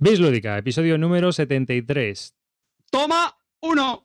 [0.00, 2.32] Bis Lúdica, episodio número 73.
[2.88, 4.04] Toma uno.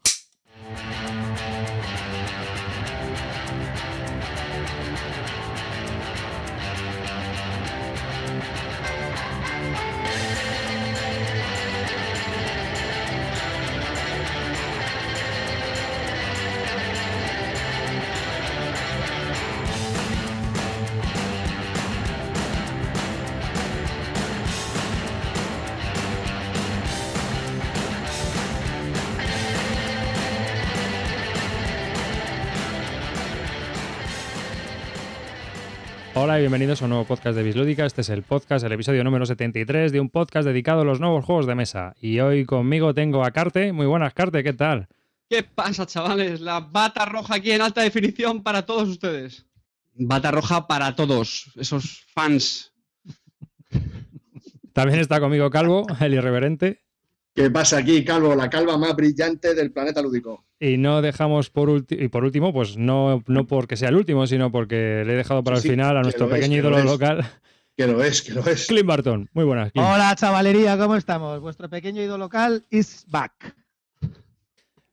[36.26, 37.86] Hola y bienvenidos a un nuevo podcast de Bislúdica.
[37.86, 41.26] Este es el podcast, el episodio número 73 de un podcast dedicado a los nuevos
[41.26, 41.96] juegos de mesa.
[41.99, 43.73] Y hoy conmigo tengo a Carte.
[43.73, 44.88] Muy buenas, Carte, ¿qué tal?
[45.30, 46.40] ¿Qué pasa, chavales?
[46.40, 49.46] La bata roja aquí en alta definición para todos ustedes.
[49.96, 52.71] Bata roja para todos, esos fans.
[54.71, 56.85] También está conmigo Calvo, el irreverente.
[57.35, 58.34] ¿Qué pasa aquí, Calvo?
[58.34, 60.46] La calva más brillante del planeta lúdico.
[60.66, 64.28] Y no dejamos por último, y por último, pues no, no porque sea el último,
[64.28, 66.69] sino porque le he dejado para Sí, el final a nuestro es, pequeño que lo
[66.69, 66.86] ídolo es.
[66.86, 67.25] local,
[67.75, 68.67] Que lo es, que lo es.
[68.67, 69.30] Clint Barton.
[69.34, 69.86] Muy buenas, Clint.
[69.88, 71.41] Hola chavalería, ¿cómo estamos?
[71.41, 73.56] Vuestro pequeño ídolo local is back.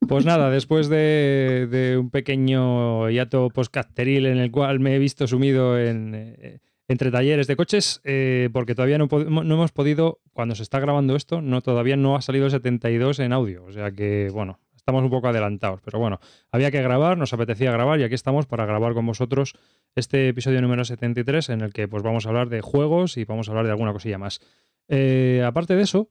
[0.08, 5.26] Pues nada, después de, de un pequeño hiato postcasteril en el cual me he visto
[5.28, 10.18] sumido en, eh, entre talleres de coches, eh, porque todavía no, pod- no hemos podido,
[10.32, 13.62] cuando se está grabando esto, no todavía no ha salido el 72 en audio.
[13.66, 15.80] O sea que, bueno, estamos un poco adelantados.
[15.84, 19.54] Pero bueno, había que grabar, nos apetecía grabar y aquí estamos para grabar con vosotros
[19.94, 23.48] este episodio número 73 en el que pues vamos a hablar de juegos y vamos
[23.48, 24.40] a hablar de alguna cosilla más.
[24.88, 26.08] Eh, aparte de eso,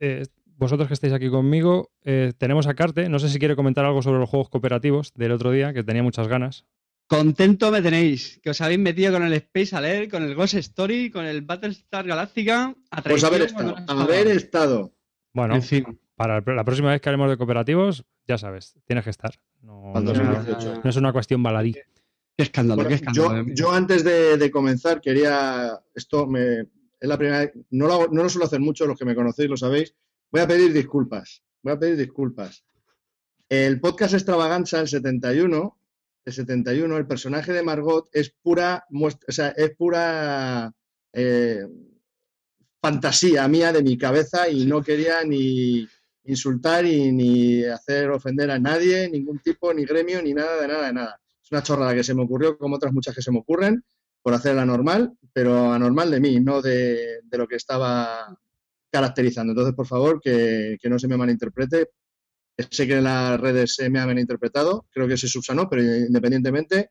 [0.00, 3.08] eh, vosotros que estáis aquí conmigo, eh, tenemos a Carte.
[3.08, 6.02] No sé si quiere comentar algo sobre los juegos cooperativos del otro día, que tenía
[6.02, 6.66] muchas ganas.
[7.06, 11.10] Contento me tenéis, que os habéis metido con el Space Alert, con el Ghost Story,
[11.10, 12.74] con el Battlestar Galactica.
[12.90, 14.92] a Pues haber estado.
[15.32, 16.00] Bueno, En fin.
[16.28, 19.32] Para la próxima vez que hablemos de cooperativos, ya sabes, tienes que estar.
[19.62, 20.80] No, es, una, 18.
[20.84, 21.72] no es una cuestión baladí.
[21.72, 21.82] Qué
[22.36, 23.42] escándalo, Bueno, qué escándalo.
[23.44, 23.54] yo, eh.
[23.54, 25.80] yo antes de, de comenzar quería.
[25.94, 27.52] Esto me, es la primera vez.
[27.70, 29.94] No lo, hago- no lo suelo hacer mucho, los que me conocéis lo sabéis.
[30.30, 31.42] Voy a pedir disculpas.
[31.62, 32.64] Voy a pedir disculpas.
[33.48, 35.78] El podcast Extravaganza, el 71,
[36.26, 40.70] el 71, el personaje de Margot es pura muestra, o sea, es pura
[41.14, 41.66] eh,
[42.82, 45.88] fantasía mía de mi cabeza y no quería ni
[46.24, 50.86] insultar y ni hacer ofender a nadie, ningún tipo, ni gremio, ni nada, de nada,
[50.86, 51.20] de nada.
[51.42, 53.82] Es una chorrada que se me ocurrió, como otras muchas que se me ocurren,
[54.22, 58.36] por hacerla normal, pero anormal de mí, no de, de lo que estaba
[58.90, 59.52] caracterizando.
[59.52, 61.90] Entonces, por favor, que, que no se me malinterprete.
[62.70, 66.90] Sé que en las redes se me ha malinterpretado, creo que se subsanó, pero independientemente,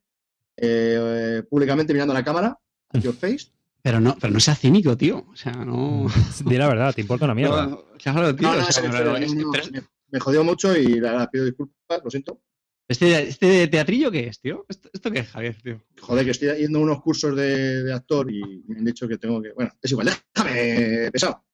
[0.57, 2.57] eh, públicamente mirando a la cámara,
[3.03, 3.51] your face.
[3.81, 5.25] Pero no, pero no sea cínico, tío.
[5.31, 6.07] O sea, no.
[6.45, 7.65] Di la verdad, te importa una mierda.
[7.67, 8.47] No, claro, tío.
[8.49, 9.81] No, no, o sea, en pero serio, es- no, no, pero me,
[10.11, 12.41] me jodió mucho y la pido disculpas, lo siento.
[12.87, 14.65] este, ¿Este teatrillo qué es, tío?
[14.67, 15.81] ¿Esto, esto qué es, Javier, tío?
[16.01, 19.17] Joder, que estoy yendo a unos cursos de, de actor y me han dicho que
[19.17, 19.53] tengo que.
[19.53, 21.45] Bueno, es igual, déjame pesado.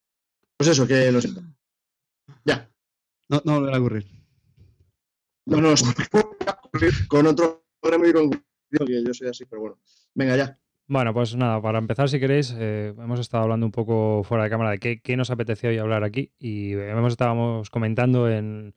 [0.58, 1.44] Pues eso, que lo siento.
[2.44, 2.68] Ya.
[3.30, 4.08] No, no volverá a ocurrir.
[5.48, 5.74] No, no,
[7.08, 9.80] con otro gremio y con que yo soy así, pero bueno.
[10.16, 10.60] Venga, ya.
[10.88, 14.52] Bueno, pues nada, para empezar, si queréis, eh, hemos estado hablando un poco fuera de
[14.52, 18.76] cámara de qué, nos apetecía hoy hablar aquí y hemos estábamos comentando en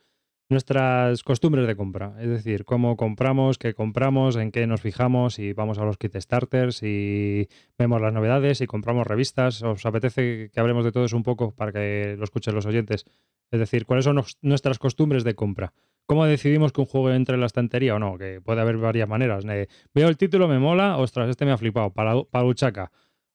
[0.49, 5.53] nuestras costumbres de compra, es decir, cómo compramos, qué compramos, en qué nos fijamos, si
[5.53, 7.47] vamos a los kit starters, si
[7.77, 11.55] vemos las novedades, si compramos revistas, os apetece que hablemos de todo eso un poco
[11.55, 13.05] para que lo escuchen los oyentes,
[13.51, 15.75] es decir, cuáles son nuestras costumbres de compra.
[16.09, 18.17] ¿Cómo decidimos que un juego entre en la estantería o no?
[18.17, 19.45] Que puede haber varias maneras.
[19.47, 22.91] Eh, veo el título, me mola, ostras, este me ha flipado, para, para Uchaca.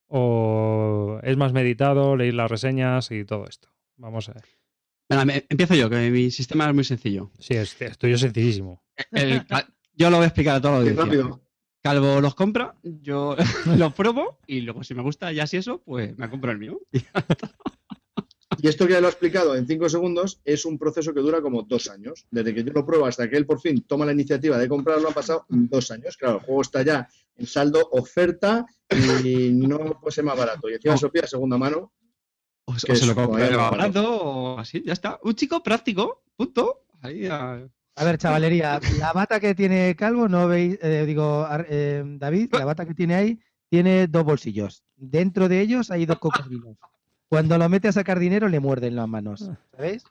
[0.07, 3.69] O es más meditado, leéis las reseñas y todo esto.
[3.97, 5.25] Vamos a ver.
[5.25, 7.29] Me- empiezo yo, que mi sistema es muy sencillo.
[7.37, 8.83] Sí, es, es tuyo sencillísimo.
[9.11, 9.43] El
[9.95, 11.03] yo lo voy a explicar a Qué audiencia.
[11.05, 11.41] rápido.
[11.83, 13.35] Calvo los compra, yo
[13.77, 16.79] los pruebo y luego si me gusta ya si eso, pues me compro el mío.
[18.63, 21.41] Y esto que ya lo he explicado en cinco segundos es un proceso que dura
[21.41, 22.25] como dos años.
[22.31, 25.09] Desde que yo lo pruebo hasta que él por fin toma la iniciativa de comprarlo
[25.09, 26.15] han pasado dos años.
[26.15, 27.05] Claro, el juego está ya
[27.35, 30.69] en saldo, oferta y no puede ser más barato.
[30.69, 30.97] Y encima No.
[30.97, 31.91] se lo pide a segunda mano.
[32.63, 33.71] O, Que o se es lo compra barato.
[33.77, 35.19] barato o así, ya está.
[35.23, 36.85] Un chico práctico, punto.
[37.01, 42.01] Ahí a- A ver, chavalería, la bata que tiene Calvo, no veis, eh, digo, eh,
[42.17, 43.39] David, la bata que tiene ahí
[43.69, 44.83] tiene dos bolsillos.
[44.95, 46.77] Dentro de ellos hay dos cocodrilos.
[47.33, 49.49] Cuando lo mete a sacar dinero, le muerden las manos.
[49.75, 50.03] ¿Sabéis?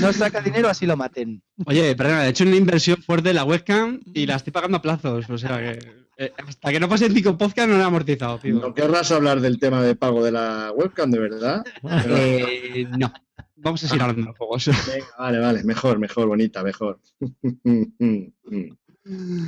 [0.00, 1.40] No saca dinero, así lo maten.
[1.66, 4.82] Oye, perdona, he hecho una inversión fuerte en la webcam y la estoy pagando a
[4.82, 5.30] plazos.
[5.30, 5.78] O sea que.
[6.16, 8.56] Eh, hasta que no pase el cinco podcast no lo he amortizado, tío.
[8.56, 11.64] No querrás hablar del tema de pago de la webcam, de verdad.
[11.80, 13.12] Pero- Eh, no.
[13.56, 14.66] Vamos a seguir hablando de los juegos.
[14.66, 16.98] Venga, vale, vale, mejor, mejor, bonita, mejor.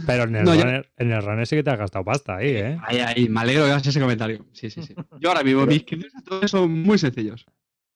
[0.07, 2.51] Pero en el, No, runner, en el runner sí que te has gastado pasta ahí,
[2.51, 2.79] ¿eh?
[2.83, 4.47] Ahí, ahí, me alegro que hagas ese comentario.
[4.53, 4.95] Sí, sí, sí.
[5.21, 7.47] Yo ahora mismo, mis criterios todos son muy sencillos.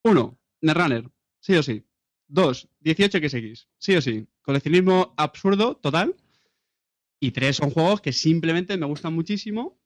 [0.04, 1.84] Uno, Netrunner, sí o sí.
[2.26, 4.26] Dos, 18 XX, sí o sí.
[4.40, 6.16] Coleccionismo absurdo, total.
[7.20, 9.78] Y tres, son juegos que simplemente me gustan muchísimo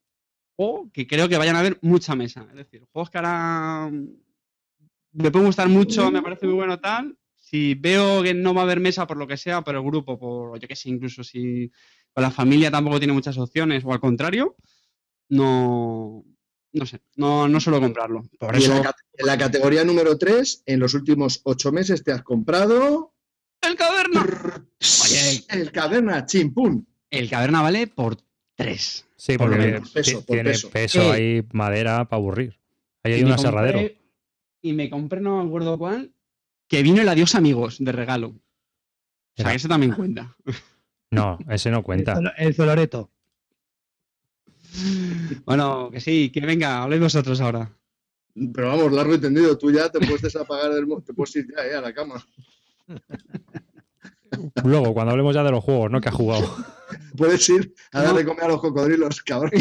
[0.56, 2.46] o que creo que vayan a haber mucha mesa.
[2.50, 3.90] Es decir, juegos que ahora
[5.12, 7.16] me pueden gustar mucho, me parece muy bueno tal.
[7.46, 10.18] Si veo que no va a haber mesa por lo que sea, por el grupo,
[10.18, 11.70] por yo que sé, incluso si
[12.12, 14.56] con la familia tampoco tiene muchas opciones o al contrario,
[15.28, 16.24] no,
[16.72, 18.22] no sé, no, no suelo comprarlo.
[18.38, 22.12] Por en eso, la, en la categoría número 3, en los últimos 8 meses te
[22.12, 23.14] has comprado
[23.60, 24.26] el caverna.
[25.04, 25.44] Oye.
[25.50, 26.86] el caverna chimpún.
[27.10, 28.16] El caverna vale por
[28.56, 29.06] 3.
[29.16, 30.70] Sí, Por lo porque menos, peso, por tiene peso.
[30.70, 31.12] peso, Eh.
[31.12, 32.58] ahí, madera para aburrir.
[33.02, 33.80] Ahí hay un aserradero.
[34.62, 36.13] Y me compré, no me acuerdo cuál,
[36.74, 38.28] que vino el adiós amigos de regalo.
[38.28, 38.40] O
[39.36, 40.36] sea, que ese también cuenta.
[41.10, 42.18] No, ese no cuenta.
[42.36, 43.12] El Zoloreto.
[45.44, 47.70] Bueno, que sí, que venga, habléis vosotros ahora.
[48.52, 51.64] Pero vamos, largo y tendido, tú ya te puedes desapagar del te puedes ir ya
[51.64, 52.26] eh, a la cama.
[54.64, 56.00] Luego, cuando hablemos ya de los juegos, ¿no?
[56.00, 56.52] Que ha jugado.
[57.16, 58.04] Puedes ir a No.
[58.06, 59.52] darle comer a los cocodrilos, cabrón.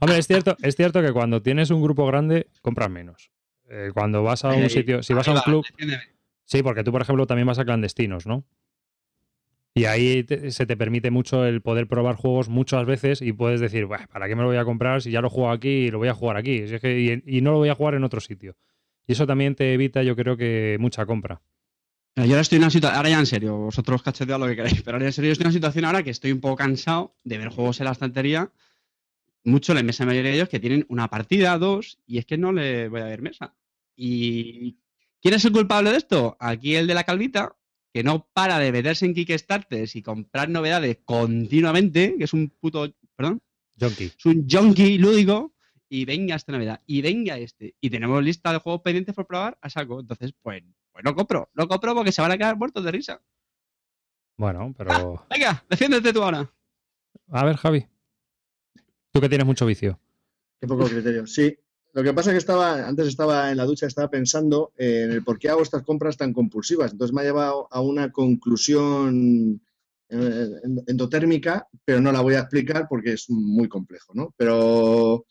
[0.00, 3.30] Hombre, es cierto, es cierto que cuando tienes un grupo grande, compras menos.
[3.70, 5.64] Eh, cuando vas a un sitio, si vas a un club,
[6.44, 8.44] sí, porque tú, por ejemplo, también vas a clandestinos, ¿no?
[9.76, 13.60] Y ahí te- se te permite mucho el poder probar juegos muchas veces y puedes
[13.60, 15.90] decir, "Buah, ¿para qué me lo voy a comprar si ya lo juego aquí y
[15.90, 16.68] lo voy a jugar aquí?
[16.68, 18.56] Si es que- y, y no lo voy a jugar en otro sitio.
[19.06, 21.42] Y eso también te evita, yo creo que, mucha compra.
[22.14, 24.54] Pero yo ahora estoy en una situación, ahora ya en serio, vosotros cachetead lo que
[24.54, 26.54] queráis, pero ahora en serio yo estoy en una situación ahora que estoy un poco
[26.56, 28.52] cansado de ver juegos en la estantería,
[29.44, 32.52] mucho la mesa mayoría de ellos que tienen una partida, dos, y es que no
[32.52, 33.54] le voy a ver mesa.
[33.96, 34.78] ¿Y
[35.20, 36.36] quién es el culpable de esto?
[36.40, 37.56] Aquí el de la calvita,
[37.92, 42.92] que no para de meterse en Kickstarters y comprar novedades continuamente, que es un puto,
[43.14, 43.40] perdón,
[43.78, 44.04] Jonky.
[44.04, 45.54] es un junkie lúdico,
[45.88, 47.76] y venga esta novedad, y venga este.
[47.80, 50.00] Y tenemos lista de juegos pendientes por probar a saco.
[50.00, 53.22] Entonces, pues, pues no compro, no compro porque se van a quedar muertos de risa.
[54.36, 55.24] Bueno, pero.
[55.30, 56.50] Venga, defiéndete tú ahora.
[57.30, 57.86] A ver, Javi.
[59.14, 60.00] Tú que tienes mucho vicio.
[60.60, 61.24] Qué poco criterio.
[61.24, 61.56] Sí.
[61.92, 65.22] Lo que pasa es que estaba, antes estaba en la ducha, estaba pensando en el
[65.22, 66.90] por qué hago estas compras tan compulsivas.
[66.90, 69.62] Entonces me ha llevado a una conclusión
[70.08, 70.48] eh,
[70.88, 74.34] endotérmica, pero no la voy a explicar porque es muy complejo, ¿no?
[74.36, 75.26] Pero,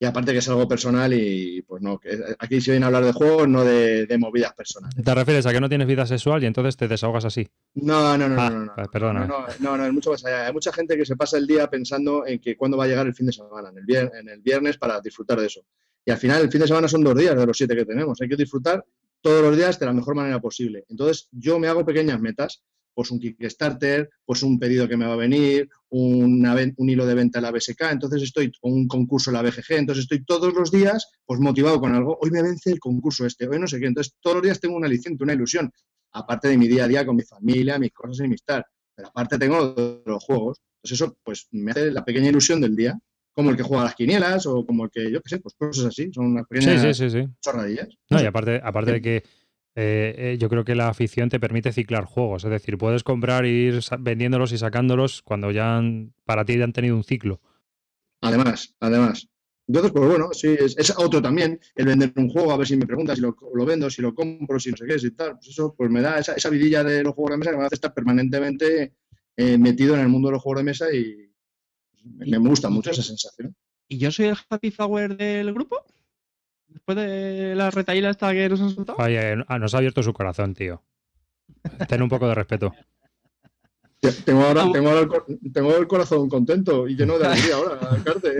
[0.00, 3.04] y aparte que es algo personal y pues no, que aquí se viene a hablar
[3.04, 4.94] de juegos, no de, de movidas personales.
[5.02, 7.48] ¿Te refieres a que no tienes vida sexual y entonces te desahogas así?
[7.74, 8.72] No, no, no, no, Ah, no, no.
[8.76, 9.26] pues perdona.
[9.26, 10.46] No, no, no, no, es mucho más allá.
[10.46, 13.06] Hay mucha gente que se pasa el día pensando en que cuándo va a llegar
[13.06, 15.62] el fin de semana, en el, vier- en el viernes, para disfrutar de eso.
[16.04, 18.20] Y al final el fin de semana son dos días de los siete que tenemos.
[18.20, 18.84] Hay que disfrutar
[19.20, 20.84] todos los días de la mejor manera posible.
[20.88, 22.62] Entonces yo me hago pequeñas metas,
[22.98, 27.06] pues un Kickstarter, pues un pedido que me va a venir, una ven- un hilo
[27.06, 30.24] de venta en la BSK, entonces estoy con un concurso en la BGG, entonces estoy
[30.24, 32.18] todos los días pues motivado con algo.
[32.20, 33.86] Hoy me vence el concurso este, hoy no sé qué.
[33.86, 35.70] Entonces todos los días tengo un aliciente, una ilusión,
[36.12, 38.66] aparte de mi día a día con mi familia, mis cosas y mi estar.
[38.96, 40.58] Pero aparte tengo los juegos.
[40.82, 42.98] Entonces eso pues me hace la pequeña ilusión del día,
[43.32, 45.54] como el que juega a las quinielas o como el que, yo qué sé, pues
[45.56, 46.10] cosas así.
[46.12, 47.28] Son unas pequeñas sí, sí, sí.
[47.40, 47.90] chorradillas.
[48.10, 49.22] No, y aparte, aparte de que
[49.74, 52.44] eh, eh, yo creo que la afición te permite ciclar juegos.
[52.44, 56.64] Es decir, puedes comprar e ir vendiéndolos y sacándolos cuando ya han- para ti ya
[56.64, 57.40] han tenido un ciclo.
[58.20, 59.28] Además, además.
[59.68, 62.76] Entonces, pues bueno, sí, es, es otro también, el vender un juego, a ver si
[62.76, 65.32] me preguntas si lo, lo vendo, si lo compro, si no sé qué, si tal.
[65.34, 67.64] Pues eso pues me da esa, esa vidilla de los juegos de mesa que me
[67.64, 68.94] hace estar permanentemente
[69.36, 71.30] eh, metido en el mundo de los juegos de mesa y
[72.02, 73.54] me, me gusta mucho esa sensación.
[73.88, 75.84] ¿Y yo soy el happy flower del grupo?
[76.88, 78.96] Después de la retaíla esta que nos han soltado.
[78.98, 80.82] Oye, ah, nos ha abierto su corazón, tío.
[81.86, 82.72] Ten un poco de respeto.
[84.00, 84.72] Te- Tengo ahora, Vamos.
[84.72, 88.38] tengo ahora el, cor- tengo el corazón contento y lleno de alegría ahora, Carte.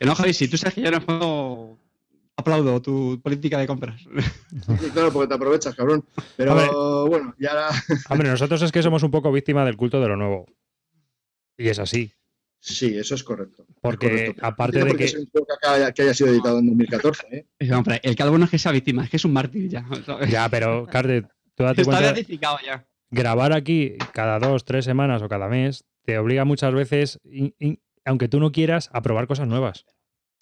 [0.00, 1.78] No, Javi, si tú sabes que yo en el juego
[2.36, 4.00] aplaudo tu política de compras.
[4.02, 6.04] Sí, claro, porque te aprovechas, cabrón.
[6.36, 7.10] Pero Hombre.
[7.10, 7.68] bueno, y ahora
[8.10, 10.46] Hombre, nosotros es que somos un poco víctima del culto de lo nuevo.
[11.56, 12.12] Y es así.
[12.64, 13.64] Sí, eso es correcto.
[13.68, 14.46] es Porque correcto.
[14.46, 16.66] aparte No de porque que- sea un juego que haya, que haya sido editado en
[16.66, 17.46] 2014, ¿eh?
[18.02, 19.84] El calvo no es que sea víctima, es que es un mártir ya.
[20.06, 20.30] ¿sabes?
[20.30, 21.22] Ya, pero, Carte,
[21.54, 22.86] tú date Está cuenta, beatificado ya.
[23.10, 27.80] grabar aquí cada dos, tres semanas o cada mes te obliga muchas veces, in- in-
[28.04, 29.84] aunque tú no quieras, a probar cosas nuevas.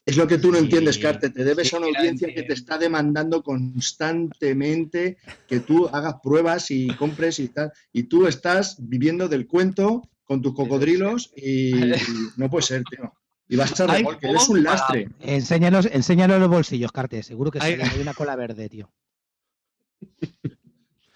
[0.06, 1.28] Es lo que tú no Sí, entiendes, Carte.
[1.30, 6.70] Te debes sí, a una audiencia que te está demandando constantemente que tú hagas pruebas
[6.70, 7.70] y compres y tal.
[7.92, 11.92] Y tú estás viviendo del cuento con tus cocodrilos y, y
[12.37, 13.12] no puede ser, tío.
[13.49, 15.08] Y vas a echar Hay remolque, eres un lastre.
[15.18, 17.25] Enséñanos, enséñanos los bolsillos, Carte.
[17.25, 18.88] Seguro que Hay- una cola verde, tío.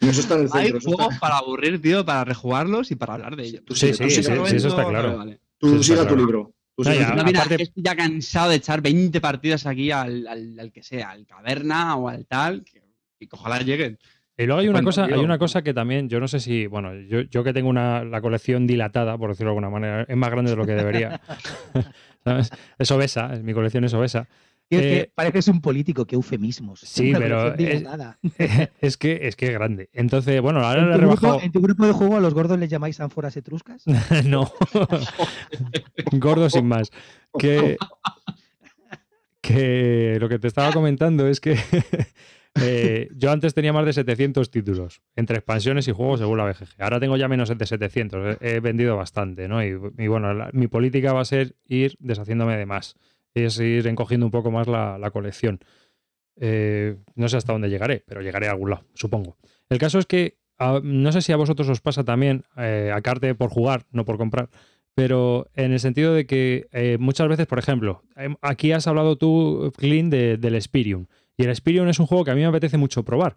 [0.00, 0.78] Eso está en el Hay centro.
[0.78, 3.62] está- juegos para aburrir, tío, para rejugarlos y para hablar de ellos.
[3.68, 5.16] Sí, sí, sí, eso está claro.
[5.18, 5.38] vale.
[5.58, 6.16] Tú siga tu claro.
[6.16, 6.54] libro.
[6.76, 9.92] Tú No, siga ya, No, mira, aparte- estoy ya cansado de echar 20 partidas aquí
[9.92, 12.82] al, al, al que sea, al caverna o al tal, que,
[13.16, 13.96] que ojalá lleguen.
[14.36, 16.92] Y luego hay una cosa, hay una cosa que también, yo no sé si, bueno,
[16.94, 20.30] yo, yo que tengo una, la colección dilatada, por decirlo de alguna manera, es más
[20.30, 21.20] grande de lo que debería.
[22.24, 22.50] ¿Sabes?
[22.78, 24.26] Es obesa, es- mi colección es obesa.
[24.66, 26.80] Tío, es Eh, que pareces un político, qué eufemismos.
[26.80, 27.54] sí, Una pero
[28.80, 29.88] es- que es que es grande.
[29.92, 31.40] Entonces, bueno, ahora ¿En le he rebajado.
[31.40, 33.84] en tu grupo de juego a los gordos les llamáis ánforas etruscas?
[34.24, 34.50] no.
[36.12, 36.90] Gordo sin más.
[37.38, 37.76] Que,
[39.40, 41.56] que lo que te estaba comentando es que
[42.60, 46.80] eh, yo antes tenía más de 700 títulos, entre expansiones y juegos según la BGG.
[46.80, 48.38] Ahora tengo ya menos de 700.
[48.40, 49.64] He, vendido bastante, ¿no?
[49.64, 52.96] Y, bueno, mi política va a ser ir deshaciéndome de más.
[53.34, 55.60] Es ir encogiendo un poco más la, colección.
[56.36, 59.36] Eh, no sé hasta dónde llegaré, pero llegaré a algún lado, supongo.
[59.68, 60.38] El caso es que
[60.82, 64.16] no sé si a vosotros os pasa también, eh, a Carte por jugar, no por
[64.16, 64.48] comprar,
[64.94, 69.16] pero en el sentido de que eh, muchas veces, por ejemplo, em, aquí has hablado
[69.16, 71.06] tú, Clint, de- del Spirium.
[71.36, 73.36] Y el Spirium es un juego que a mí me apetece mucho probar,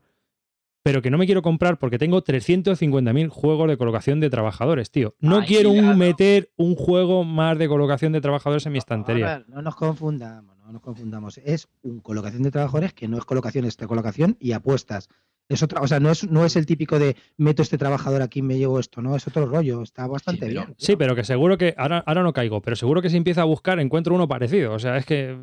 [0.83, 5.15] pero que no me quiero comprar porque tengo 350.000 juegos de colocación de trabajadores, tío.
[5.19, 8.79] No Ay, quiero un- meter un juego más de colocación de trabajadores en mi A
[8.79, 9.25] estantería.
[9.25, 11.39] ver, no nos confundamos, no nos confundamos.
[11.39, 15.09] Es un colocación de trabajadores que no es colocación, es colocación y apuestas.
[15.49, 18.41] Es otra, o sea, no es, no es el típico de meto este trabajador aquí,
[18.41, 20.75] me llevo esto, no, es otro rollo, está bastante pero- bien.
[20.77, 23.45] Sí, pero que seguro que ahora, ahora no caigo, pero seguro que si empiezo a
[23.45, 24.73] buscar encuentro uno parecido.
[24.73, 25.37] O sea, es que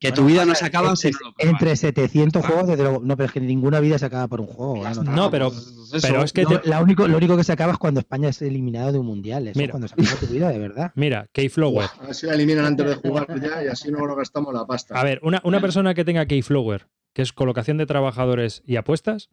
[0.00, 1.52] Que Bueno, tu vida no se acaba si entre, no lo pruebas.
[1.60, 2.46] entre 700 Ah.
[2.48, 4.86] juegos, desde luego, no, pero es que ninguna vida se acaba por un juego.
[4.86, 4.90] ¿eh?
[4.96, 6.08] No, No, pero- Pues eso.
[6.08, 8.30] pero es que No, te- la único, lo único que se acaba es cuando España
[8.30, 9.42] es eliminado de un mundial.
[9.42, 9.70] Eso es Mira.
[9.72, 10.92] cuando se acaba tu vida, de verdad.
[10.96, 11.90] Mira, Keyflower.
[12.00, 14.66] A ver si la eliminan antes de jugar ya y así no nos gastamos la
[14.66, 14.98] pasta.
[14.98, 19.28] A ver, una, una persona que tenga Keyflower, que es colocación de trabajadores y apuestas,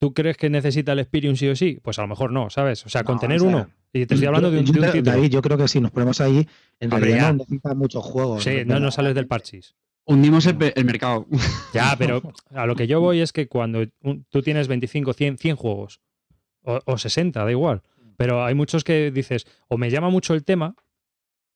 [0.00, 1.80] ¿tú crees que necesita el Spirium sí o sí?
[1.82, 2.86] Pues a lo mejor no, ¿sabes?
[2.86, 3.70] O sea, con tener o sea, uno.
[3.92, 5.02] Y te estoy hablando de un, Yo de.
[5.02, 6.46] David, yo creo que si nos ponemos ahí,
[6.78, 8.44] en realidad no necesita muchos juegos.
[8.44, 9.74] Sí, no, no sales del parchís.
[10.08, 11.26] Hundimos el, el mercado.
[11.74, 12.22] Ya, pero
[12.54, 16.00] a lo que yo voy es que cuando un- tú tienes 25, 100, 100 juegos,
[16.62, 17.82] o, o 60, da igual,
[18.16, 20.74] pero hay muchos que dices, o me llama mucho el tema,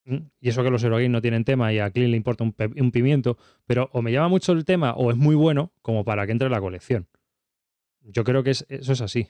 [0.05, 2.53] y eso que los Eurogames no tienen tema y a Clean le importa un,
[2.93, 6.33] pimiento, pero o me llama mucho el tema o es muy bueno como para que
[6.33, 7.09] entre en la colección.
[8.01, 9.29] Yo creo que es- eso es así.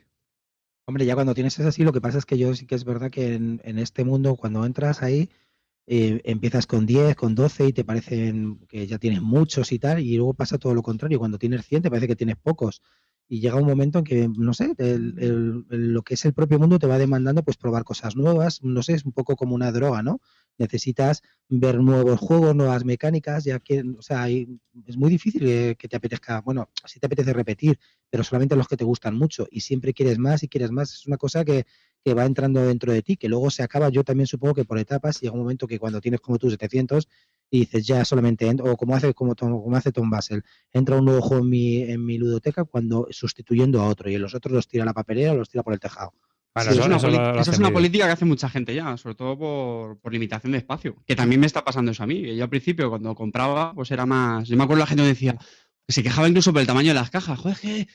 [0.86, 2.84] Hombre, ya cuando tienes es así, lo que pasa es que yo sí que es
[2.84, 5.28] verdad que en, en este mundo, cuando entras ahí,
[5.86, 10.00] eh, empiezas con 10, con 12 y te parecen que ya tienes muchos y tal,
[10.00, 11.18] y luego pasa todo lo contrario.
[11.18, 12.82] Cuando tienes 100 te parece que tienes pocos.
[13.28, 16.86] Y llega un momento en que, no sé, lo que es el propio mundo te
[16.86, 18.62] va demandando pues probar cosas nuevas.
[18.62, 20.20] No sé, es un poco como una droga, ¿no?
[20.58, 25.76] Necesitas ver nuevos juegos, nuevas mecánicas, ya que, o sea, hay- es muy difícil que,
[25.78, 27.78] que te apetezca, bueno, si te apetece repetir,
[28.10, 30.92] pero solamente los que te gustan mucho y siempre quieres más y quieres más.
[30.92, 31.64] Es una cosa que,
[32.04, 34.78] que va entrando dentro de ti, que luego se acaba, yo también supongo que por
[34.78, 37.08] etapas llega un momento que cuando tienes como tú 700
[37.50, 40.42] y dices ya solamente, ent- o como hace, como, Tom- como hace Tom Basel,
[40.72, 44.22] entra un nuevo juego en mi, en mi ludoteca cuando sustituyendo a otro y en
[44.22, 46.12] los otros los tira a la papelera o los tira por el tejado.
[46.54, 47.74] Bueno, Sí, eso- es una eso poli- lo- lo esa es una bien.
[47.74, 50.96] política que hace mucha gente ya, sobre todo por, por limitación de espacio.
[51.06, 52.34] Que también me está pasando eso a mí.
[52.36, 54.48] Yo al principio, cuando compraba, pues era más.
[54.48, 55.36] Yo me acuerdo la gente que decía,
[55.86, 57.38] que se quejaba incluso por el tamaño de las cajas.
[57.38, 57.86] Joder, que-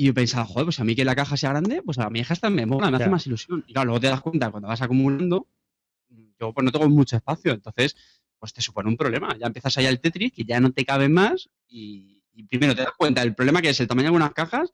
[0.00, 2.20] Y yo pensaba, joder, pues a mí que la caja sea grande, pues a mí
[2.20, 3.62] esta me mola, me hace más ilusión.
[3.66, 5.46] Y claro, luego te das cuenta cuando vas acumulando,
[6.40, 7.94] yo pues no tengo mucho espacio, entonces
[8.38, 9.36] pues te supone un problema.
[9.38, 12.80] Ya empiezas allá el Tetris, que ya no te cabe más, y, y primero te
[12.80, 14.72] das cuenta del problema que es el tamaño de algunas cajas,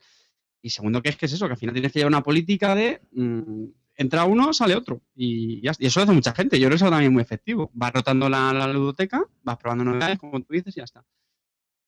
[0.63, 2.77] y segundo que es que es eso, que al final tienes que llevar una política
[2.77, 3.65] de mm,
[3.97, 5.03] entra uno, sale otro.
[5.17, 6.61] Y, y eso lo hace mucha gente.
[6.61, 7.69] Yo creo que eso también es muy efectivo.
[7.75, 11.05] Vas rotando la, la ludoteca, vas probando novedades, como tú dices, y ya está.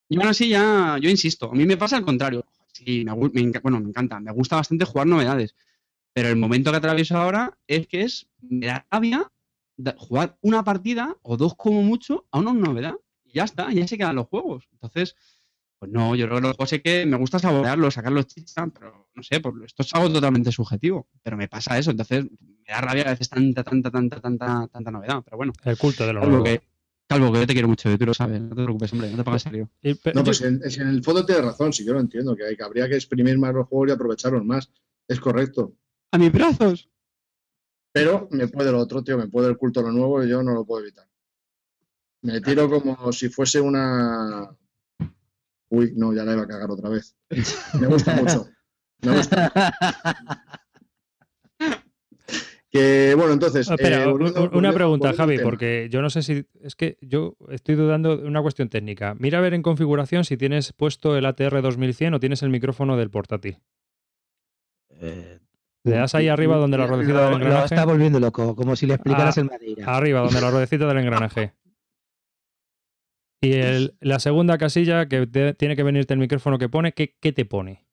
[0.08, 2.44] Y aún así ya, yo insisto, a mí me pasa al contrario.
[2.78, 5.56] Sí, me, me bueno, me encanta, me gusta bastante jugar novedades.
[6.12, 9.30] Pero el momento que atravieso ahora es que es, me da rabia
[9.96, 12.94] jugar una partida o dos como mucho a una novedad.
[13.24, 14.68] Y ya está, ya se quedan los juegos.
[14.72, 15.16] Entonces,
[15.78, 19.10] pues no, yo creo que los juegos sé que me gusta saborearlos, sacarlos chicha, pero
[19.14, 21.08] no sé, por, esto es algo totalmente subjetivo.
[21.22, 24.90] Pero me pasa eso, entonces me da rabia a veces tanta, tanta, tanta, tanta, tanta
[24.90, 25.22] novedad.
[25.24, 26.44] Pero bueno, El culto de lo Calvo nuevo.
[26.44, 26.62] que,
[27.08, 29.24] Calvo, que yo te quiero mucho, tú lo sabes, no te preocupes, hombre, no te
[29.24, 29.70] pongas serio.
[29.80, 32.44] Pe- No, pues en, es en el fondo tienes razón, sí, yo lo entiendo, que,
[32.44, 34.70] hay, que habría que exprimir más los juegos y aprovecharlos más.
[35.08, 35.72] Es correcto.
[36.12, 36.90] ¡A mis brazos!
[37.92, 40.42] Pero me puede lo otro, tío, me puede el culto a lo nuevo y yo
[40.42, 41.08] no lo puedo evitar.
[42.22, 44.50] Me tiro como si fuese una.
[45.70, 47.16] Uy, no, ya la iba a cagar otra vez.
[47.80, 48.46] Me gusta mucho.
[49.02, 49.52] Me gusta.
[52.70, 53.70] Que bueno, entonces.
[53.70, 56.44] Ah, Espera, eh, volviendo- una volviendo- pregunta, volviendo Javi, porque yo no sé si.
[56.62, 59.14] Es que yo estoy dudando de una cuestión técnica.
[59.18, 62.96] Mira a ver en configuración si tienes puesto el ATR 2100 o tienes el micrófono
[62.98, 63.58] del portátil.
[65.00, 65.38] Eh,
[65.84, 67.74] Le das ahí arriba donde la ruedecita lo, del lo engranaje.
[67.74, 69.96] está volviendo loco, como si le explicaras Ah, el Madeira.
[69.96, 71.54] Arriba, donde la ruedecita del engranaje.
[73.40, 77.16] Y el- la segunda casilla que te- tiene que venirte el micrófono que pone, ¿qué,
[77.20, 77.86] qué te pone?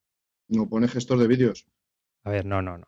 [0.50, 1.67] No pone gestor de vídeos.
[2.24, 2.88] A ver, no, no, no.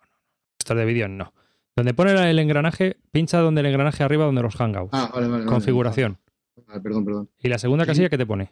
[0.59, 1.33] Esto de vídeo no.
[1.77, 4.89] Donde pone el engranaje, pincha donde el engranaje arriba, donde los hangouts.
[4.93, 5.45] Ah, vale, vale.
[5.45, 6.17] Configuración.
[6.67, 7.29] Vale, perdón, perdón.
[7.37, 7.89] Y la segunda Sí.
[7.89, 8.51] casilla, ¿qué te pone?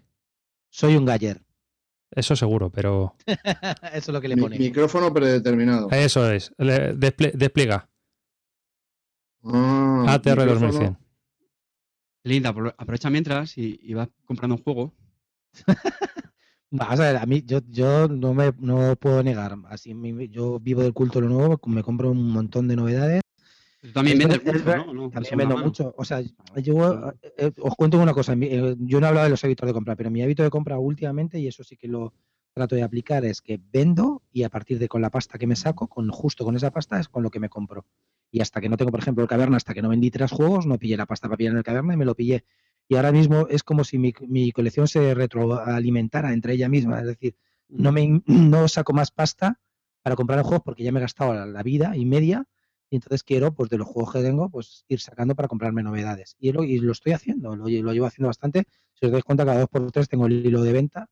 [0.69, 1.41] Soy un galler.
[2.11, 3.15] Eso seguro, pero.
[3.93, 4.59] Eso es lo que le Mi- pone.
[4.59, 5.89] micrófono predeterminado.
[5.89, 6.53] Eso es.
[6.59, 7.89] Le- desple- despliega.
[9.43, 10.97] Ah, ATR micrófono- 2100.
[12.25, 14.93] Linda, apro- aprovecha mientras y, y vas comprando un juego.
[16.71, 19.55] Vamos a ver, a mí yo, yo no me no puedo negar.
[19.69, 19.95] Así
[20.29, 23.21] yo vivo del culto de lo nuevo, me compro un montón de novedades.
[23.81, 24.93] Tú también Es vendes mucho, ¿no?
[24.93, 25.09] ¿no?
[25.11, 25.67] También vendo mano.
[25.67, 25.93] mucho.
[25.97, 28.33] O sea, yo eh, eh, os cuento una cosa.
[28.33, 30.79] eh, Yo no he hablado de los hábitos de compra, pero mi hábito de compra
[30.79, 32.13] últimamente, y eso sí que lo
[32.53, 35.55] trato de aplicar, es que vendo y a partir de con la pasta que me
[35.55, 37.85] saco, con justo con esa pasta, es con lo que me compro.
[38.31, 40.65] Y hasta que no tengo, por ejemplo, el caverna, hasta que no vendí tres juegos,
[40.65, 42.43] no pillé la pasta para pillar en el caverna y me lo pillé.
[42.87, 46.99] Y ahora mismo es como si mi, mi colección se retroalimentara entre ella misma.
[47.01, 47.35] Es decir,
[47.67, 49.59] no me no saco más pasta
[50.03, 52.45] para comprar juegos porque ya me he gastado la, la vida y media
[52.89, 56.35] y entonces quiero pues de los juegos que tengo pues ir sacando para comprarme novedades.
[56.39, 58.65] Y lo, y lo estoy haciendo lo, lle- lo llevo haciendo bastante.
[58.93, 61.09] Si os dais cuenta cada dos por tres tengo el hilo de venta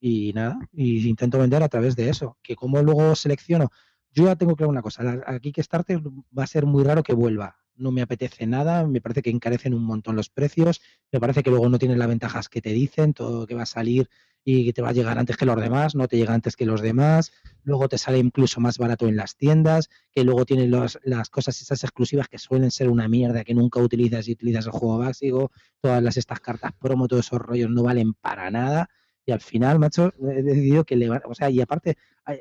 [0.00, 3.70] y nada y intento vender a través de eso que como luego selecciono
[4.10, 6.00] yo ya tengo claro una cosa aquí Kickstarter
[6.36, 9.74] va a ser muy raro que vuelva no me apetece nada me parece que encarecen
[9.74, 13.14] un montón los precios me parece que luego no tienen las ventajas que te dicen
[13.14, 14.08] todo que va a salir
[14.44, 16.66] y que te va a llegar antes que los demás, no te llega antes que
[16.66, 17.30] los demás,
[17.62, 21.62] luego te sale incluso más barato en las tiendas, que luego tienen los- las cosas
[21.62, 25.52] esas exclusivas que suelen ser una mierda que nunca utilizas y utilizas el juego básico,
[25.80, 28.90] todas las estas cartas promo, todos esos rollos no valen para nada
[29.24, 31.96] y al final, macho, he decidido que le va- o sea, y aparte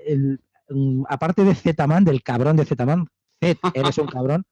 [0.08, 4.44] el- mm, aparte de Z-Man, del cabrón de Z-Man, Z, eres un cabrón,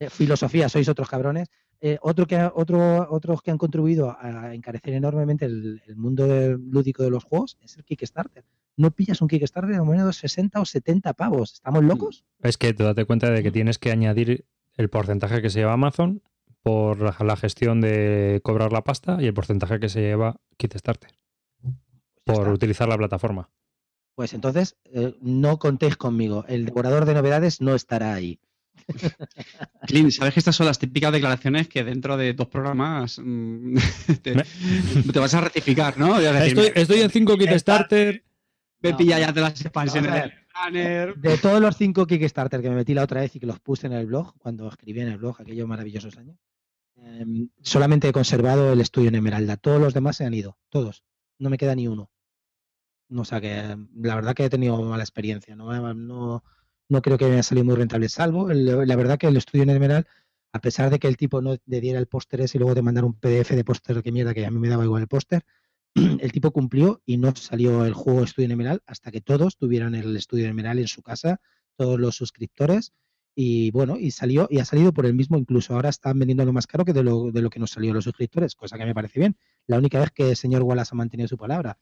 [0.00, 1.48] eh, filosofía, sois otros cabrones,
[1.82, 6.26] eh, otro que ha- otro, otros que han contribuido a encarecer enormemente el, el mundo
[6.26, 8.44] del- lúdico de los juegos es el Kickstarter.
[8.76, 11.52] No pillas un Kickstarter de menos de 60 o 70 pavos.
[11.54, 12.24] ¿Estamos locos?
[12.42, 15.74] Es que tú date cuenta de que tienes que añadir el porcentaje que se lleva
[15.74, 16.22] Amazon
[16.62, 21.10] por la- gestión de cobrar la pasta y el porcentaje que se lleva Kickstarter
[21.62, 21.74] Pues,
[22.24, 22.52] por está.
[22.52, 23.50] utilizar la plataforma.
[24.14, 26.44] Pues entonces eh, no contéis conmigo.
[26.48, 28.38] El devorador de novedades no estará ahí.
[29.86, 33.76] Clint, ¿sabes que estas son las típicas declaraciones que dentro de dos programas mm,
[34.22, 34.44] te, Me-
[35.12, 36.14] te vas a rectificar, ¿no?
[36.14, 38.24] A decir, Estoy, estoy en 5 Kickstarter.
[38.82, 38.96] Me No.
[38.96, 40.32] pilla ya de las expansiones del.
[41.20, 43.86] De todos los cinco Kickstarter que me metí la otra vez y que los puse
[43.86, 46.36] en el blog, cuando escribí en el blog aquellos maravillosos años,
[46.96, 49.56] em, solamente he conservado el estudio en Emeralda.
[49.58, 50.58] Todos los demás se han ido.
[50.70, 51.04] Todos.
[51.38, 52.10] No me queda ni uno.
[53.10, 55.54] No, o sea que la verdad que he tenido mala experiencia.
[55.56, 56.42] No, no,
[56.90, 58.08] no creo que haya salido muy rentable.
[58.08, 60.06] Salvo, la verdad que el estudio en Emerald,
[60.52, 62.82] a pesar de que el tipo no te diera el póster ese y luego te
[62.82, 65.44] mandara un PDF de póster que mierda, que a mí me daba igual el póster,
[65.94, 69.94] el tipo cumplió y no salió el juego Estudio en Emerald hasta que todos tuvieran
[69.94, 71.40] el Estudio en Emerald en su casa,
[71.76, 72.92] todos los suscriptores.
[73.36, 76.66] Y bueno, y salió, y ha salido por el mismo, incluso ahora están vendiéndolo más
[76.66, 79.20] caro que de lo, de lo que nos salió los suscriptores, cosa que me parece
[79.20, 79.36] bien.
[79.68, 81.78] La única vez que el señor Wallace ha mantenido su palabra.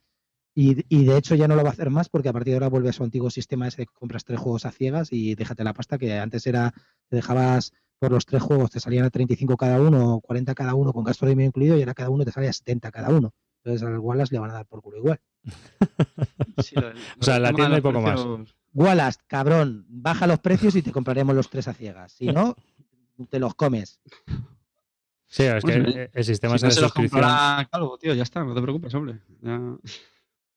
[0.55, 2.57] Y, y de hecho ya no lo va a hacer más porque a partir de
[2.57, 5.35] ahora vuelve a su antiguo sistema ese de que compras tres juegos a ciegas y
[5.37, 6.73] déjate la pasta que antes era,
[7.09, 10.75] te dejabas por los tres juegos, te salían a 35 cada uno o 40 cada
[10.75, 13.09] uno con gasto de envío incluido y ahora cada uno te sale a 70 cada
[13.11, 13.33] uno.
[13.63, 15.21] Entonces al Wallace le van a dar por culo igual.
[16.59, 18.55] Sí, lo- O sea, en la tienda hay poco los más.
[18.75, 22.13] Wallace, cabrón, baja los precios y te compraremos los tres a ciegas.
[22.13, 22.57] Si no,
[23.31, 24.01] te los comes.
[25.29, 27.23] Sí, es que el- el sistema Si ese no de se los suscripción.
[27.23, 29.21] comprará Calvo, tío, ya está, no te preocupes, hombre.
[29.43, 29.77] Ya-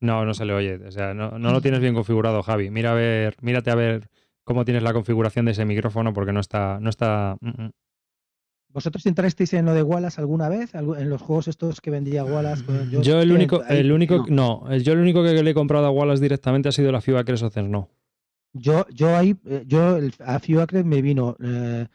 [0.02, 0.76] No, no se le oye.
[0.86, 2.70] O sea, no, no lo tienes bien configurado, Javi.
[2.70, 4.10] Mira a ver, mírate a ver
[4.44, 7.38] cómo tienes la configuración de ese micrófono, porque no está, no está.
[7.40, 7.70] mm, mm.
[8.74, 10.74] ¿Vosotros entrasteis en lo de Wallace alguna vez?
[10.76, 12.64] ¿Algu- ¿En los juegos estos que vendía Wallace?
[12.64, 15.92] Pues Yo el único, el único, no, yo el único que le he comprado a
[15.92, 17.90] Wallace directamente ha sido la FIBA Cresos no.
[18.54, 21.88] Yo, yo ahí, eh, yo el, a Acres me vino, eh,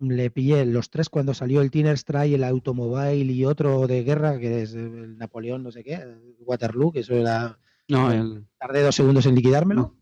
[0.00, 4.38] le pillé los tres cuando salió el Tiner Strike, el Automobile y otro de guerra,
[4.38, 6.02] que es el Napoleón, no sé qué,
[6.40, 7.58] Waterloo, que eso era,
[7.88, 9.94] No, el- tardé dos segundos en liquidármelo.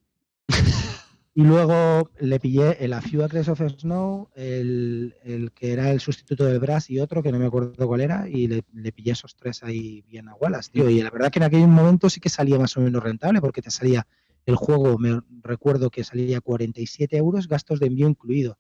[1.35, 6.01] Y luego le pillé el A Few Acres of Snow, el, el que era el
[6.01, 9.13] sustituto del Brass y otro que no me acuerdo cuál era, y le, le pillé
[9.13, 10.91] esos tres ahí bien a Wallace, tío.
[10.91, 13.63] Y la verdad que en aquel momento sí que salía más o menos rentable, porque
[13.63, 14.05] te salía
[14.47, 18.59] el juego, me recuerdo que salía 47 euros, gastos de envío incluido.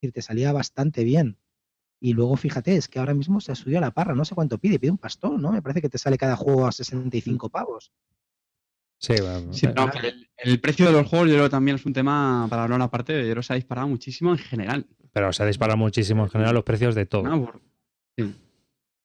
[0.00, 1.36] Decir, te salía bastante bien.
[2.00, 4.34] Y luego fíjate, es que ahora mismo se ha subido a la parra, no sé
[4.34, 5.52] cuánto pide, pide un pastón, ¿no?
[5.52, 7.92] Me parece que te sale cada juego a 65 pavos.
[8.98, 11.50] Sí, bueno, Sí, eh, no, que el, el precio de los juegos yo creo que
[11.50, 14.38] también es un tema para hablar aparte, yo creo que se ha disparado muchísimo en
[14.38, 14.86] general.
[15.12, 17.22] pero se ha disparado muchísimo en general los precios de todo.
[17.22, 17.44] ¿no?
[17.44, 17.60] Por-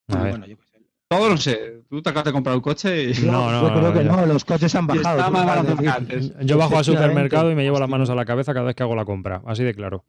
[0.09, 0.29] A ver.
[0.31, 0.85] Bueno, yo qué sé.
[1.09, 1.83] todo lo sé.
[1.89, 4.25] Tú te acabas de comprar un coche y No, no, yo creo no, que no,
[4.25, 5.31] los coches han bajado.
[5.31, 6.31] más antes.
[6.45, 8.83] Yo bajo al supermercado y me llevo las manos a la cabeza cada vez que
[8.83, 9.41] hago la compra.
[9.45, 10.05] Así de claro.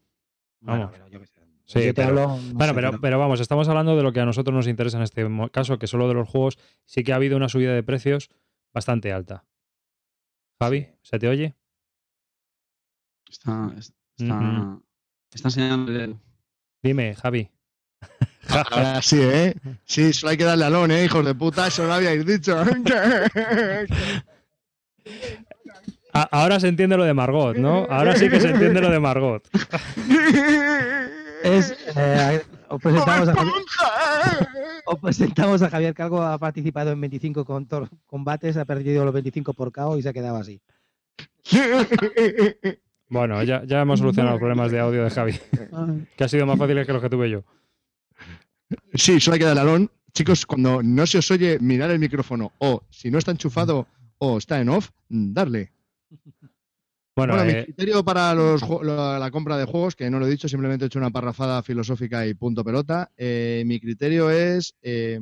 [0.60, 0.90] Bueno, Vamos.
[0.92, 1.40] pero yo sé.
[1.64, 4.12] Sí, Yo te pero- hablo, no Bueno, sé, pero, pero vamos, estamos hablando de lo
[4.12, 7.12] que a nosotros nos interesa en este caso, que solo de los juegos sí que
[7.12, 8.30] ha habido una subida de precios
[8.72, 9.44] bastante alta.
[10.60, 11.56] Javi, ¿se te oye?
[13.28, 14.78] Está, está,
[15.34, 16.20] está enseñando el dedo.
[16.82, 17.50] Dime, Javi.
[18.70, 19.54] Ahora sí, ¿eh?
[19.84, 21.04] Sí, solo hay que darle alón, ¿eh?
[21.04, 22.56] Hijos de puta, eso lo habíais dicho.
[26.12, 27.86] A- ahora se entiende lo de Margot, ¿no?
[27.90, 29.48] Ahora sí que se entiende lo de Margot.
[31.42, 33.54] Es, eh, os, presentamos a Javier,
[34.86, 39.14] os presentamos a Javier Calvo, ha participado en 25 con- tor- combates, ha perdido los
[39.14, 40.60] 25 por KO y se ha quedado así.
[43.08, 45.38] Bueno, ya, ya hemos solucionado los problemas de audio de Javi,
[46.16, 47.44] que ha sido más fáciles que los que tuve yo.
[48.94, 49.90] Sí, solo hay que darle alón.
[50.12, 52.50] Chicos, cuando no se os oye, mirar el micrófono.
[52.58, 53.86] O si no está enchufado
[54.18, 55.70] o está en off, darle.
[57.16, 60.26] Bueno, Bueno, mi eh, criterio para los la, la compra de juegos, que no lo
[60.26, 63.10] he dicho, simplemente he hecho una parrafada filosófica y punto pelota.
[63.16, 64.74] Eh, mi criterio es.
[64.82, 65.18] eh,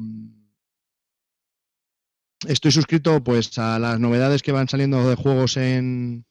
[2.48, 6.24] estoy suscrito pues a las novedades que van saliendo de juegos en,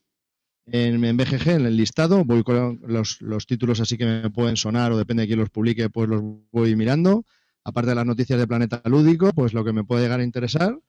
[0.67, 2.25] en, en BGG, en el listado.
[2.25, 5.49] Voy con los, los títulos así que me pueden sonar o depende de quién los
[5.49, 7.25] publique, pues los voy mirando.
[7.63, 10.79] Aparte de las noticias de Planeta Lúdico, pues lo que me puede llegar a interesar,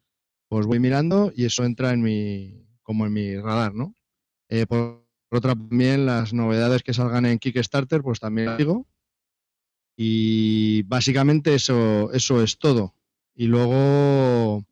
[0.49, 3.97] pues voy mirando y eso entra en mi, como en mi radar, ¿no?
[4.49, 8.87] Eh, por, otra también las novedades que salgan en Kickstarter, pues también las digo.
[9.97, 12.95] Y básicamente eso, eso es todo.
[13.35, 14.65] Y luego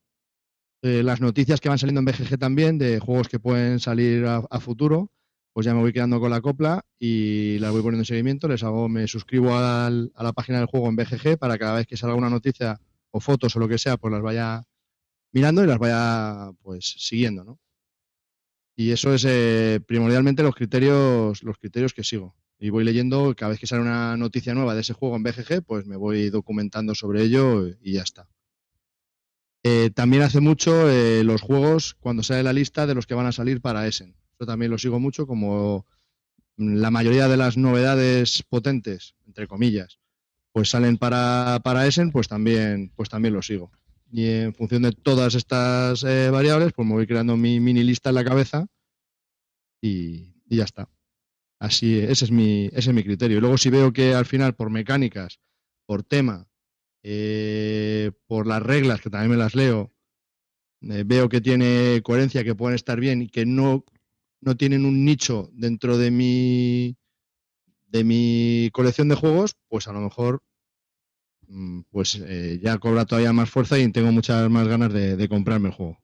[0.83, 4.61] eh, las noticias que van saliendo en BGG también, de juegos que pueden salir a,
[4.61, 5.11] futuro,
[5.53, 8.47] pues ya me voy quedando con la copla y las voy poniendo en seguimiento.
[8.47, 11.97] Les hago, me suscribo a la página del juego en BGG para cada vez que
[11.97, 14.63] salga una noticia o fotos o lo que sea, pues las vaya
[15.33, 17.59] mirando y las vaya pues siguiendo, ¿no?
[18.75, 22.35] Y eso es eh, primordialmente los criterios, los criterios que sigo.
[22.59, 25.63] Y voy leyendo, cada vez que sale una noticia nueva de ese juego en BGG,
[25.65, 28.29] pues me voy documentando sobre ello y ya está.
[29.65, 33.27] Eh, también hace mucho eh, los juegos, cuando sale la lista de los que van
[33.27, 34.17] a salir para Essen.
[34.35, 35.87] Eso también lo sigo mucho, como
[36.57, 39.99] la mayoría de las novedades potentes, entre comillas,
[40.53, 43.71] pues salen para, para Essen, pues también, pues también lo sigo.
[44.15, 48.11] Y en función de todas estas eh, variables, pues me voy creando mi mini lista
[48.11, 48.67] en la cabeza
[49.81, 50.91] y, ya está.
[51.59, 53.39] Así, ese es mi, ese es mi criterio.
[53.39, 55.41] Y luego si veo que al final, por mecánicas,
[55.87, 56.47] por tema,
[57.03, 59.95] eh, por las reglas, que también me las leo,
[60.83, 63.83] eh, veo que tiene coherencia, que pueden estar bien y que no,
[64.43, 66.99] no tienen un nicho dentro de mi,
[67.87, 70.43] de mi colección de juegos, pues a lo mejor
[71.91, 75.75] pues eh, ya cobra todavía más fuerza y tengo muchas más ganas de, comprarme el
[75.75, 75.99] juego.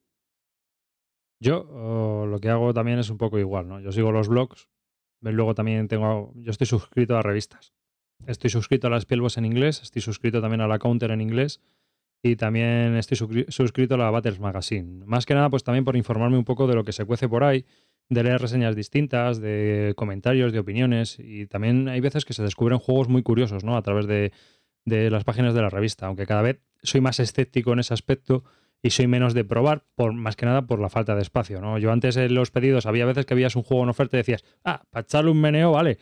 [1.40, 3.80] yo oh, lo que hago también es un poco igual, ¿no?
[3.80, 4.68] Yo sigo los blogs,
[5.20, 7.72] luego también tengo, yo estoy suscrito a revistas.
[8.26, 11.60] Estoy suscrito a la Spielbox en inglés, estoy suscrito también a la Counter en inglés
[12.22, 15.04] y también estoy suscri- suscrito a la Battles Magazine.
[15.06, 17.44] Más que nada, pues también por informarme un poco de lo que se cuece por
[17.44, 17.64] ahí,
[18.08, 22.78] de leer reseñas distintas, de comentarios, de opiniones y también hay veces que se descubren
[22.78, 23.76] juegos muy curiosos, ¿no?
[23.76, 24.32] A través de,
[24.88, 28.44] de las páginas de la revista, aunque cada vez soy más escéptico en ese aspecto
[28.82, 31.78] y soy menos de probar, por más que nada por la falta de espacio, ¿no?
[31.78, 34.44] Yo antes en los pedidos había veces que veías un juego en oferta y decías,
[34.64, 35.98] ah, para echarle un meneo, vale.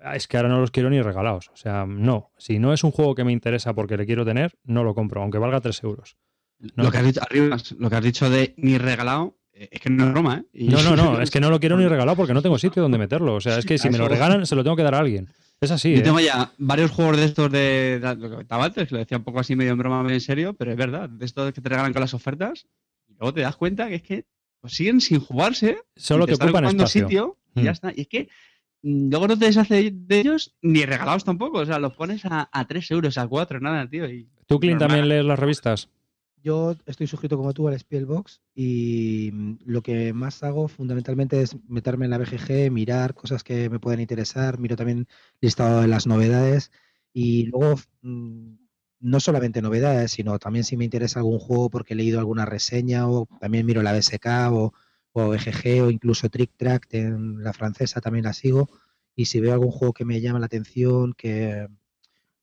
[0.00, 1.48] Ah, Es que ahora no los quiero ni regalados.
[1.54, 2.32] O sea, no.
[2.36, 5.22] Si no es un juego que me interesa porque le quiero tener, no lo compro,
[5.22, 6.16] aunque valga 3 euros.
[6.58, 6.84] No.
[6.84, 9.88] Lo que has dicho arriba, lo que has dicho de ni regalado, eh, es que
[9.90, 10.44] no es broma, ¿eh?
[10.52, 11.20] Y- No, no, no.
[11.22, 13.34] Es que no lo quiero ni regalado porque no tengo sitio donde meterlo.
[13.36, 15.28] O sea, es que si me lo regalan, se lo tengo que dar a alguien.
[15.60, 15.92] Es así.
[15.94, 16.02] Yo ¿eh?
[16.02, 19.40] tengo ya varios juegos de estos de, lo que antes, que lo decía un poco
[19.40, 21.92] así medio en broma, medio en serio, pero es verdad, de estos que te regalan
[21.92, 22.66] con las ofertas,
[23.08, 24.24] y luego te das cuenta que es que
[24.60, 27.02] pues, siguen sin jugarse, Solo que están ocupan espacio.
[27.06, 27.64] sitio y Mm.
[27.64, 27.92] ya está.
[27.96, 28.28] Y es que
[28.82, 32.48] mm, luego no te deshaces de ellos ni regalados tampoco, o sea, los pones a,
[32.52, 34.06] a 3 euros, a 4, nada, tío.
[34.10, 34.88] Y ¿Tú, Clint, normal.
[34.88, 35.88] también lees las revistas?
[36.42, 41.56] Yo estoy suscrito como tú al Spielbox y mm, lo que más hago fundamentalmente es
[41.68, 45.08] meterme en la BGG, mirar cosas que me pueden interesar, miro también
[45.40, 46.70] listado de las novedades
[47.12, 48.54] y luego mm,
[49.00, 53.08] no solamente novedades, sino también si me interesa algún juego porque he leído alguna reseña
[53.08, 54.72] o también miro la BSK o,
[55.12, 58.68] o BGG o incluso Trick Track en la francesa también la sigo
[59.16, 61.66] y si veo algún juego que me llama la atención, que,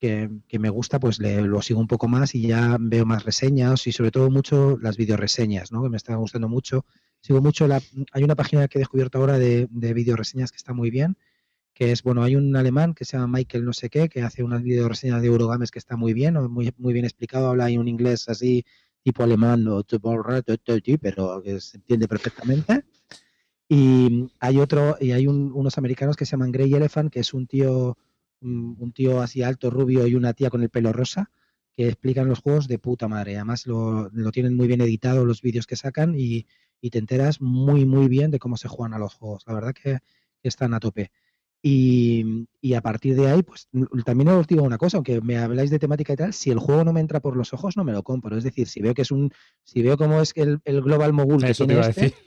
[0.04, 3.94] que, me gusta, pues lo sigo un poco más y ya veo más reseñas y
[3.94, 5.82] sobre todo mucho las videoreseñas, ¿no?
[5.82, 6.86] Que me están gustando mucho.
[7.22, 7.68] Sigo mucho
[8.12, 11.16] hay una página que he descubierto ahora de, de videoreseñas que está muy bien,
[11.74, 14.44] que es, bueno, hay un alemán que se llama Michael no sé qué, que hace
[14.44, 17.88] unas videoreseñas de Eurogames que está muy bien, muy, muy bien explicado, habla en un
[17.88, 18.66] inglés así
[19.04, 19.66] tipo alemán
[21.02, 22.84] pero se entiende perfectamente.
[23.70, 27.34] Y hay otro, y hay un- unos americanos que se llaman Grey Elephant, que es
[27.34, 27.98] un tío,
[28.44, 31.32] un un tío así alto, rubio y una tía con el pelo rosa,
[31.76, 33.36] que explican los juegos de puta madre.
[33.36, 36.46] Además lo, lo tienen muy bien editado los vídeos que sacan y,
[36.82, 39.44] y te enteras muy, muy bien de cómo se juegan a los juegos.
[39.48, 40.00] La verdad que,
[40.42, 41.12] que están a tope.
[41.66, 43.70] Y, y a partir de ahí, pues
[44.04, 46.84] también os digo una cosa, aunque me habláis de temática y tal, si el juego
[46.84, 48.38] no me entra por los ojos, no me lo compro.
[48.38, 49.32] Es decir, si veo que es un,
[49.64, 52.02] si veo cómo es que el, el Global Mogul que Eso te tiene a este,
[52.02, 52.18] decir.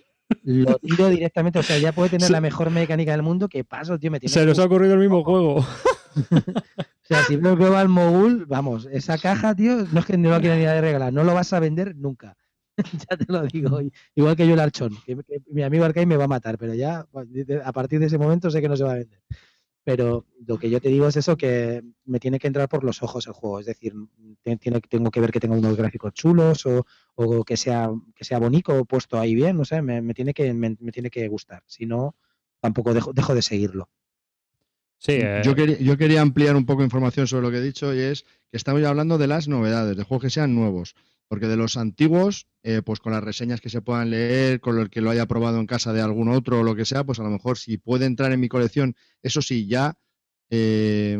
[0.43, 1.59] lo tiro directamente.
[1.59, 3.47] O sea, ya puede tener la mejor mecánica del mundo.
[3.49, 4.11] ¿Qué paso, tío?
[4.11, 5.63] Me tiene Se que nos ha ocurrido el mismo juego.
[7.07, 10.41] O sea, si veo Global Mogul, vamos, esa caja, tío, no es que no lo
[10.41, 12.37] quiera ni de regalar, no lo vas a vender nunca.
[13.09, 13.79] ya te lo digo.
[14.17, 14.93] Igual que yo el Archón,
[15.47, 17.07] mi amigo Arcade me va a matar, pero ya
[17.65, 19.23] a partir de ese momento sé que no se va a vender.
[19.85, 23.05] Pero lo que yo te digo es eso, que me tiene que entrar por los
[23.05, 23.61] ojos el juego.
[23.61, 23.95] Es decir,
[24.43, 29.17] tengo que ver que tenga unos gráficos chulos o, que sea que sea bonito puesto
[29.17, 31.63] ahí bien, no sé, me, tiene que me, me tiene que gustar.
[31.67, 32.17] Si no,
[32.61, 33.89] tampoco dejo de seguirlo.
[34.99, 37.95] Sí, eh, Yo, quería, yo quería ampliar un poco información sobre lo que he dicho
[37.95, 40.95] y es que estamos ya hablando de las novedades, de juegos que sean nuevos.
[41.29, 44.91] Porque de los antiguos, eh, pues con las reseñas que se puedan leer, con el
[44.91, 47.25] que lo haya probado en casa de algún otro o lo que sea, pues a
[47.25, 49.99] lo mejor si puede entrar en mi colección, eso sí, ya
[50.51, 51.19] eh,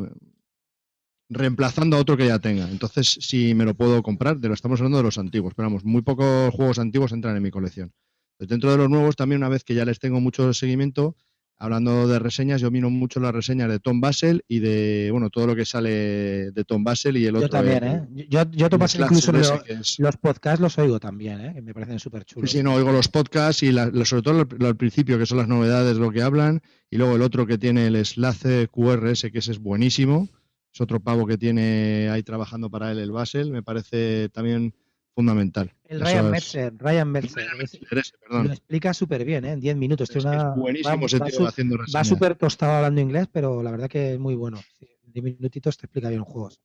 [1.29, 2.71] reemplazando a otro que ya tenga.
[2.71, 5.55] Entonces, si me lo puedo comprar, de lo estamos hablando de los antiguos.
[5.55, 7.93] Pero vamos, muy pocos juegos antiguos entran en mi colección.
[8.39, 11.17] Pues dentro de los nuevos, también una vez que ya les tengo mucho seguimiento,
[11.59, 15.47] hablando de reseñas, yo miro mucho las reseñas de Tom Basel y de, bueno, todo
[15.47, 17.47] lo que sale de Tom Basel y el otro.
[17.47, 18.27] Yo también, el- ¿eh?
[18.29, 19.63] Yo, yo el Tomás, Slasher incluso lo-
[20.05, 21.53] los podcasts los oigo también, ¿eh?
[21.55, 22.51] Que me parecen súper chulos.
[22.51, 25.39] sí, no, oigo los podcasts y la- sobre todo lo, lo al principio, que son
[25.39, 29.39] las novedades, lo que hablan, y luego el otro que tiene el Slace QRS, que
[29.39, 30.29] ese es buenísimo,
[30.75, 34.75] es otro pavo que tiene ahí trabajando para él el Basel, me parece también
[35.17, 35.73] fundamental.
[35.89, 38.47] El Ryan es- Metzer, Ryan perdón.
[38.49, 39.53] lo explica súper bien, ¿eh?
[39.53, 40.11] En 10 minutos.
[40.11, 42.07] Es, Tiene que una- es buenísimo vamos, ese va tío su- haciendo Va reseñas.
[42.09, 44.61] súper tostado hablando inglés, pero la verdad que es muy bueno.
[44.81, 46.61] En 10 minutitos te explica bien juegos.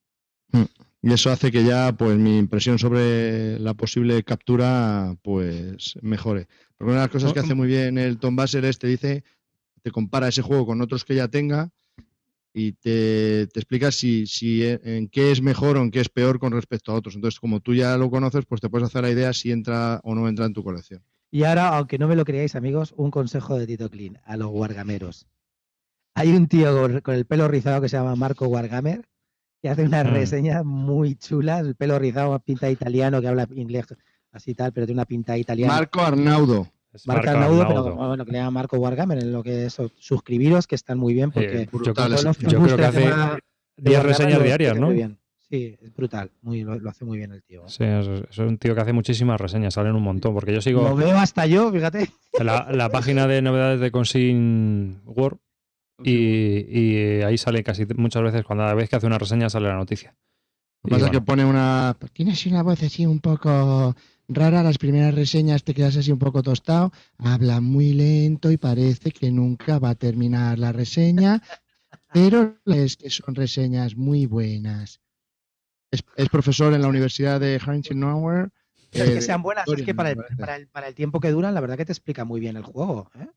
[1.01, 6.47] Y eso hace que ya, pues, mi impresión sobre la posible captura, pues, mejore.
[6.77, 9.23] Porque una de las cosas que hace muy bien el Tom Basser es, te dice,
[9.81, 11.71] te compara ese juego con otros que ya tenga
[12.53, 16.09] y te, te explica si, si e- en qué es mejor o en qué es
[16.09, 17.15] peor con respecto a otros.
[17.15, 20.15] Entonces, como tú ya lo conoces, pues te puedes hacer la idea si entra o
[20.15, 21.03] no entra en tu colección.
[21.31, 24.49] Y ahora, aunque no me lo creáis, amigos, un consejo de Tito Clean a los
[24.51, 25.27] wargameros.
[26.13, 29.07] Hay un tío con, con el pelo rizado que se llama Marco Wargamer,
[29.61, 30.09] que hace unas Mm.
[30.13, 31.65] reseñas muy chulas.
[31.65, 33.85] El pelo rizado, pinta italiano, que habla inglés
[34.33, 35.73] así tal, pero tiene una pinta italiana.
[35.73, 36.67] Marco Arnaudo.
[36.93, 39.77] Es Marca Marco Arnaudo, pero bueno, que le llama Marco Wargamer, en lo que es
[39.97, 43.37] suscribiros, que están muy bien, porque Eh, yo, brutal yo os creo que hace tema
[43.77, 44.97] de 10 Wargamer reseñas lo diarias, explica muy ¿no?
[44.97, 45.17] bien.
[45.49, 47.61] Sí, es brutal, muy, lo, lo hace muy bien el tío.
[47.61, 47.65] ¿eh?
[47.67, 50.95] Sí, es, un tío que hace muchísimas reseñas, salen un montón, porque yo Lo sigo
[50.95, 52.09] veo hasta yo, fíjate.
[52.43, 55.39] la, la página de novedades de Consign World
[56.03, 59.67] y, y ahí sale casi muchas veces, cuando cada vez que hace una reseña sale
[59.67, 60.15] la noticia.
[60.83, 61.95] Lo que pasa es que pone una.
[62.13, 63.95] Tiene así una voz así un poco
[64.35, 64.63] rara.
[64.63, 66.91] Las primeras reseñas te quedas así un poco tostado.
[67.17, 71.41] Habla muy lento y parece que nunca va a terminar la reseña.
[72.13, 75.01] Pero es que son reseñas muy buenas.
[75.91, 77.99] Es, es profesor en la Universidad de Harrington
[78.91, 81.31] Pero es que sean buenas, es que para el, para, el, para el tiempo que
[81.31, 83.09] duran, la verdad que te explica muy bien el juego.
[83.15, 83.27] ¿eh?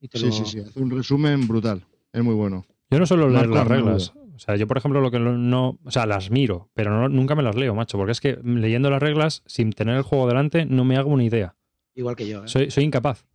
[0.00, 0.60] Y te Sí, lo- sí, sí.
[0.60, 1.84] Hace un resumen brutal.
[2.12, 2.64] Es muy bueno.
[2.90, 4.12] yo no suelo leer Marco las reglas.
[4.40, 5.78] O sea, yo, por ejemplo, lo que no- no.
[5.84, 8.88] O sea, las miro, pero no- nunca me las leo, macho, porque es que leyendo
[8.88, 11.54] las reglas, sin tener el juego delante, no me hago una idea.
[11.94, 12.44] Igual que yo.
[12.44, 12.48] ¿eh?
[12.48, 13.26] Soy, soy incapaz.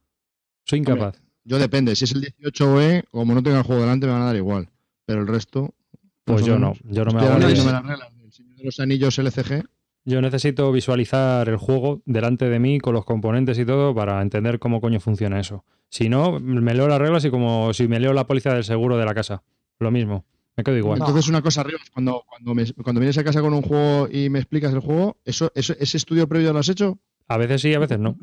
[0.65, 1.21] Soy incapaz.
[1.43, 1.95] Yo depende.
[1.95, 4.67] Si es el 18E, como no tenga el juego delante, me van a dar igual.
[5.05, 5.75] Pero el resto.
[6.23, 6.71] Pues yo no.
[6.71, 6.79] menos.
[6.85, 7.73] Yo no me hago leyéndome idea.
[7.73, 9.63] las reglas del Señor de los Anillos LCG.
[10.05, 14.57] Yo necesito visualizar el juego delante de mí con los componentes y todo para entender
[14.59, 15.65] cómo coño funciona eso.
[15.89, 18.97] Si no, me leo las reglas y como si me leo la póliza del seguro
[18.97, 19.43] de la casa.
[19.79, 20.25] Lo mismo.
[20.57, 20.99] Me quedo igual.
[20.99, 24.29] Entonces, una cosa arriba, cuando, cuando, me- cuando vienes a casa con un juego y
[24.29, 26.97] me explicas el juego, ¿eso, eso, ¿ese estudio previo lo has hecho?
[27.27, 28.15] A veces sí, a veces no.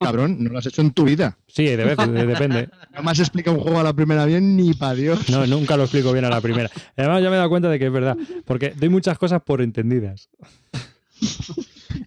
[0.00, 1.38] Cabrón, no lo has hecho en tu vida.
[1.46, 2.68] Sí, de veces, de- depende.
[2.94, 5.28] No me has explicado un juego a la primera bien ni para Dios.
[5.30, 6.70] No, nunca lo explico bien a la primera.
[6.96, 8.16] Además, ya me he dado cuenta de que es verdad.
[8.44, 10.28] Porque doy muchas cosas por entendidas.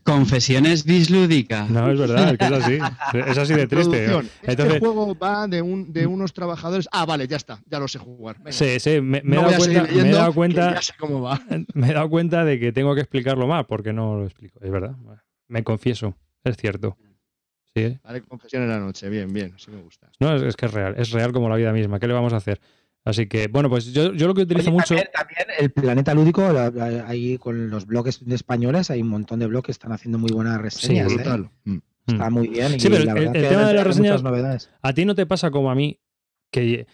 [0.04, 1.70] Confesiones bislúdicas.
[1.70, 2.80] No, es verdad, es que es así.
[3.32, 4.08] Es así de triste.
[4.08, 4.20] ¿no?
[4.20, 4.30] Producción.
[4.44, 6.88] Este juego va de, un, de unos trabajadores.
[6.92, 8.38] Ah, vale, ya está, ya lo sé jugar.
[8.38, 8.52] Venga.
[8.52, 11.22] Sí, sí, me, me No he dado cuenta, me he dado cuenta, Ya sé cómo
[11.22, 11.42] va.
[11.74, 14.60] me he dado cuenta de que tengo que explicarlo más porque no lo explico.
[14.62, 14.96] Es verdad.
[15.48, 16.98] Me confieso, es cierto.
[17.76, 18.00] Sí, ¿eh?
[18.04, 19.10] Vale, confesión en la noche.
[19.10, 20.10] Bien, bien, así me gusta.
[20.20, 22.00] no, es, es que es real, es real como la vida misma.
[22.00, 22.60] ¿Qué le vamos a hacer?
[23.08, 24.88] Así que, bueno, pues yo, yo lo que utilizo Oye, mucho.
[24.96, 29.08] También, también el planeta lúdico, la- la- ahí con los blogs de españoles, hay un
[29.08, 31.12] montón de blogs que están haciendo muy buenas reseñas.
[31.12, 31.16] ¿eh?
[31.16, 31.50] Brutal.
[31.64, 31.78] Mm.
[32.08, 32.76] Está muy bien.
[32.76, 34.70] y Sí, pero la el- el que tema de las reseñas- novedades.
[34.82, 36.00] A ti no te pasa como a mí,
[36.52, 36.88] que,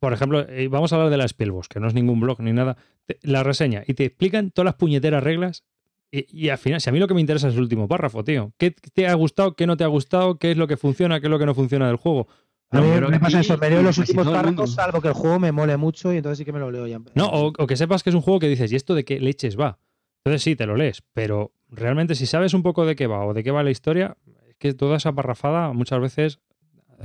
[0.00, 2.52] por ejemplo, eh, vamos a hablar de la Spielbox, que no es ningún blog ni
[2.52, 2.76] nada,
[3.22, 5.64] la reseña, y te explican todas las puñeteras reglas,
[6.10, 8.22] y, y al final, si a mí lo que me interesa es el último párrafo,
[8.24, 8.52] tío.
[8.58, 11.26] ¿Qué te ha gustado, qué no te ha gustado, qué es lo que funciona, qué
[11.26, 12.26] es lo que no funciona del juego?
[12.72, 15.38] A No, mí me pasa eso, me leo los últimos párrafos, salvo que el juego
[15.38, 16.98] me mole mucho y entonces sí que me lo leo ya.
[17.14, 19.20] No, o, o que sepas que es un juego que dices, ¿y esto de qué
[19.20, 19.78] leches va?
[20.24, 23.34] Entonces sí, te lo lees, pero realmente si sabes un poco de qué va o
[23.34, 24.16] de qué va la historia,
[24.48, 26.40] es que toda esa parrafada muchas veces...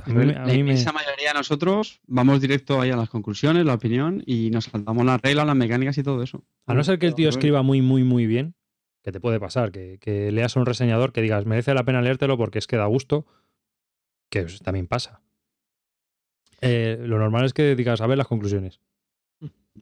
[0.04, 2.96] A mí, me- a la mí me- inmensa mayoría de nosotros vamos directo ahí a
[2.96, 6.44] las conclusiones, la opinión y nos saltamos las reglas, las mecánicas y todo eso.
[6.66, 8.54] A no ser que el tío escriba muy, muy, muy bien,
[9.02, 12.00] que te puede pasar, que, que leas a un reseñador que digas, merece la pena
[12.00, 13.26] leértelo porque es que da gusto,
[14.30, 15.20] que pues, también pasa.
[16.60, 18.80] Eh, lo normal es que digas, a ver las conclusiones.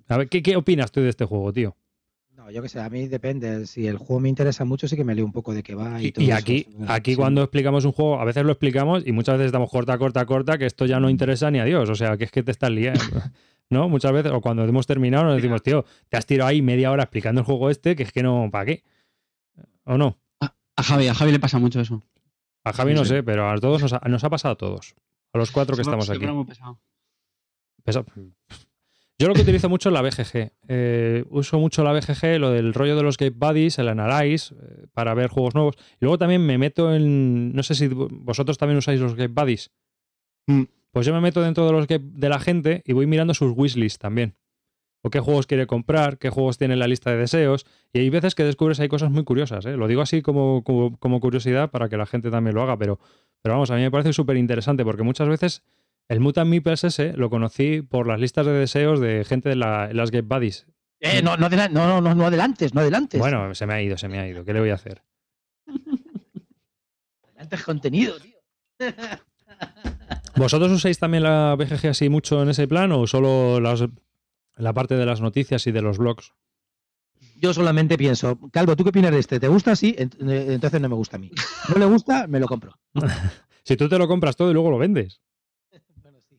[0.09, 1.77] A ver, ¿qué, qué opinas tú de este juego, tío?
[2.35, 3.67] No, yo qué sé, a mí depende.
[3.67, 6.01] Si el juego me interesa mucho, sí que me leo un poco de qué va.
[6.03, 7.17] Y, Y, todo y aquí, aquí Sí.
[7.17, 10.59] cuando explicamos un juego, a veces lo explicamos y muchas veces estamos corta, corta, corta,
[10.59, 11.89] que esto ya no interesa ni a Dios.
[11.89, 13.01] O sea, que es que te estás liando.
[13.71, 13.89] ¿No?
[13.89, 17.03] Muchas veces, o cuando hemos terminado, nos decimos, tío, te has tirado ahí media hora
[17.05, 18.85] explicando el juego este, que es que no, ¿para qué?
[19.85, 20.19] ¿O no?
[20.41, 22.03] A Javi, a Javi le pasa mucho eso.
[22.65, 23.09] A Javi no Sí.
[23.15, 24.95] sé, pero a todos nos ha, nos ha pasado a todos.
[25.33, 26.27] A los cuatro que estamos aquí.
[26.27, 26.81] muy pesado.
[27.85, 28.05] Pesa-
[29.19, 30.53] Yo lo que utilizo mucho es la BGG.
[30.69, 34.87] Eh, uso mucho la BGG, lo del rollo de los Game Buddies, el Analyze, eh,
[34.93, 35.75] para ver juegos nuevos.
[35.95, 37.55] Y luego también me meto en.
[37.55, 39.71] No sé si vosotros también usáis los Game Buddies.
[40.47, 40.65] Mm.
[40.91, 43.53] Pues yo me meto dentro de los Game- de la gente y voy mirando sus
[43.57, 44.35] wishlists también.
[45.07, 47.65] O qué juegos quiere comprar, qué juegos tiene en la lista de deseos.
[47.93, 49.65] Y hay veces que descubres ahí cosas muy curiosas.
[49.65, 49.77] ¿eh?
[49.77, 52.99] Lo digo así como, como, como curiosidad para que la gente también lo haga, pero,
[53.41, 55.63] pero vamos, a mí me parece súper interesante porque muchas veces
[56.09, 59.93] el Mutant Meeples ese lo conocí por las listas de deseos de gente de la-
[59.93, 60.67] las Game Buddies.
[60.99, 63.21] Eh, no, no, no, no, no adelantes, no adelantes.
[63.21, 64.45] Bueno, se me ha ido, se me ha ido.
[64.45, 65.03] ¿Qué le voy a hacer?
[67.29, 68.35] adelantes contenido, tío.
[70.37, 73.85] ¿Vosotros usáis también la BGG así mucho en ese plan o solo las,
[74.57, 76.33] la parte de las noticias y de los blogs?
[77.41, 79.39] Yo solamente pienso, Calvo, ¿tú qué opinas de este?
[79.41, 79.77] ¿Te gusta?
[79.77, 80.09] Sí, eh,
[80.49, 81.31] entonces no me gusta a mí.
[81.69, 82.27] ¿No le gusta?
[82.27, 82.73] Me lo compro.
[83.65, 85.21] Si tú te lo compras todo y luego lo vendes.
[86.03, 86.39] Bueno, sí.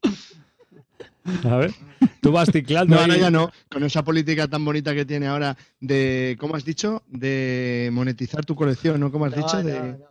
[1.45, 1.73] A ver,
[2.21, 2.95] tú vas ciclando.
[2.95, 3.09] No, ahí.
[3.09, 3.51] ahora ya no.
[3.69, 7.03] Con esa política tan bonita que tiene ahora de, ¿cómo has dicho?
[7.07, 9.11] De monetizar tu colección, ¿no?
[9.11, 9.57] ¿Cómo has No, dicho?
[9.57, 9.91] no, De...
[9.97, 10.05] no.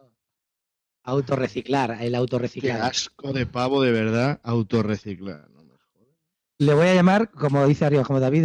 [1.04, 2.82] Autorreciclar, el Qué autorreciclar.
[2.82, 5.48] asco de pavo, de verdad, autorreciclar.
[6.58, 8.44] Le voy a llamar, como dice arriba, como David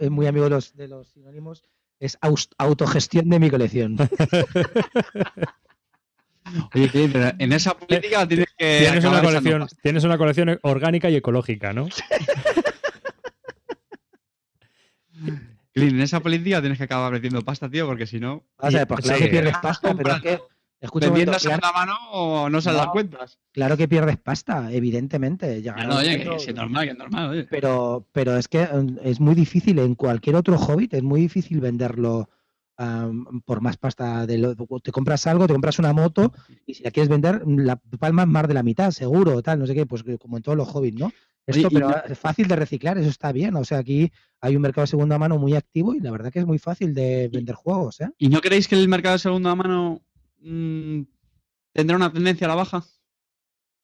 [0.00, 1.64] es, muy amigo de los, de los sinónimos,
[1.98, 2.16] es
[2.58, 3.96] autogestión de mi colección.
[6.74, 8.78] Oye, Clint, pero en esa política tienes que.
[8.80, 11.88] Tienes una, colección, tienes una colección orgánica y ecológica, ¿no?
[15.72, 18.44] Clint, en esa política tienes que acabar metiendo pasta, tío, porque si no.
[18.58, 19.24] Vamos a ver, pues claro Sí.
[19.24, 20.38] que pierdes pasta, pero es que.
[20.80, 22.76] Escucha Vendiendo momento, a claro, segunda mano o no se No.
[22.76, 23.38] dan cuentas.
[23.52, 25.60] claro que pierdes pasta, evidentemente.
[25.60, 27.44] Llegará No, oye, que es normal, que es normal, oye.
[27.50, 31.60] pero, pero es que mm, es muy difícil en cualquier otro hobbit, es muy difícil
[31.60, 32.28] venderlo
[33.44, 34.24] por más pasta.
[34.26, 36.32] De lo, te compras algo, te compras una moto
[36.66, 39.74] y si la quieres vender, la palmas más de la mitad, seguro, tal, no sé
[39.74, 41.12] qué, pues como en todos los hobbits, ¿no?
[41.46, 43.56] Esto, Oye, pero no- es fácil de reciclar, eso está bien.
[43.56, 46.40] O sea, aquí hay un mercado de segunda mano muy activo y la verdad que
[46.40, 48.10] es muy fácil de vender juegos, ¿eh?
[48.18, 50.02] ¿Y no creéis que el mercado de segunda mano
[50.40, 51.02] mm,
[51.72, 52.84] tendrá una tendencia a la baja?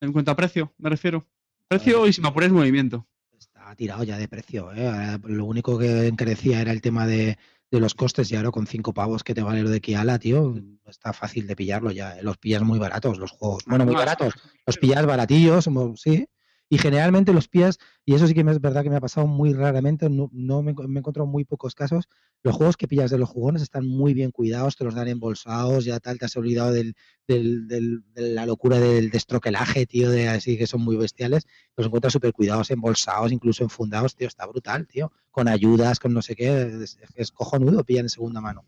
[0.00, 1.26] En cuanto a precio, me refiero.
[1.68, 3.06] Precio y si me apuráis movimiento.
[3.38, 4.72] Está tirado ya de precio.
[4.74, 5.18] ¿eh?
[5.24, 7.38] Lo único que encarecía era el tema de,
[7.70, 10.54] de los costes y ahora con cinco pavos que te vale lo de Kiala, tío,
[10.86, 12.18] está fácil de pillarlo ya.
[12.18, 12.22] ¿eh?
[12.22, 13.64] Los pillas muy baratos los juegos.
[13.66, 14.34] Bueno, muy baratos.
[14.66, 16.26] Los pillas baratillos, sí.
[16.70, 19.52] Y generalmente los pillas, y eso sí que es verdad que me ha pasado muy
[19.52, 22.08] raramente, no, no me, me he encontrado muy pocos casos.
[22.42, 25.84] Los juegos que pillas de los jugones están muy bien cuidados, te los dan embolsados,
[25.84, 26.96] ya tal, te has olvidado del,
[27.28, 31.46] del- del- de la locura del destroquelaje, tío, de así que son muy bestiales.
[31.76, 35.12] Los encuentras súper cuidados, embolsados, incluso enfundados, tío, está brutal, tío.
[35.30, 38.64] Con ayudas, con no sé qué, es, es cojonudo, pillan en segunda mano.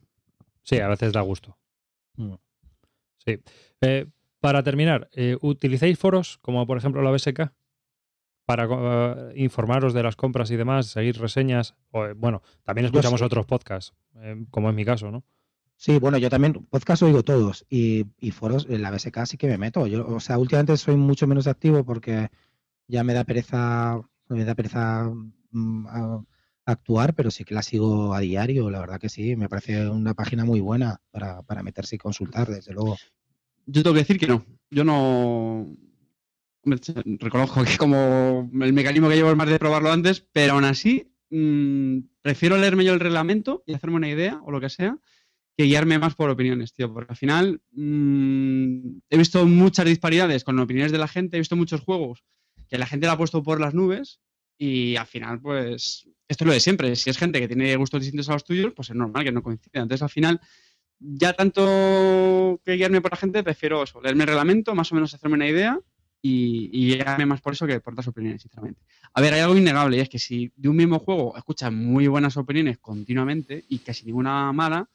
[0.62, 1.56] Sí, a veces da gusto.
[2.16, 2.34] Mm.
[3.24, 3.38] Sí.
[3.80, 4.06] Eh,
[4.40, 7.52] para terminar, eh, ¿utilizáis foros como por ejemplo la BSK?
[8.46, 11.74] Para eh, informaros de las compras y demás, seguir reseñas.
[11.90, 15.24] O, eh, bueno, también escuchamos otros podcasts, eh, como en mi caso, ¿no?
[15.76, 19.46] Sí, bueno, yo también podcast oigo todos y, y foros en la BSK sí que
[19.48, 19.86] me meto.
[19.86, 22.28] Yo, o sea, últimamente soy mucho menos activo porque
[22.88, 25.10] ya me da pereza, me da pereza
[25.50, 26.24] mm, a-
[26.66, 30.14] actuar, pero sí que la sigo a diario, la verdad que sí, me parece una
[30.14, 32.96] página muy buena para, para meterse y consultar, desde luego.
[33.66, 34.44] Yo tengo que decir que no.
[34.70, 35.66] Yo no.
[36.66, 41.12] Reconozco que como el mecanismo que llevo es más de probarlo antes, pero aún así
[41.30, 44.98] mm, prefiero leerme yo el reglamento y hacerme una idea o lo que sea
[45.56, 46.92] que guiarme más por opiniones, tío.
[46.92, 51.56] Porque al final mm, he visto muchas disparidades con opiniones de la gente, he visto
[51.56, 52.24] muchos juegos
[52.68, 54.20] que la gente la ha puesto por las nubes
[54.58, 56.96] y al final, pues, esto es lo de siempre.
[56.96, 59.42] Si es gente que tiene gustos distintos a los tuyos, pues es normal que no
[59.42, 59.82] coincida.
[59.82, 60.40] Entonces, al final,
[60.98, 65.14] ya tanto que guiarme por la gente, prefiero eso, leerme el reglamento, más o menos
[65.14, 65.78] hacerme una idea
[66.26, 68.80] y, y guiarme más por eso que por otras opiniones, sinceramente.
[69.14, 72.06] A ver, hay algo innegable y es que si de un mismo juego escuchas muy
[72.08, 74.88] buenas opiniones continuamente y casi ninguna mala,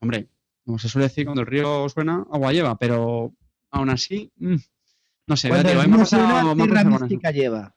[0.00, 0.28] hombre,
[0.64, 3.32] como se suele decir, cuando el río suena, agua lleva, pero
[3.70, 4.54] aún así, mm,
[5.26, 7.74] no sé, Cuando el río suena, tierra mística lleva.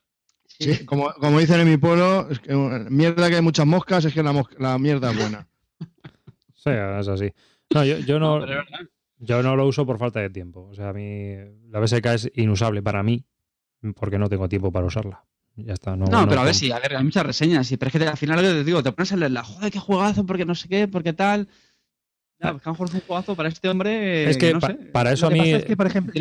[0.47, 2.53] Sí, como, como dicen en mi pueblo, es que,
[2.89, 5.47] mierda que hay muchas moscas, es que la, mosca- la mierda es buena.
[6.55, 7.31] Sí, es así.
[7.75, 8.39] No, yo, yo no.
[9.17, 10.67] Yo no lo uso por falta de tiempo.
[10.69, 11.35] O sea, a mí
[11.69, 13.25] la BSK es inusable para mí
[13.95, 15.25] porque no tengo tiempo para usarla.
[15.57, 15.95] Ya está.
[15.95, 17.99] No, No, pero a ver, sí, a ver, hay muchas reseñas, sí, pero es que
[17.99, 20.67] te- al final te digo, te pones a leerla, joder, qué juegazo, porque no sé
[20.67, 21.47] qué, porque tal.
[22.37, 24.29] Ya, pues que a lo mejor es un jugazo para este hombre.
[24.29, 25.39] Es que no pa- sé, para eso Lo a que mí.
[25.51, 26.13] pasa es que, por ejemplo,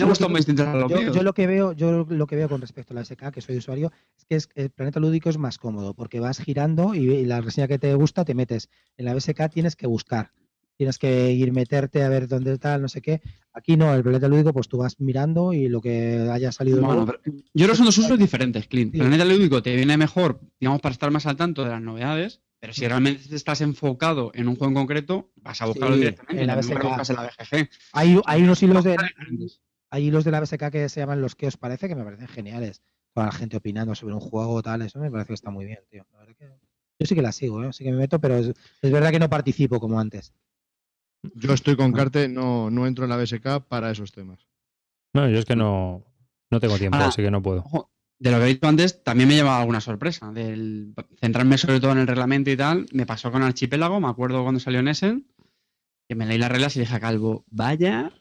[1.13, 3.57] yo lo que veo, yo lo que veo con respecto a la SK, que soy
[3.57, 7.25] usuario, es que es, el planeta lúdico es más cómodo, porque vas girando y, y
[7.25, 8.69] la reseña que te gusta te metes.
[8.97, 10.31] En la BSK tienes que buscar,
[10.77, 13.21] tienes que ir meterte a ver dónde está, no sé qué.
[13.53, 17.05] Aquí no, el planeta lúdico, pues tú vas mirando y lo que haya salido Bueno,
[17.05, 18.93] nuevo, pero yo creo que son dos usos diferentes, Clint.
[18.93, 18.99] Sí.
[18.99, 22.73] Planeta Lúdico te viene mejor, digamos, para estar más al tanto de las novedades, pero
[22.73, 26.41] si realmente estás enfocado en un juego en concreto, vas a buscarlo Sí, directamente.
[26.41, 26.83] en la BSK.
[26.83, 27.69] buscas en la BGG.
[27.93, 28.97] hay, hay unos hilos de,
[29.91, 32.27] hay hilos de la BSK que se llaman los que os parece, que me parecen
[32.29, 32.83] geniales.
[33.15, 35.79] Toda la gente opinando sobre un juego tal, eso me parece que está muy bien,
[35.89, 36.05] tío.
[36.13, 36.47] La verdad que
[36.99, 37.73] yo sí que la sigo, ¿eh?
[37.73, 38.53] sí que me meto, pero es,
[38.83, 40.33] es verdad que no participo como antes.
[41.35, 44.47] Yo estoy con Carte, no, no entro en la BSK para esos temas.
[45.15, 46.05] No, yo es que no,
[46.51, 47.07] no tengo tiempo, Ah.
[47.07, 47.61] así que no puedo.
[47.61, 50.31] Ojo, de lo que he visto antes, también me lleva alguna sorpresa.
[50.33, 52.87] Del centrarme sobre todo en el reglamento y tal.
[52.93, 55.27] Me pasó con Archipélago, me acuerdo cuando salió en Essen,
[56.09, 58.13] que me leí las reglas y dije a Calvo, vaya,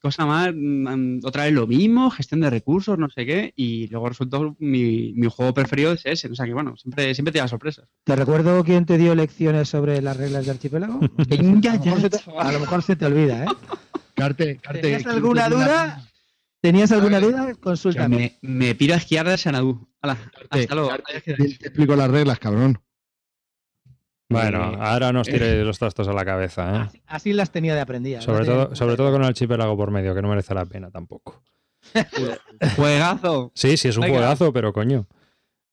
[0.00, 4.08] cosa más, mm, otra vez lo mismo, gestión de recursos, no sé qué, y luego
[4.08, 6.32] resultó mi, mi juego preferido es Essen.
[6.32, 7.88] O sea que bueno, siempre, siempre te da sorpresas.
[8.04, 11.00] ¿Te recuerdo quién te dio lecciones sobre las reglas de archipiélago?
[11.60, 13.48] Ya, a, lo mejor ya, se te, a lo mejor se te olvida, ¿eh?
[14.14, 14.80] Carte, Carte.
[14.80, 16.08] ¿Tenías ¿quién alguna duda?
[16.60, 17.54] ¿Tenías alguna duda?
[17.54, 18.38] Consúltame.
[18.42, 19.88] me, me piro a esquiar de Sanadú.
[20.00, 20.90] Hasta luego.
[20.90, 22.78] Carte, ¿quién te explico las reglas, cabrón.
[24.28, 26.78] Bueno, Eh, ahora nos tire los trastos a la cabeza, ¿eh?
[26.78, 28.24] Así, así las tenía de aprendidas.
[28.24, 30.64] Sobre no tenía todo, sobre todo con el archipiélago por medio, que no merece la
[30.66, 31.42] pena tampoco.
[32.76, 33.52] Juegazo.
[33.54, 34.18] Sí, sí, es un Venga.
[34.18, 35.06] juegazo, pero coño.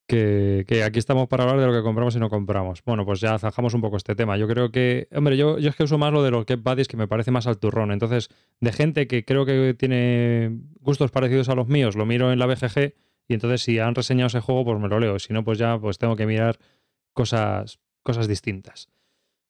[0.08, 2.84] Que, que aquí estamos para hablar de lo que compramos y no compramos.
[2.86, 4.38] Bueno, pues ya zanjamos un poco este tema.
[4.38, 6.88] Yo creo que, hombre, yo, yo es que uso más lo de los Get Buddies,
[6.88, 7.92] que me parece más al turrón.
[7.92, 8.30] Entonces,
[8.60, 12.46] de gente que creo que tiene gustos parecidos a los míos, lo miro en la
[12.46, 12.94] BGG
[13.28, 15.18] y entonces si han reseñado ese juego, pues me lo leo.
[15.18, 16.60] Si no, pues ya pues tengo que mirar
[17.14, 18.88] cosas, cosas distintas.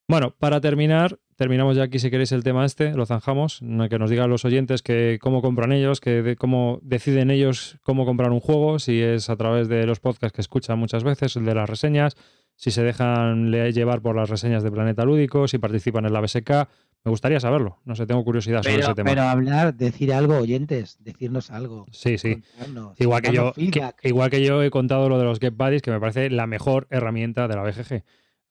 [0.08, 4.10] Bueno, para terminar, terminamos ya aquí si queréis el tema este, lo zanjamos, que nos
[4.12, 8.40] digan los oyentes que cómo compran ellos, que de- cómo deciden ellos cómo comprar un
[8.40, 11.68] juego, si es a través de los podcasts que escuchan muchas veces, el de las
[11.68, 12.16] reseñas,
[12.56, 16.22] si se dejan le- llevar por las reseñas de Planeta Lúdico, si participan en la
[16.22, 16.68] BSK.
[17.04, 19.10] Me gustaría saberlo, no sé, tengo curiosidad sobre ese tema.
[19.10, 21.86] pero hablar, decir algo, oyentes, decirnos algo.
[21.92, 22.42] sí, sí.
[23.00, 25.90] Igual que, yo, que- igual que yo he contado lo de los Get Buddies, que
[25.92, 28.04] me parece la mejor herramienta de la BGG.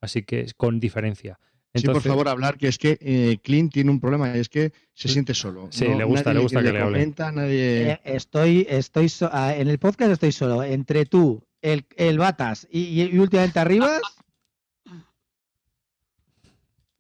[0.05, 1.39] Así que es con diferencia.
[1.75, 4.73] sí, por favor, hablar, que es que eh, Clint tiene un problema y es que
[4.93, 5.69] se siente solo.
[5.71, 6.93] Sí, le gusta- nadie le gusta que le hable.
[6.99, 7.91] comenta, nadie...
[7.93, 10.63] Eh, estoy, estoy so- ah, en el podcast estoy solo.
[10.63, 14.01] Entre tú, el, el Batas y, y- y últimamente Arribas,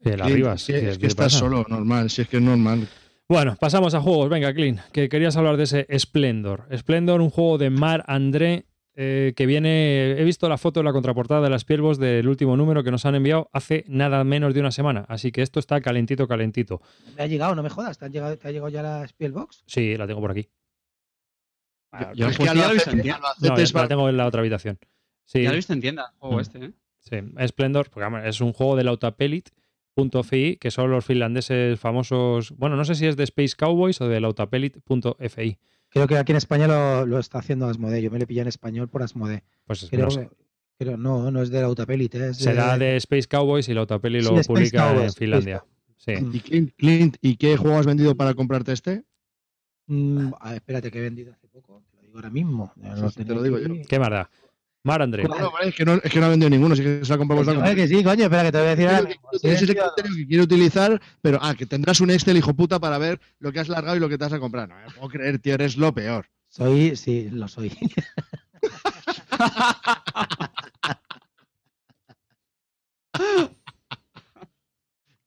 [0.00, 1.38] el Clint, arriba, es que, ¿qué- es que qué estás pasa?
[1.38, 2.86] solo, normal, si es que es normal.
[3.26, 4.28] Bueno, pasamos a juegos.
[4.28, 6.68] Venga, Clean, que querías hablar de ese Splendor.
[6.76, 8.66] Splendor, un juego de Mar André
[8.96, 10.12] eh, que viene.
[10.12, 13.04] He visto la foto de la contraportada de las Spielbox del último número que nos
[13.06, 15.04] han enviado hace nada menos de una semana.
[15.08, 16.80] Así que esto está calentito, calentito.
[17.16, 19.64] me ha llegado, no me jodas, ¿te, han llegado, te ha llegado ya la Spielbox?
[19.66, 20.48] Sí, la tengo por aquí.
[22.14, 23.20] Yo es el que ya lo he visto en tienda.
[23.40, 24.78] No, es la tengo en la otra habitación.
[25.24, 26.40] Sí, Ya lo he visto en tienda, el juego Mm.
[26.40, 26.70] este, ¿eh?
[26.98, 27.16] sí.
[27.48, 32.50] Splendor, porque es un juego de lautapelit.fi, que son los finlandeses famosos.
[32.56, 35.58] Bueno, no sé si es de Space Cowboys o de lautapelit.fi.
[35.94, 38.02] Creo que aquí en España lo, lo está haciendo Asmodee.
[38.02, 39.44] Yo me lo pillé en español por Asmodee.
[39.64, 40.28] Pues Creo, no sé.
[40.76, 43.74] creo- no, no es de la Autopelit, es Se de- da de Space Cowboys y
[43.74, 45.64] la Autopeli Sí, lo publica en Finlandia.
[45.96, 46.12] Sí.
[46.32, 49.04] ¿Y Clint, Clint, ¿y qué juego has vendido para comprarte este?
[49.86, 51.84] Mm, a ver, espérate, que he vendido hace poco.
[51.90, 52.72] Te lo digo ahora mismo.
[53.14, 53.82] Te lo digo aquí.
[53.88, 54.28] ¿Qué da?
[54.84, 55.26] Mar André.
[55.26, 55.40] ¿Cuál?
[55.40, 57.14] No, vale, es, que no, es que no ha vendido ninguno, sí que se lo
[57.14, 57.72] ha comprado Coño, vosotros.
[57.72, 59.08] eh, que sí, coño, espera, que te voy a decir ahora
[59.40, 62.98] tienes ese criterio que quiere utilizar, pero ah, que tendrás un Excel, hijo puta, para
[62.98, 64.68] ver lo que has largado y lo que te vas a comprar.
[64.68, 66.26] No me puedo creer, tío, eres lo peor.
[66.48, 67.70] Soy, sí, lo soy.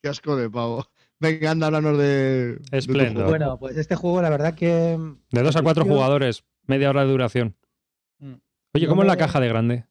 [0.02, 0.86] Qué asco de pavo.
[1.20, 2.60] Venga, anda, háblanos de.
[2.86, 3.26] juego.
[3.26, 5.00] bueno, pues este juego, la verdad que.
[5.32, 7.56] De dos a cuatro jugadores, media hora de duración.
[8.78, 9.86] Oye, ¿cómo es la caja de grande?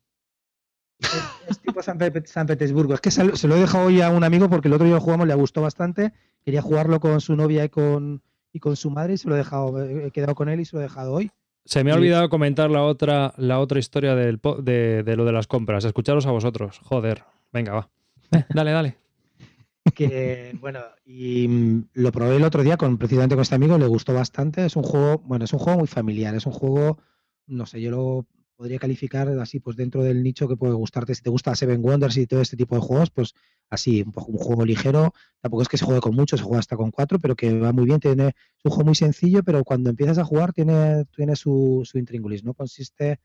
[1.01, 2.95] Es, es tipo San, Pe- San Petersburgo.
[2.95, 4.87] Es que se, lo- se lo he dejado hoy a un amigo porque el otro
[4.87, 6.13] día lo jugamos, le gustó bastante.
[6.45, 8.23] Quería jugarlo con su novia y con,
[8.53, 9.83] y con su madre y se lo he dejado.
[9.85, 11.31] He quedado con él y se lo he dejado hoy.
[11.65, 15.33] Se me ha olvidado comentar la otra, la otra historia del de, de lo de
[15.33, 15.85] las compras.
[15.85, 16.79] Escucharos a vosotros.
[16.85, 17.25] Joder.
[17.53, 17.89] Venga, va.
[18.33, 18.97] Eh, dale, dale.
[19.95, 23.87] que bueno y mm, lo probé el otro día con precisamente con este amigo le
[23.87, 26.99] gustó bastante es un juego bueno es un juego muy familiar es un juego
[27.47, 28.27] no sé yo lo
[28.57, 31.15] podría calificar así pues dentro del nicho que puede gustarte.
[31.15, 33.35] Si te gusta Seven Wonders y todo este tipo de juegos pues
[33.71, 35.13] así un, un juego ligero.
[35.41, 37.73] Tampoco es que se juegue con mucho se juega hasta con cuatro pero que va
[37.73, 38.01] muy bien.
[38.01, 38.35] Tiene
[38.65, 42.55] un juego muy sencillo pero cuando empiezas a jugar tiene tiene su, su intríngulis no
[42.55, 43.21] consiste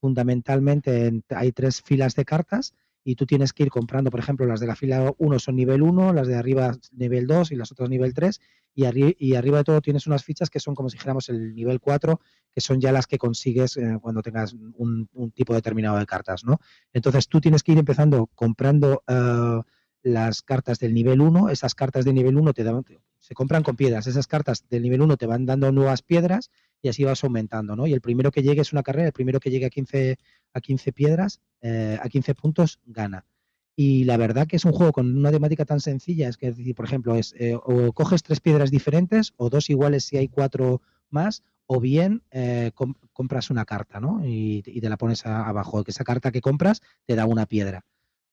[0.00, 2.74] fundamentalmente en hay tres filas de cartas
[3.04, 5.82] y tú tienes que ir comprando, por ejemplo, las de la fila 1 son nivel
[5.82, 8.40] 1, las de arriba nivel 2 y las otras nivel 3,
[8.74, 8.84] y,
[9.18, 12.18] y arriba de todo tienes unas fichas que son como si dijéramos el nivel 4,
[12.50, 16.44] que son ya las que consigues eh, cuando tengas un, un tipo determinado de cartas,
[16.44, 16.58] ¿no?
[16.92, 19.60] Entonces tú tienes que ir empezando comprando eh,
[20.04, 22.84] las cartas del nivel 1, esas cartas de nivel 1 te dan,
[23.18, 26.50] se compran con piedras, esas cartas del nivel 1 te van dando nuevas piedras
[26.82, 27.86] y así vas aumentando, ¿no?
[27.88, 30.18] Y el primero que llegue es una carrera, el primero que llegue a 15,
[30.52, 33.26] a 15 piedras, eh, a 15 puntos, gana.
[33.76, 36.84] Y la verdad que es un juego con una temática tan sencilla, es que, por
[36.84, 40.80] ejemplo, es eh, o coges tres piedras diferentes o dos iguales si hay cuatro
[41.10, 44.24] más, o bien eh, com- compras una carta, ¿no?
[44.24, 47.46] Y, y te la pones a- abajo, que esa carta que compras te da una
[47.46, 47.84] piedra.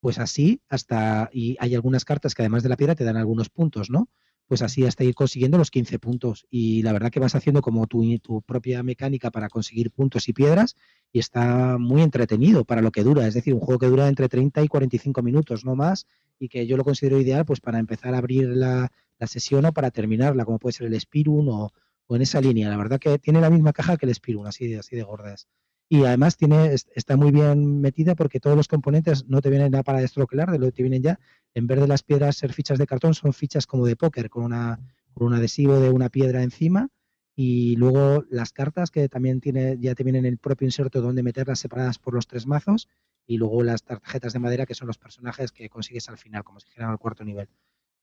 [0.01, 3.49] Pues así hasta, y hay algunas cartas que además de la piedra te dan algunos
[3.49, 4.09] puntos, ¿no?
[4.47, 6.45] Pues así hasta ir consiguiendo los 15 puntos.
[6.49, 10.33] Y la verdad que vas haciendo como tu, tu propia mecánica para conseguir puntos y
[10.33, 10.75] piedras
[11.13, 13.27] y está muy entretenido para lo que dura.
[13.27, 16.07] Es decir, un juego que dura entre 30 y 45 minutos, no más,
[16.39, 19.71] y que yo lo considero ideal pues para empezar a abrir la, la sesión o
[19.73, 21.71] para terminarla, como puede ser el Spirun o,
[22.07, 22.69] o en esa línea.
[22.69, 25.47] La verdad que tiene la misma caja que el Spirun, así así de gorda es.
[25.93, 29.71] Y además tiene, es- está muy bien metida porque todos los componentes no te vienen
[29.73, 31.19] ya para destroquelar, de lo que te vienen ya,
[31.53, 34.45] en vez de las piedras ser fichas de cartón, son fichas como de póker, con,
[34.45, 34.79] una,
[35.13, 36.87] con un adhesivo de una piedra encima.
[37.35, 41.59] Y luego las cartas que también tiene, ya te vienen el propio inserto donde meterlas
[41.59, 42.87] separadas por los tres mazos.
[43.27, 46.59] Y luego las tarjetas de madera que son los personajes que consigues al final, como
[46.59, 47.49] si dijeran al cuarto nivel.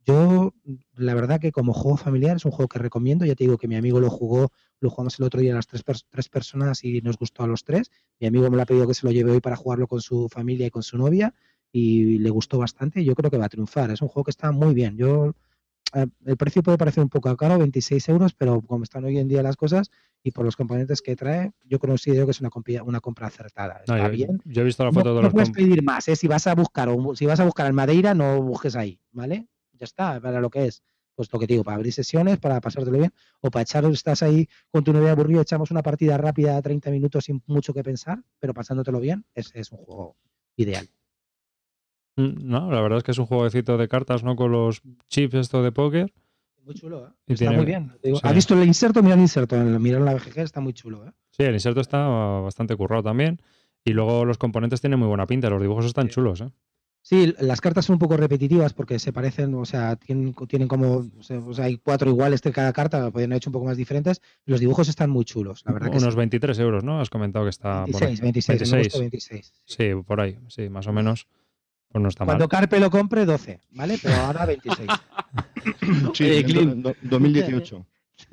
[0.06, 0.54] Yo,
[0.94, 3.68] la verdad que como juego familiar es un juego que recomiendo, ya te digo que
[3.68, 7.18] mi amigo lo jugó, lo jugamos el otro día las tres, tres personas y nos
[7.18, 7.90] gustó a los tres.
[8.18, 10.28] Mi amigo me lo ha pedido que se lo lleve hoy para jugarlo con su
[10.30, 11.34] familia y con su novia
[11.72, 13.90] y le gustó bastante yo creo que va a triunfar.
[13.90, 14.96] Es un juego que está muy bien.
[14.96, 15.34] Yo
[15.94, 19.28] eh, el precio puede parecer un poco caro, 26 euros, pero como están hoy en
[19.28, 19.90] día las cosas
[20.22, 22.50] y por los componentes que trae, yo considero que es una,
[23.00, 23.82] compra acertada.
[23.86, 24.40] No, Está bien.
[24.46, 26.16] yo he visto la No, foto de no los puedes comp- pedir más, ¿eh?
[26.16, 29.46] Si vas a buscar o si vas a buscar en Madeira, no busques ahí, ¿vale?
[29.78, 30.82] Ya está, para lo que es.
[31.14, 34.22] Pues lo que te digo, para abrir sesiones, para pasártelo bien, o para echar, estás
[34.22, 38.22] ahí con tu novia aburrido, echamos una partida rápida, 30 minutos sin mucho que pensar,
[38.38, 40.16] pero pasándotelo bien, es, es un juego
[40.56, 40.88] ideal.
[42.16, 44.36] Mm, No, la verdad es que es un jueguecito de cartas, ¿no?
[44.36, 46.12] Con los chips esto de póker.
[46.64, 47.10] Muy chulo, ¿eh?
[47.28, 47.92] Está tiene- muy bien.
[48.02, 48.22] Digo, sí.
[48.24, 49.02] ¿Has visto el inserto?
[49.02, 51.12] Mira el inserto, mira la BGG, está muy chulo, ¿eh?
[51.30, 53.40] Sí, el inserto está bastante currado también.
[53.84, 56.14] Y luego los componentes tienen muy buena pinta, los dibujos están Sí.
[56.14, 56.50] chulos, ¿eh?
[57.02, 61.06] Sí, las cartas son un poco repetitivas porque se parecen, o sea, tienen, tienen como,
[61.18, 63.64] o sea, sea, hay cuatro iguales de cada carta, lo podrían haber hecho un poco
[63.64, 64.20] más diferentes.
[64.44, 66.18] Los dibujos están muy chulos, la verdad que Unos sí.
[66.18, 67.00] 23 euros, ¿no?
[67.00, 68.16] Has comentado que está por ahí.
[68.16, 68.74] 26, 26, en 26.
[68.74, 69.52] agosto 26.
[69.64, 69.74] sí.
[69.94, 71.26] Sí, por ahí, sí, más o menos.
[71.90, 72.48] Pues no está Cuando mal.
[72.50, 73.98] Carpe lo compre, 12, ¿vale?
[74.02, 74.88] Pero ahora 26.
[76.14, 76.74] Sí, Eh, Clint.
[76.82, 77.86] do- do- 2018.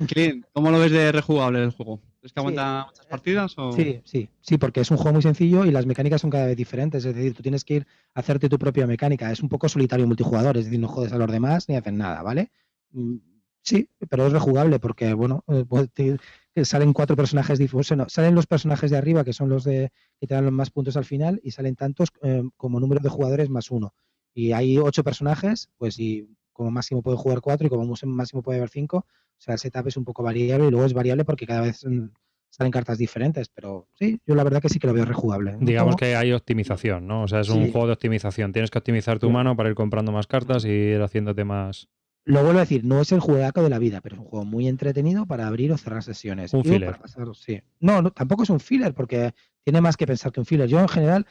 [0.06, 2.00] Clint, ¿cómo lo ves de rejugable el juego?
[2.26, 3.72] ¿Es que aguanta muchas partidas o...?
[3.72, 6.56] Sí, sí, sí, porque es un juego muy sencillo y las mecánicas son cada vez
[6.56, 7.04] diferentes.
[7.04, 9.30] Es decir, tú tienes que ir a hacerte tu propia mecánica.
[9.30, 12.22] Es un poco solitario multijugador, es decir, no jodes a los demás ni hacen nada,
[12.22, 12.50] ¿vale?
[12.90, 13.16] Mm,
[13.62, 16.18] Sí, pero es rejugable porque, bueno, eh, pues, te-
[16.54, 17.58] que salen cuatro personajes.
[17.96, 20.70] No, salen los personajes de arriba, que son los de que te dan los más
[20.70, 23.92] puntos al final, y salen tantos eh, como número de jugadores más uno.
[24.34, 28.58] Y hay ocho personajes, pues y como máximo puede jugar cuatro y como máximo puede
[28.58, 28.98] haber cinco.
[28.98, 31.84] O sea, el setup es un poco variable y luego es variable porque cada vez
[31.84, 32.06] mm,
[32.48, 33.48] salen cartas diferentes.
[33.50, 35.56] Pero sí, yo la verdad que sí que lo veo rejugable.
[35.56, 37.24] Un Digamos que hay optimización, ¿no?
[37.24, 37.72] O sea, es un Sí.
[37.72, 38.52] juego de optimización.
[38.52, 39.32] Tienes que optimizar tu Sí.
[39.32, 41.88] mano para ir comprando más cartas y ir haciéndote más.
[42.28, 44.44] lo vuelvo a decir, no es el juegaco de la vida, pero es un juego
[44.44, 46.52] muy entretenido para abrir o cerrar sesiones.
[46.54, 46.86] Un Y filler.
[46.90, 47.60] para pasar- sí.
[47.78, 49.32] No, no, tampoco es un filler, porque
[49.62, 50.68] tiene más que pensar que un filler.
[50.68, 51.24] Yo, en general,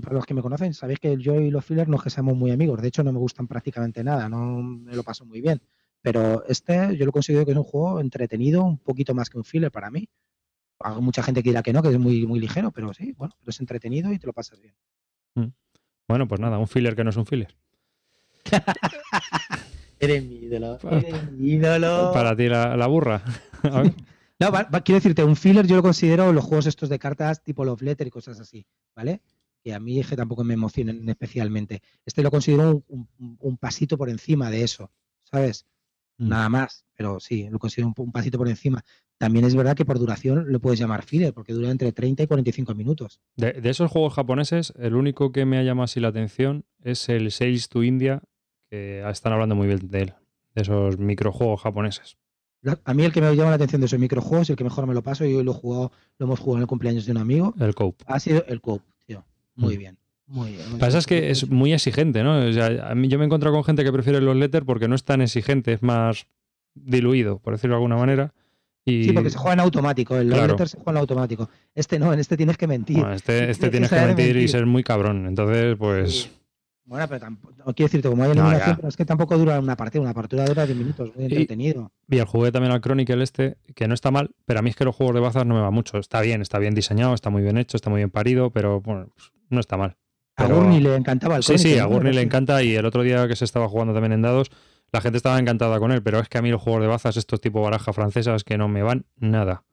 [0.00, 2.36] para los que me conocen, sabéis que yo y los fillers no es que seamos
[2.36, 2.80] muy amigos.
[2.80, 5.60] De hecho, no me gustan prácticamente nada, no me lo paso muy bien.
[6.00, 9.44] Pero este, yo lo considero que es un juego entretenido, un poquito más que un
[9.44, 10.08] filler para mí.
[10.80, 13.34] Hay mucha gente que dirá que no, que es muy, muy ligero, pero sí, bueno,
[13.38, 14.74] pero es entretenido y te lo pasas bien.
[16.08, 17.54] Bueno, pues nada, un filler que no es un filler.
[20.00, 20.78] Eres mi ídolo.
[20.90, 22.10] Eres mi ídolo.
[22.12, 23.22] Para ti la, la burra.
[23.62, 23.94] A ver.
[24.40, 27.42] No, va- va- quiero decirte, un filler yo lo considero los juegos estos de cartas
[27.44, 28.66] tipo Love Letter y cosas así,
[28.96, 29.20] ¿vale?
[29.62, 31.82] Que a mí es que tampoco me emocionan especialmente.
[32.04, 34.90] Este lo considero un, un- un pasito por encima de eso,
[35.22, 35.66] ¿sabes?
[36.18, 36.28] Mm.
[36.28, 38.82] Nada más, pero sí, lo considero un, un pasito por encima.
[39.18, 42.26] También es verdad que por duración lo puedes llamar filler, porque dura entre 30 y
[42.26, 43.20] 45 minutos.
[43.36, 47.08] De, de esos juegos japoneses, el único que me ha llamado así la atención es
[47.08, 48.20] el Sales to India,
[48.68, 50.14] que están hablando muy bien de él,
[50.56, 52.16] de esos microjuegos japoneses.
[52.84, 54.86] A mí el que me llama la atención de esos microjuegos y el que mejor
[54.86, 57.12] me lo paso, y hoy lo, he jugado, lo hemos jugado en el cumpleaños de
[57.12, 58.04] un amigo, El Cope.
[58.08, 58.82] ha sido el tío.
[59.54, 59.78] Muy Mm.
[59.78, 59.98] bien.
[60.26, 60.70] Muy bien.
[60.70, 60.98] muy Pasa bien.
[60.98, 62.38] es que es muy exigente, ¿no?
[62.46, 64.88] O sea, a mí yo me he encontrado con gente que prefiere los letters porque
[64.88, 66.26] no es tan exigente, es más
[66.74, 68.32] diluido, por decirlo de alguna manera.
[68.84, 70.16] Y Sí, porque se juega en automático.
[70.16, 70.48] El Claro.
[70.48, 71.48] Letter se juega en automático.
[71.74, 72.98] Este no, en este tienes que mentir.
[72.98, 75.26] bueno, este, este Tienes tienes que mentir y ser muy cabrón.
[75.26, 76.22] Entonces, pues.
[76.22, 76.30] Sí.
[76.84, 79.76] Bueno, pero tampoco, no quiero decirte, como hay eliminación, pero es que tampoco dura una
[79.76, 80.02] partida.
[80.02, 81.92] Una partida dura 10 minutos, muy Y- entretenido.
[82.10, 84.76] Y el jugué también al Chronicle este, que no está mal, pero a mí es
[84.76, 85.98] que los juegos de bazas no me va mucho.
[85.98, 89.06] Está bien, está bien diseñado, está muy bien hecho, está muy bien parido, pero bueno,
[89.14, 89.96] pues, no está mal.
[90.36, 91.84] A Gurney le encantaba el Sí, sí, a.
[91.84, 94.50] Gurney le encanta y el otro día que se estaba jugando también en dados,
[94.90, 97.16] la gente estaba encantada con él, pero es que a mí los juegos de bazas,
[97.16, 99.64] estos tipo baraja francesas, que no me van nada.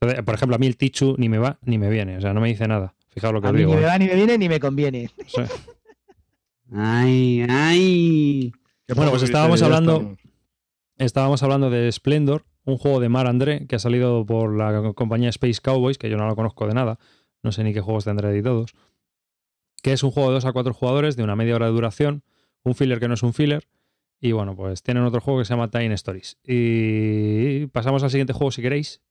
[0.00, 2.32] Entonces, por ejemplo, a mí el Tichu ni me va ni me viene, o sea,
[2.34, 2.94] no me dice nada.
[3.10, 3.70] Fijaos lo que A os mí digo.
[3.74, 3.86] ni me ¿eh?
[3.86, 5.10] va, ni me viene, ni me conviene.
[6.74, 8.52] Ay, ay.
[8.94, 10.16] Bueno, pues estábamos hablando-
[10.96, 15.28] estábamos hablando de Splendor, un juego de Mar André que ha salido por la compañía
[15.30, 16.98] Space Cowboys, que yo no lo conozco de nada,
[17.42, 18.72] no sé ni qué juegos tendrá editados,
[19.82, 22.22] que es un juego de 2 a 4 jugadores de una media hora de duración,
[22.64, 23.68] un filler que no es un filler,
[24.20, 26.38] y bueno, pues tienen otro juego que se llama Time Stories.
[26.44, 29.02] Y pasamos al siguiente juego si queréis.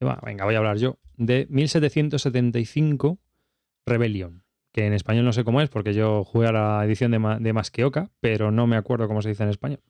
[0.00, 0.98] Venga, voy a hablar yo.
[1.16, 3.18] De 1775
[3.86, 4.42] Rebellion,
[4.72, 7.52] que en español no sé cómo es, porque yo jugué a la edición de, de
[7.52, 9.80] Masqueoka, pero no me acuerdo cómo se dice en español.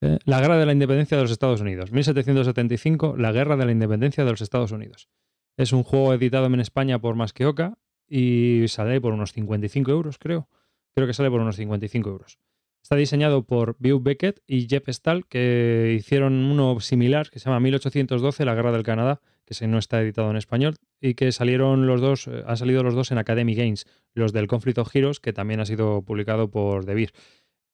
[0.00, 1.90] Eh, la Guerra de la Independencia de los Estados Unidos.
[1.90, 5.08] 1775, la Guerra de la Independencia de los Estados Unidos.
[5.56, 7.78] Es un juego editado en España por Masqueoka
[8.08, 10.48] y sale por unos 55 euros, creo.
[10.94, 12.38] Creo que sale por unos 55 euros.
[12.82, 17.60] Está diseñado por Bew Beckett y Jeff Stahl, que hicieron uno similar que se llama
[17.60, 21.86] 1812, La Guerra del Canadá, que se no está editado en español, y que salieron
[21.86, 25.20] los dos, eh, han salido los dos en Academy Games, los del Conflict of Heroes,
[25.20, 27.12] que también ha sido publicado por The Beer.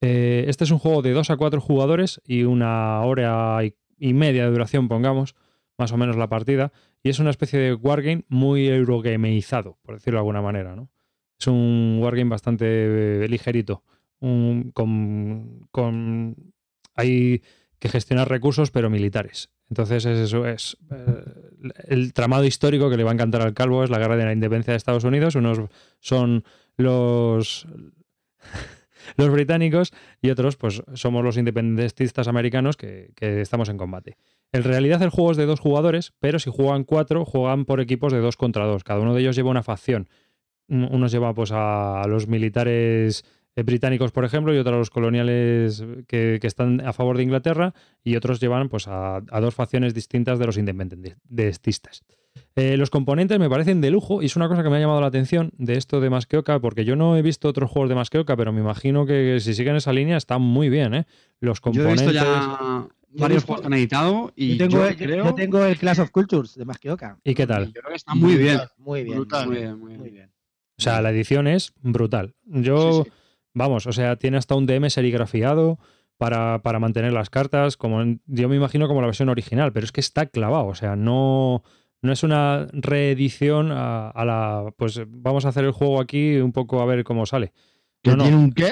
[0.01, 3.61] Eh, este es un juego de 2 a 4 jugadores y una hora
[3.97, 5.35] y media de duración, pongamos,
[5.79, 6.73] más o menos la partida,
[7.03, 10.91] y es una especie de wargame muy eurogameizado, por decirlo de alguna manera, ¿no?
[11.39, 12.65] Es un wargame bastante
[13.25, 13.83] eh, ligerito,
[14.21, 14.71] con,
[15.71, 16.37] con-
[16.95, 17.43] hay
[17.79, 19.51] que gestionar recursos, pero militares.
[19.69, 21.25] Entonces es eso, es eh,
[21.89, 24.33] el tramado histórico que le va a encantar al calvo es la guerra de la
[24.33, 25.35] independencia de Estados Unidos.
[25.35, 25.59] Unos
[25.99, 26.45] son
[26.77, 27.67] los
[29.17, 29.93] los británicos
[30.23, 34.17] y otros pues somos los independentistas americanos que, estamos en combate.
[34.53, 38.13] En realidad el juego es de dos jugadores, pero si juegan cuatro, juegan por equipos
[38.13, 38.85] de dos contra dos.
[38.85, 40.09] Cada uno de ellos lleva una facción.
[40.69, 43.25] Un- Unos lleva pues a los militares
[43.57, 47.75] eh, británicos, por ejemplo, y otros los coloniales que, que están a favor de Inglaterra,
[48.03, 52.03] y otros llevan pues a dos facciones distintas de los independentistas.
[52.57, 55.01] Eh, los componentes me parecen de lujo y es una cosa que me ha llamado
[55.01, 58.37] la atención de esto de Masqueoka, porque yo no he visto otros juegos de Masqueoka,
[58.37, 61.07] pero me imagino que si siguen esa línea están muy bien, ¿eh?
[61.41, 62.07] Los Yo he componentes...
[62.13, 65.65] visto ya varios juegos que han editado y yo, tengo, yo yo- creo, yo tengo
[65.65, 67.19] el Clash of Cultures de Masqueoka.
[67.25, 67.67] ¿Y qué tal?
[67.67, 68.61] yo creo que está muy bien.
[68.79, 69.17] Muy bien.
[69.17, 69.47] Brutal.
[69.47, 70.01] Muy bien, muy bien.
[70.01, 70.31] Muy bien.
[70.79, 72.35] O sea, la edición es brutal.
[72.47, 73.17] Yo, Sí, sí.
[73.53, 75.79] vamos, o sea, tiene hasta un DM serigrafiado
[76.19, 79.85] para, para mantener las cartas, como en- yo me imagino como la versión original, pero
[79.85, 81.63] es que está clavado, o sea, no,
[82.05, 86.53] no es una reedición a, a la, pues vamos a hacer el juego aquí un
[86.53, 87.53] poco a ver cómo sale.
[88.03, 88.71] ¿Que No, no, tiene un qué?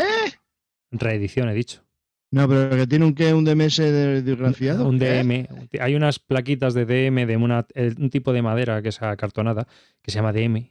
[0.91, 1.83] reedición he dicho.
[2.31, 4.89] No, pero que tiene un qué, un DMS de desgraciado.
[4.89, 5.23] Un ¿Qué?
[5.23, 5.47] DM.
[5.81, 7.67] Hay unas plaquitas de DM de una-
[7.99, 9.67] un tipo de madera que es acartonada,
[10.01, 10.71] que se llama DM.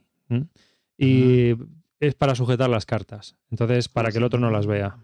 [0.97, 1.55] Y
[1.99, 3.35] es para sujetar las cartas.
[3.49, 4.97] Entonces, para que el otro no las vea.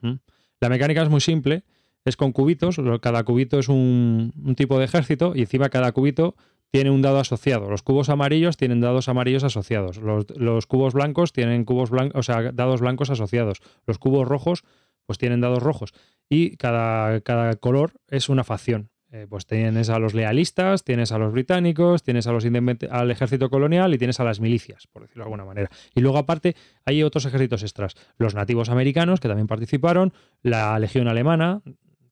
[0.60, 1.64] La mecánica es muy simple.
[2.06, 2.78] Es con cubitos.
[3.02, 6.36] Cada cubito es un, un tipo de ejército y encima cada cubito
[6.72, 7.70] tiene un dado asociado.
[7.70, 9.98] Los cubos amarillos tienen dados amarillos asociados.
[9.98, 13.60] Los, los cubos blancos tienen cubos blancos, o sea, dados blancos asociados.
[13.86, 14.64] Los cubos rojos,
[15.06, 15.94] pues tienen dados rojos
[16.30, 18.90] y cada, cada color es una facción.
[19.10, 22.44] Eh, pues tienes a los lealistas, tienes a los británicos, tienes a los
[22.90, 25.70] al ejército colonial y tienes a las milicias, por decirlo de alguna manera.
[25.96, 30.12] Y luego aparte hay otros ejércitos extras, los nativos americanos que también participaron,
[30.42, 31.62] la legión alemana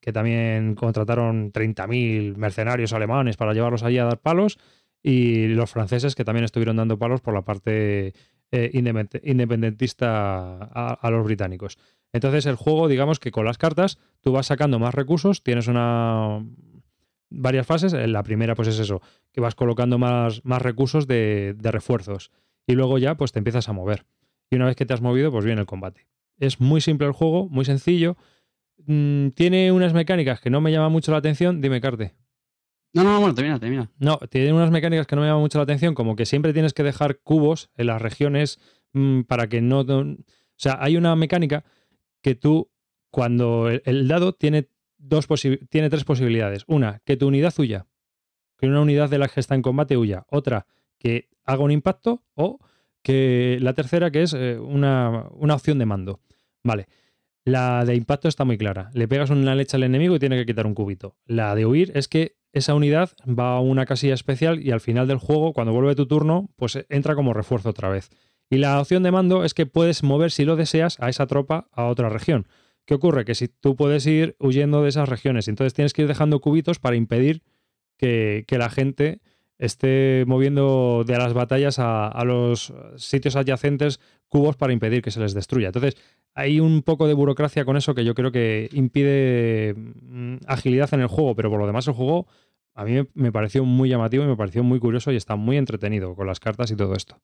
[0.05, 4.59] que también contrataron 30.000 mercenarios alemanes para llevarlos allí a dar palos
[5.01, 8.13] y los franceses que también estuvieron dando palos por la parte
[8.51, 8.69] eh,
[9.23, 11.79] independentista a los británicos.
[12.13, 16.45] Entonces el juego, digamos que con las cartas tú vas sacando más recursos, tienes una
[17.29, 17.93] varias fases.
[17.93, 19.01] La primera pues es eso,
[19.33, 22.31] que vas colocando más, más recursos de, refuerzos
[22.67, 24.05] y luego ya pues te empiezas a mover.
[24.49, 26.07] Y una vez que te has movido pues viene el combate.
[26.39, 28.17] Es muy simple el juego, muy sencillo.
[28.87, 31.61] Mm, tiene unas mecánicas que no me llaman mucho la atención.
[31.61, 32.15] Dime, Carte.
[32.93, 33.91] No, no, bueno, termina, termina.
[33.99, 36.73] No, tiene unas mecánicas que no me llaman mucho la atención, como que siempre tienes
[36.73, 38.59] que dejar cubos en las regiones
[38.93, 39.81] mm, para que no...
[39.81, 40.15] O
[40.55, 41.65] sea, hay una mecánica
[42.21, 42.71] que tú,
[43.11, 45.27] cuando el, dado tiene, dos
[45.69, 46.63] tiene tres posibilidades.
[46.67, 47.87] Una, que tu unidad huya,
[48.57, 50.25] que una unidad de la que está en combate huya.
[50.29, 50.65] Otra,
[50.97, 52.23] que haga un impacto.
[52.35, 52.59] O
[53.03, 56.21] que la tercera, que es eh, una, una opción de mando.
[56.63, 56.87] Vale.
[57.45, 58.89] La de impacto está muy clara.
[58.93, 61.15] Le pegas una leche al enemigo y tiene que quitar un cubito.
[61.25, 65.07] La de huir es que esa unidad va a una casilla especial y al final
[65.07, 68.09] del juego, cuando vuelve tu turno, pues entra como refuerzo otra vez.
[68.49, 71.67] Y la opción de mando es que puedes mover, si lo deseas, a esa tropa
[71.71, 72.47] a otra región.
[72.85, 73.25] ¿Qué ocurre?
[73.25, 76.79] Que si tú puedes ir huyendo de esas regiones, entonces tienes que ir dejando cubitos
[76.79, 77.43] para impedir
[77.97, 79.21] que, la gente
[79.57, 85.33] esté moviendo de las batallas a, los sitios adyacentes cubos para impedir que se les
[85.33, 85.67] destruya.
[85.67, 85.95] Entonces,
[86.35, 91.01] hay un poco de burocracia con eso que yo creo que impide mm, agilidad en
[91.01, 92.27] el juego, pero por lo demás el juego
[92.75, 96.13] a mí me pareció muy llamativo y me pareció muy curioso y está muy entretenido
[96.13, 97.21] con las cartas y todo esto.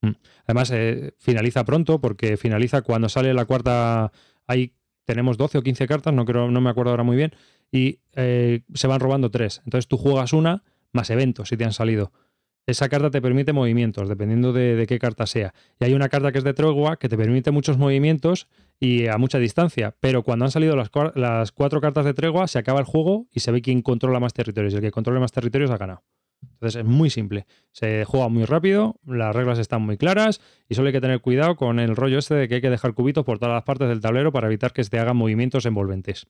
[0.00, 0.12] Mm.
[0.46, 4.12] Además, eh, finaliza pronto porque finaliza cuando sale la cuarta.
[4.46, 7.34] Ahí tenemos 12 o 15 cartas, no, creo, no me acuerdo ahora muy bien,
[7.72, 9.60] y eh, se van robando tres.
[9.64, 12.12] Entonces tú juegas una más eventos si te han salido.
[12.66, 15.52] Esa carta te permite movimientos, dependiendo de, qué carta sea.
[15.80, 18.46] Y hay una carta que es de tregua que te permite muchos movimientos
[18.78, 19.96] y a mucha distancia.
[19.98, 23.40] Pero cuando han salido las, las cuatro cartas de tregua, se acaba el juego y
[23.40, 24.72] se ve quién controla más territorios.
[24.72, 26.04] Y el que controle más territorios ha ganado.
[26.42, 27.46] Entonces es muy simple.
[27.72, 31.56] Se juega muy rápido, las reglas están muy claras y solo hay que tener cuidado
[31.56, 34.00] con el rollo este de que hay que dejar cubitos por todas las partes del
[34.00, 36.26] tablero para evitar que se te hagan movimientos envolventes.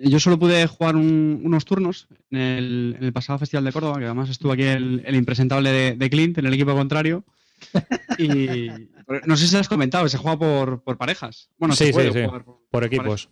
[0.00, 2.38] Yo solo pude jugar unos turnos en
[3.00, 6.54] el, pasado Festival de Córdoba, que además estuvo aquí el, impresentable de, Clint en el
[6.54, 7.24] equipo contrario.
[8.16, 8.68] Y
[9.26, 11.50] no sé si has comentado, se juega por, parejas.
[11.58, 13.30] Bueno, sí, se puede sí, Jugar por, equipos.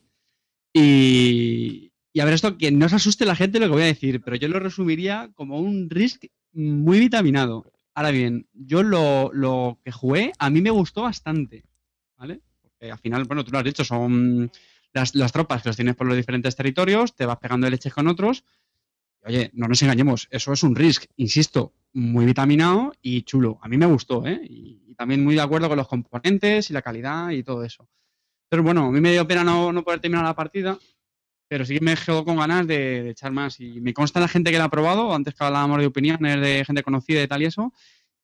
[0.72, 3.86] Y, y a ver, esto que no se asuste la gente lo que voy a
[3.86, 7.70] decir, pero yo lo resumiría como un Risk muy vitaminado.
[7.94, 11.64] Ahora bien, yo lo, que jugué a mí me gustó bastante,
[12.16, 12.40] ¿vale?
[12.60, 14.50] Porque al final, bueno, tú lo has dicho, son
[14.96, 18.44] las, tropas que los tienes por los diferentes territorios, te vas pegando leches con otros.
[19.24, 23.58] Oye, no nos engañemos, eso es un Risk, insisto, muy vitaminado y chulo.
[23.62, 24.40] A mí me gustó, ¿eh?
[24.44, 27.86] Y, también muy de acuerdo con los componentes y la calidad y todo eso.
[28.48, 30.78] Pero bueno, a mí me dio pena no, no poder terminar la partida,
[31.48, 33.60] pero sí que me quedo con ganas de, echar más.
[33.60, 36.64] Y me consta la gente que la ha probado, antes que hablábamos de opiniones de
[36.64, 37.74] gente conocida y tal y eso,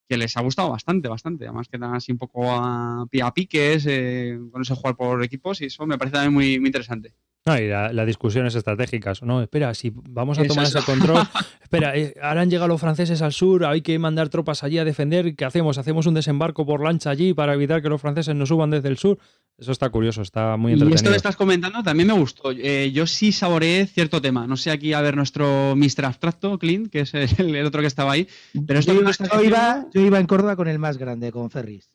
[0.07, 1.45] que les ha gustado bastante, bastante.
[1.45, 5.61] Además que dan así un poco a, a piques eh, con ese jugar por equipos
[5.61, 7.13] y eso me parece también muy, muy interesante.
[7.45, 9.11] No, y la, la discusión es estratégica.
[9.21, 11.21] No, espera, si vamos a tomar ese control.
[11.61, 14.85] espera, eh, ahora han llegado los franceses al sur, hay que mandar tropas allí a
[14.85, 15.35] defender.
[15.35, 15.77] ¿Qué hacemos?
[15.77, 18.97] ¿Hacemos un desembarco por lancha allí para evitar que los franceses no suban desde el
[18.97, 19.17] sur?
[19.57, 20.93] Eso está curioso, está muy entretenido.
[20.93, 22.51] Y esto que estás comentando también me gustó.
[22.51, 24.47] Eh, yo sí saboreé cierto tema.
[24.47, 26.05] No sé aquí a ver nuestro Mr.
[26.05, 28.27] Abstracto, Clint, que es el, otro que estaba ahí.
[28.65, 31.91] Pero esto yo, iba, yo iba en Córdoba con el más grande, con Ferris.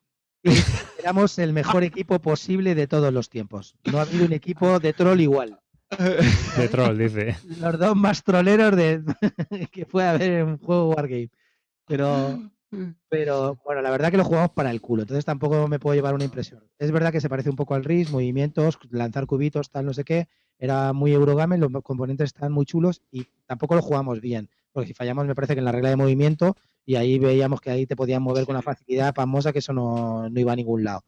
[0.99, 3.77] Éramos el mejor equipo posible de todos los tiempos.
[3.91, 5.59] No ha habido un equipo de troll igual.
[6.57, 7.37] De troll, dice.
[7.61, 9.03] Los dos más troleros de
[9.73, 11.31] que fue a ver un juego Wargame.
[11.87, 12.51] Pero.
[13.09, 16.15] Pero bueno, la verdad que lo jugamos para el culo, entonces tampoco me puedo llevar
[16.15, 16.69] una impresión.
[16.79, 20.05] Es verdad que se parece un poco al RIS, movimientos, lanzar cubitos, tal, no sé
[20.05, 20.29] qué.
[20.59, 24.51] Era muy Eurogame, los componentes están muy chulos y tampoco lo jugamos bien.
[24.79, 26.57] Porque si fallamos, me parece que en la regla de movimiento,
[26.87, 30.29] y ahí veíamos que ahí te podían mover con una facilidad famosa que eso no,
[30.31, 31.03] no iba a ningún lado.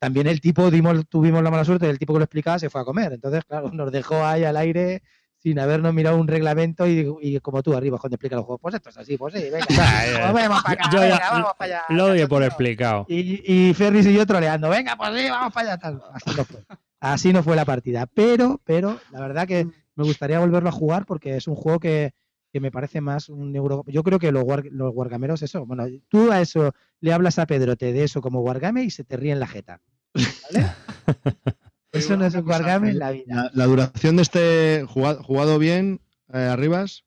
[0.00, 2.80] También el tipo, dimos, tuvimos la mala suerte, el tipo que lo explicaba se fue
[2.80, 3.12] a comer.
[3.12, 5.00] Entonces, claro, nos dejó ahí al aire
[5.38, 8.88] sin habernos mirado un reglamento y, como tú arriba cuando explica los juegos, pues esto
[8.88, 9.64] es así, pues sí, venga,
[10.32, 11.84] vamos para acá, venga, vamos para allá.
[11.90, 13.06] Lo doy por explicado.
[13.08, 16.00] Y, y, Ferris y yo troleando, venga, pues sí, vamos para allá.
[16.12, 16.64] Así no fue.
[16.98, 18.06] Así no fue la partida.
[18.06, 22.12] Pero, pero, la verdad que me gustaría volverlo a jugar porque es un juego que,
[22.54, 23.82] que me parece más un euro.
[23.88, 27.74] Yo creo que los, los wargameros, eso, bueno, tú a eso le hablas a Pedro,
[27.74, 29.80] te de eso como wargame y se te ríe en la jeta.
[30.14, 30.66] ¿Vale?
[31.92, 33.24] Eso no es un wargame en la vida.
[33.34, 36.00] La, la duración de este jugado, jugado bien,
[36.32, 37.04] eh, Arribas,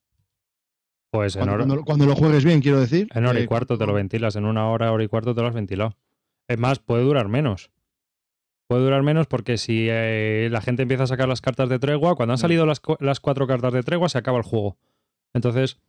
[1.11, 3.07] Pues en cuando, hora, cuando- cuando lo juegues bien, quiero decir.
[3.13, 4.35] en hora y eh, cuarto te lo ventilas.
[4.35, 5.95] En una hora, hora y cuarto te lo has ventilado.
[6.49, 7.71] Es más, puede durar menos.
[8.69, 12.15] Puede durar menos porque si eh, la gente empieza a sacar las cartas de tregua,
[12.15, 14.77] cuando han salido las, las cuatro cartas de tregua, se acaba el juego.
[15.37, 15.79] Entonces,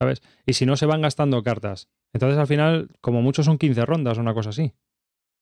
[0.00, 0.22] ¿sabes?
[0.46, 1.88] Y si no, se van gastando cartas.
[2.12, 4.72] Entonces, al final, como mucho son 15 rondas o una cosa así.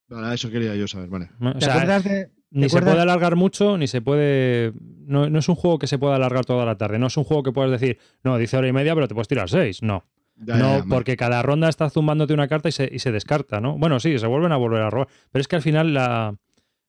[0.08, 1.30] Vale, eso quería yo saber, vale.
[1.40, 1.50] ¿no?
[1.50, 2.30] O ¿Te sea, acuerdas de.?
[2.50, 4.72] ni ¿te se puede alargar mucho, ni se puede.
[4.80, 6.98] No, no es un juego que se pueda alargar toda la tarde.
[6.98, 9.28] No es un juego que puedes decir, no, dice hora y media, pero te puedes
[9.28, 9.82] tirar seis.
[9.82, 10.04] No.
[10.36, 13.60] Ya, no, ya, porque cada ronda estás zumbándote una carta y se, y se descarta,
[13.60, 13.78] ¿no?
[13.78, 15.08] Bueno, sí, se vuelven a volver a robar.
[15.32, 16.36] Pero es que al final la,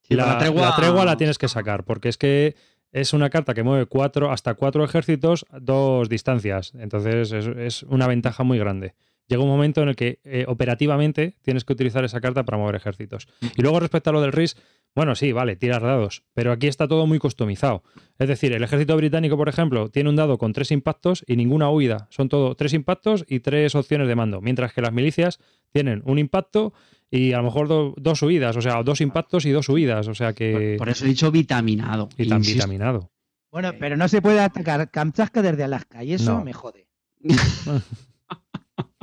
[0.04, 2.56] Sí, la, pero la tregua- la tregua la tienes que sacar, porque es que
[3.02, 6.74] es una carta que mueve cuatro, hasta cuatro ejércitos, dos distancias.
[6.78, 8.96] Entonces es, es una ventaja muy grande.
[9.28, 12.76] Llega un momento en el que eh, operativamente tienes que utilizar esa carta para mover
[12.76, 13.28] ejércitos.
[13.58, 14.56] Y luego respecto a lo del RIS,
[14.96, 17.84] bueno, sí, vale, tiras dados, pero aquí está todo muy customizado.
[18.18, 21.70] Es decir, el ejército británico, por ejemplo, tiene un dado con tres impactos y ninguna
[21.70, 22.08] huida.
[22.10, 24.42] Son todo tres impactos y tres opciones de mando.
[24.42, 25.40] Mientras que las milicias
[25.72, 26.74] tienen un impacto
[27.12, 30.08] y a lo mejor do- dos huidas, o sea, dos impactos y dos huidas.
[30.08, 30.76] O sea que.
[30.78, 32.10] Por, por eso he dicho vitaminado.
[32.18, 32.60] y tan Insisto.
[32.64, 33.12] vitaminado.
[33.52, 36.44] Bueno, pero no se puede atacar Kamchatka desde Alaska y eso No.
[36.46, 36.88] me jode.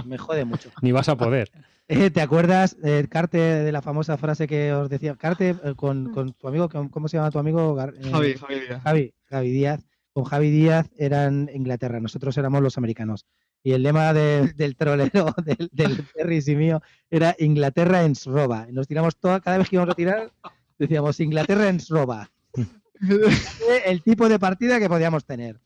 [0.07, 0.71] me jode mucho.
[0.83, 1.51] Ni vas a poder.
[1.87, 5.17] Eh, ¿Te acuerdas, eh, Carte, de la famosa frase que os decía?
[5.17, 7.77] Carte, eh, con, con tu amigo, ¿cómo se llama tu amigo?
[7.77, 8.83] Gar- eh, Javi, Javi Díaz.
[8.83, 9.85] Javi, Javi Díaz.
[10.15, 13.27] Con Javi Díaz eran Inglaterra, nosotros éramos los americanos.
[13.63, 16.81] Y el lema de- del trolero, del, del Ferris y mío,
[17.11, 18.67] era Inglaterra en Sroba.
[18.67, 20.33] Y Nos tiramos toda, cada vez que íbamos a tirar,
[20.79, 22.31] decíamos Inglaterra en Sroba.
[23.85, 25.61] el tipo de partida que podíamos tener.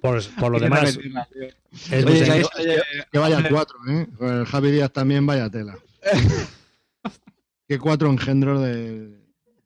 [0.00, 0.98] Por, por lo que demás,
[1.90, 2.24] es Oye.
[2.58, 4.06] Oye, Que vayan cuatro, ¿eh?
[4.16, 5.78] Con el Javi Díaz también vaya tela.
[7.68, 9.10] que cuatro engendros de.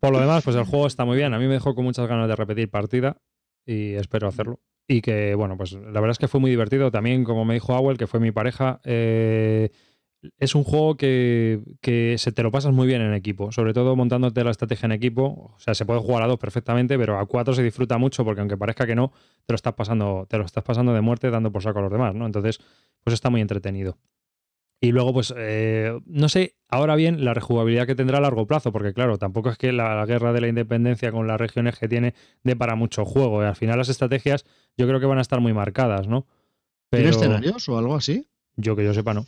[0.00, 1.34] por lo demás, pues el juego está muy bien.
[1.34, 3.16] A mí me dejó con muchas ganas de repetir partida
[3.66, 4.60] y espero hacerlo.
[4.88, 6.90] Y que, bueno, pues la verdad es que fue muy divertido.
[6.90, 9.70] También, como me dijo Awel, que fue mi pareja, eh,
[10.38, 13.96] es un juego que, que se te lo pasas muy bien en equipo, sobre todo
[13.96, 15.54] montándote la estrategia en equipo.
[15.54, 18.40] O sea, se puede jugar a dos perfectamente, pero a cuatro se disfruta mucho porque
[18.40, 19.12] aunque parezca que no,
[19.46, 21.92] te lo estás pasando, te lo estás pasando de muerte dando por saco a los
[21.92, 22.26] demás, ¿no?
[22.26, 22.58] Entonces,
[23.02, 23.98] pues está muy entretenido.
[24.82, 28.72] Y luego, pues, eh, no sé, ahora bien, la rejugabilidad que tendrá a largo plazo,
[28.72, 31.86] porque claro, tampoco es que la, la guerra de la independencia con las regiones que
[31.86, 32.14] tiene
[32.44, 33.42] dé para mucho juego.
[33.42, 34.46] Y al final las estrategias
[34.78, 36.26] yo creo que van a estar muy marcadas, ¿no?
[36.90, 38.26] ¿Tiene Pero escenarios o algo así?
[38.56, 39.26] yo que yo sepa, no.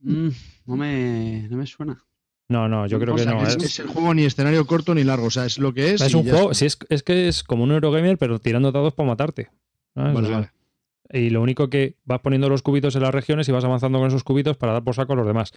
[0.00, 0.28] Mm,
[0.66, 2.02] no, me, no me suena.
[2.48, 3.42] No, no, yo creo O que sea, no.
[3.42, 5.94] es, Es, es el juego ni escenario corto ni largo, o sea, es lo que
[5.94, 6.00] es.
[6.00, 9.08] es un juego, si es, es que es como un Eurogamer, pero tirando dados para
[9.08, 9.50] matarte.
[9.94, 10.50] vale.
[11.12, 14.08] Y lo único que vas poniendo los cubitos en las regiones y vas avanzando con
[14.08, 15.52] esos cubitos para dar por saco a los demás.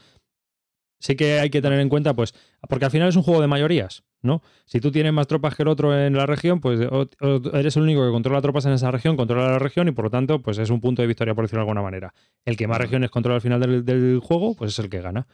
[1.00, 2.34] Sí que hay que tener en cuenta, pues,
[2.68, 4.41] porque al final es un juego de mayorías, ¿no?
[4.66, 7.78] Si tú tienes más tropas que el otro en la región, pues o- o eres
[7.78, 10.41] el único que controla tropas en esa región, controla la región y por lo tanto,
[10.41, 12.14] pues es un punto de victoria, por decirlo de alguna manera.
[12.43, 15.26] El que más regiones controla al final del, del juego, pues es el que gana.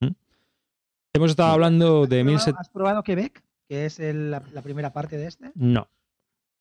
[0.00, 0.08] ¿Mm?
[1.14, 2.44] Hemos estado hablando de ¿Has 1700.
[2.44, 3.42] probado- ¿Has probado Quebec?
[3.68, 5.50] Que es el- la, la primera parte de este.
[5.54, 5.88] No.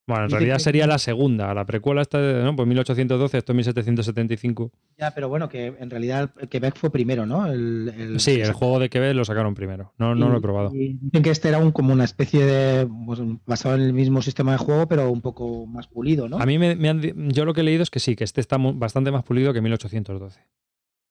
[0.08, 1.54] Bueno, en realidad sería la segunda.
[1.54, 2.56] La precuela está de, ¿no?
[2.56, 4.72] Pues 1812, esto es 1775.
[4.97, 7.45] Ya, pero bueno, que en realidad el Quebec fue primero, ¿no?
[7.45, 9.93] El, el- Sí, el juego de Quebec lo sacaron primero.
[9.97, 10.72] No, no lo he probado.
[10.72, 12.88] dicen que este era un, como una especie de.
[13.06, 16.39] pues, basado en el mismo sistema de juego, pero un poco más pulido, ¿no?
[16.39, 18.41] A mí me, me han yo lo que he leído es que sí, que este
[18.41, 20.39] está bastante más pulido que 1812.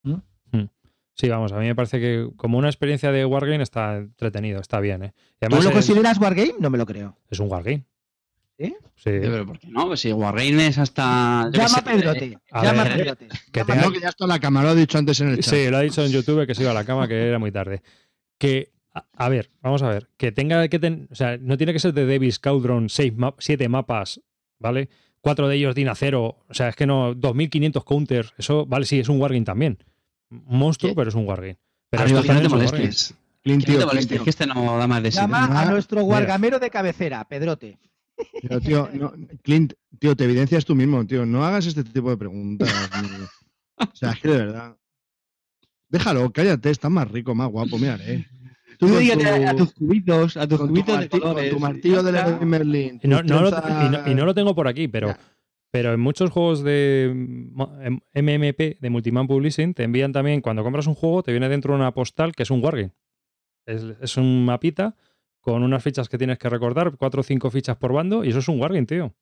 [0.02, 0.12] ¿Mm?
[0.52, 0.68] Mm.
[1.14, 4.80] Sí, vamos, a mí me parece que como una experiencia de Wargame está entretenido, está
[4.80, 5.04] bien.
[5.04, 5.12] ¿eh?
[5.16, 6.54] Y ¿Tú además lo consideras Wargame?
[6.58, 7.16] No me lo creo.
[7.30, 7.84] es un Wargame.
[8.60, 8.74] ¿Sí?
[8.96, 9.08] Sí.
[9.10, 9.86] Oye, Pero ¿por qué no?
[9.86, 11.48] Pues si Wargame es hasta.
[11.52, 12.38] qué Llama a Pedrote.
[12.50, 13.28] a Llama a Pedrote.
[13.50, 15.36] que tenga- No, que ya está en la cámara, lo he dicho antes en el
[15.40, 15.54] chat.
[15.54, 17.50] Sí, lo ha dicho en YouTube que se iba a la cama, que era muy
[17.50, 17.80] tarde.
[18.38, 21.72] Que, a, a ver, vamos a ver, que tenga que tener, o sea, no tiene
[21.72, 24.20] que ser de Davis Cauldron seis ma- siete mapas,
[24.58, 24.90] ¿vale?
[25.22, 29.00] Cuatro de ellos DIN cero, o sea, es que no, 2500 counters, eso, vale, sí,
[29.00, 29.78] es un Wargame también.
[30.28, 30.96] Monstruo, ¿Qué?
[30.96, 31.58] pero es un Wargame.
[31.90, 33.14] Pero que no te molestes.
[33.42, 35.16] Clint, no te molestes, que este no da más de sí.
[35.18, 37.78] Llama a nuestro wargamero de cabecera, Pedrote.
[38.42, 39.12] Pero, tío, no,
[39.42, 41.24] Clint, tío, te evidencias tú mismo, tío.
[41.26, 42.68] No hagas este tipo de preguntas.
[43.80, 44.76] O sea, es que de verdad.
[45.88, 48.26] Déjalo, cállate, está más rico, más guapo, mira, eh.
[48.78, 52.12] Tú tu- a tus cubitos, a tus con tu, cubitos de con tu martillo de.
[52.12, 53.00] Leroy Merlin.
[53.02, 55.14] Y no, lo, y no- y no lo tengo por aquí, pero,
[55.70, 57.10] pero en muchos juegos de
[57.52, 61.48] mo- em- MMP, de Multiman Publishing, te envían también, cuando compras un juego, te viene
[61.48, 62.92] dentro una postal que es un Wargame.
[63.66, 64.94] Es, es un mapita
[65.40, 68.38] con unas fichas que tienes que recordar, cuatro o cinco fichas por bando, y eso
[68.40, 69.14] es un Wargame, tío.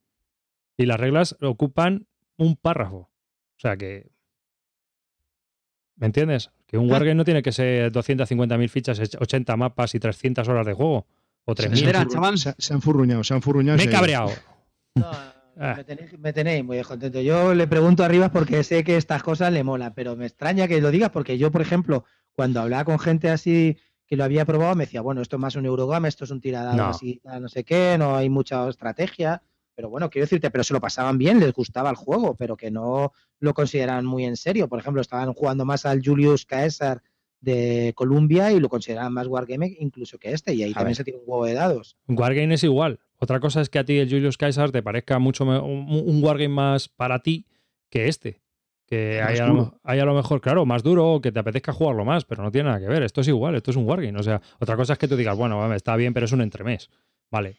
[0.76, 2.06] Y las reglas ocupan
[2.36, 2.96] un párrafo.
[2.96, 4.10] O sea que.
[5.96, 6.50] ¿Me entiendes?
[6.66, 10.72] Que un Wargame no tiene que ser 250.000 fichas, 80 mapas y 300 horas de
[10.74, 11.06] juego.
[11.44, 11.72] O Se, 3.000.
[11.74, 12.38] Espera, han furru- chaval.
[12.38, 13.78] se- se han furruñado, se han furruñado.
[13.78, 14.30] Me he cabreado.
[14.94, 15.06] No,
[15.60, 15.74] Ah.
[15.76, 17.20] me, tenéis, me tenéis muy contento.
[17.20, 20.68] Yo le pregunto a Rivas porque sé que estas cosas le molan, pero me extraña
[20.68, 23.76] que lo digas porque yo, por ejemplo, cuando hablaba con gente así
[24.08, 26.40] que lo había probado, me decía, bueno, esto es más un Eurogame, esto es un
[26.40, 26.86] tiradado No.
[26.86, 29.42] así, no sé qué, no hay mucha estrategia.
[29.76, 32.68] Pero bueno, quiero decirte, pero se lo pasaban bien, les gustaba el juego, pero que
[32.70, 34.66] no lo consideraban muy en serio.
[34.68, 37.02] Por ejemplo, estaban jugando más al Julius Caesar
[37.40, 40.96] de Columbia y lo consideraban más Wargame incluso que este, y ahí A también ver.
[40.96, 41.96] se tiene un huevo de dados.
[42.08, 42.98] Wargame es igual.
[43.18, 46.48] Otra cosa es que a ti el Julius Caesar te parezca mucho un, un Wargame
[46.48, 47.46] más para ti
[47.90, 48.40] que este.
[48.90, 51.74] Que hay a, lo, hay a lo mejor, claro, más duro o que te apetezca
[51.74, 53.02] jugarlo más, pero no tiene nada que ver.
[53.02, 54.18] Esto es igual, esto es un Wargame.
[54.18, 56.40] O sea, otra cosa es que tú digas, bueno, vale, está bien, pero es un
[56.40, 56.88] entremés.
[57.30, 57.56] Vale.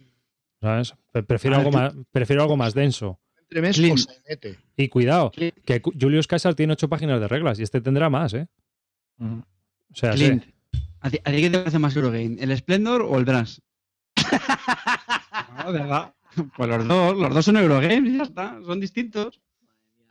[0.59, 0.95] ¿Sabes?
[1.11, 3.19] Pre- Prefiero, ver, algo tú- más, prefiero algo más denso.
[3.43, 3.93] Entre mes Clean.
[3.93, 4.57] o sainete.
[4.75, 5.53] Y cuidado, Clint.
[5.63, 8.47] que Julius Caesar tiene ocho páginas de reglas y este tendrá más, ¿eh?
[9.19, 9.43] O
[9.93, 10.25] sea, sí.
[10.25, 10.43] Clint,
[10.99, 12.37] ¿a ti, a ti qué te parece más Eurogame?
[12.39, 13.61] ¿El Splendor o el Brass?
[15.65, 16.13] no, ¿verdad?
[16.55, 19.39] Pues los dos, los dos son Eurogames y ya está, son distintos.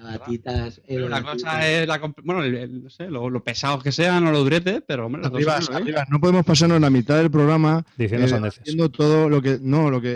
[0.00, 3.90] Gatitas, Pero una cosa es la, bueno, el- el- no sé, lo, lo pesados que
[3.90, 5.70] sean o lo durete, pero hombre, los dos Eurogames.
[5.70, 9.90] arribas, no podemos pasarnos la mitad del programa diciendo eh, haciendo todo lo que no
[9.90, 10.14] lo que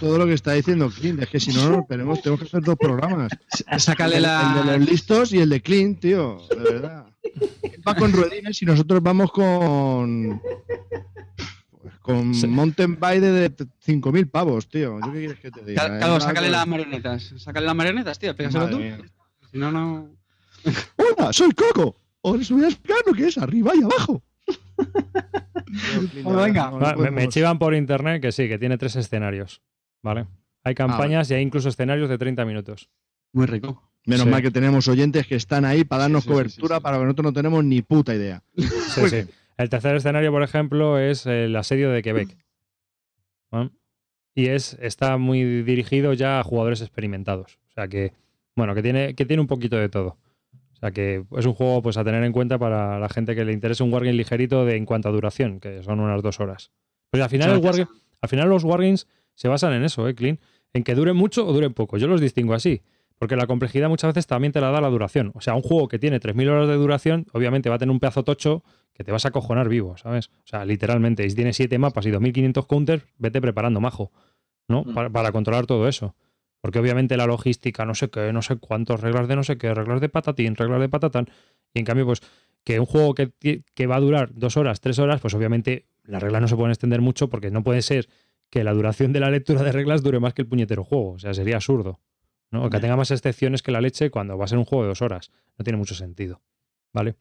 [0.00, 2.62] todo lo que está diciendo Clint es que si no no tenemos tenemos que hacer
[2.62, 3.30] dos programas.
[3.78, 4.56] Sácale la...
[4.60, 7.06] el de los listos y el de Clint tío de verdad.
[7.62, 10.40] Él va con ruedines y nosotros vamos con
[12.02, 12.46] con Sí.
[12.48, 16.50] mountain bike de 5.000 pavos tío ¿Yo qué quieres que te diga Eh, va sácale
[16.50, 17.32] las marionetas.
[17.38, 18.78] Sácale las marionetas, tío, pégaselo tú.
[18.78, 18.98] mía.
[19.50, 20.08] Si no, no...
[20.96, 24.22] hola soy Coco os voy a explicar lo que es arriba y abajo
[26.22, 26.70] Bueno, venga.
[26.70, 29.62] No, me, me chivan por internet que sí, que tiene tres escenarios.
[30.02, 30.26] ¿Vale?
[30.64, 32.88] Hay campañas y hay incluso escenarios de 30 minutos.
[33.32, 33.82] Muy rico.
[34.04, 34.30] Menos Sí.
[34.30, 36.82] mal que tenemos oyentes que están ahí para darnos Sí, sí, sí, cobertura sí, sí.
[36.82, 38.42] para que nosotros no tenemos ni puta idea.
[38.56, 39.24] Sí, sí.
[39.58, 42.36] El tercer escenario, por ejemplo, es el asedio de Quebec.
[43.50, 43.70] ¿Vale?
[44.34, 47.58] Y es, está muy dirigido ya a jugadores experimentados.
[47.68, 48.12] O sea que,
[48.56, 50.16] bueno, que tiene, que tiene un poquito de todo.
[50.72, 53.44] O sea que es un juego pues, a tener en cuenta para la gente que
[53.44, 56.72] le interese un wargame ligerito de, en cuanto a duración, que son unas dos horas.
[57.10, 57.88] Pues al final, el wargame-
[58.22, 60.38] al final los wargames se basan en eso, ¿eh, Clean?
[60.72, 61.98] En que duren mucho o duren poco.
[61.98, 62.80] Yo los distingo así.
[63.22, 65.30] Porque la complejidad muchas veces también te la da la duración.
[65.36, 68.00] O sea, un juego que tiene 3.000 horas de duración, obviamente va a tener un
[68.00, 70.30] pedazo tocho que te vas a cojonar vivo, ¿sabes?
[70.38, 74.10] O sea, literalmente, si tienes 7 mapas y 2.500 counters, vete preparando, majo,
[74.66, 74.82] ¿no?
[74.82, 74.94] Mm.
[74.94, 76.16] Para, para controlar todo eso.
[76.60, 79.72] Porque obviamente la logística, no sé qué, no sé cuántos, reglas de no sé qué,
[79.72, 81.30] reglas de patatín, reglas de patatán.
[81.72, 82.22] Y en cambio, pues,
[82.64, 83.30] que un juego que,
[83.72, 86.72] que va a durar dos horas, tres horas, pues obviamente las reglas no se pueden
[86.72, 88.08] extender mucho porque no puede ser
[88.50, 91.12] que la duración de la lectura de reglas dure más que el puñetero juego.
[91.12, 92.00] O sea, sería absurdo.
[92.52, 92.64] ¿No?
[92.64, 94.88] O que tenga más excepciones que la leche cuando va a ser un juego de
[94.90, 95.30] dos horas.
[95.58, 96.40] No tiene mucho sentido.
[96.92, 97.16] ¿Vale?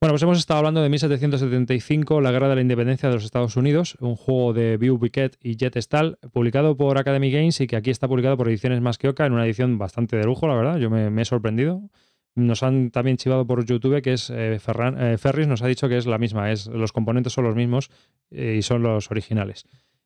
[0.00, 3.56] Bueno, pues hemos estado hablando de 1775, la Guerra de la Independencia de los Estados
[3.56, 7.74] Unidos, un juego de Bew Biquet y Jet Stahl, publicado por Academy Games y que
[7.76, 10.54] aquí está publicado por Ediciones Más que Oca en una edición bastante de lujo, la
[10.54, 10.76] verdad.
[10.78, 11.82] Yo me, me he sorprendido.
[12.36, 15.88] Nos han también chivado por YouTube que es eh, Ferran- eh, Ferris, nos ha dicho
[15.88, 17.90] que es la misma, es, los componentes son los mismos
[18.30, 19.64] eh, y son los originales.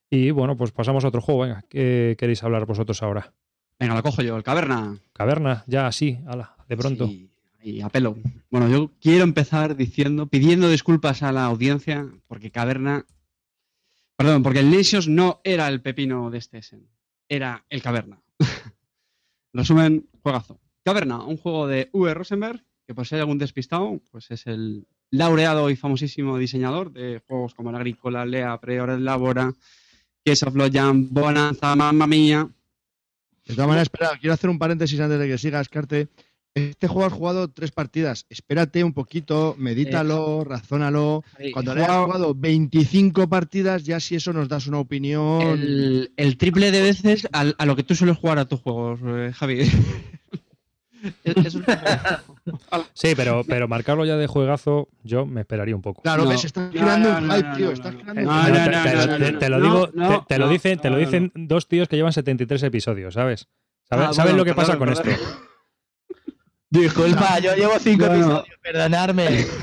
[0.08, 1.42] Y bueno, pues pasamos a otro juego.
[1.42, 3.34] Venga, ¿qué queréis hablar vosotros ahora?
[3.82, 4.96] Venga, lo cojo yo, el Caverna.
[5.12, 7.08] Caverna, ya así, ala, de pronto.
[7.08, 7.28] Sí,
[7.64, 8.16] y apelo.
[8.48, 13.04] Bueno, yo quiero empezar diciendo, pidiendo disculpas a la audiencia, porque Caverna.
[14.16, 16.86] Perdón, porque el Nations no era el pepino de este Essen,
[17.28, 18.22] era el Caverna.
[19.52, 20.60] Resumen, juegazo.
[20.84, 22.14] Caverna, un juego de V.
[22.14, 27.20] Rosenberg, que por si hay algún despistado, pues es el laureado y famosísimo diseñador de
[27.26, 29.52] juegos como el Agrícola, Lea, Preore Labora,
[30.24, 32.48] Case of Loyan, Bonanza, Mamma Mía.
[33.46, 36.08] De todas maneras, espera, quiero hacer un paréntesis antes de que sigas, Carte.
[36.54, 38.26] Este juego has jugado tres partidas.
[38.28, 41.24] Espérate un poquito, medítalo, razónalo.
[41.52, 45.40] Cuando le hayas Jugado- jugado 25 partidas, ya si eso nos das una opinión.
[45.42, 49.32] el, el triple de veces a, lo que tú sueles jugar a tus juegos, eh,
[49.34, 49.60] Javi.
[51.24, 51.64] Es- es un-
[52.94, 56.02] Sí, pero, pero marcarlo ya de juegazo, yo me esperaría un poco.
[56.02, 56.30] Claro, No.
[56.30, 57.66] ves, estás creando un hype, tío.
[57.66, 59.88] no, estás no, creando te, lo digo,
[60.26, 63.48] te, lo dicen, te lo dicen dos tíos que llevan 73 episodios, ¿sabes?
[63.88, 65.20] ¿Saben, Ah, bueno, lo que pasa perdón, con perdón.
[65.20, 65.38] esto?
[66.70, 68.24] Disculpa, yo llevo cinco Bueno.
[68.24, 69.28] episodios, perdonarme.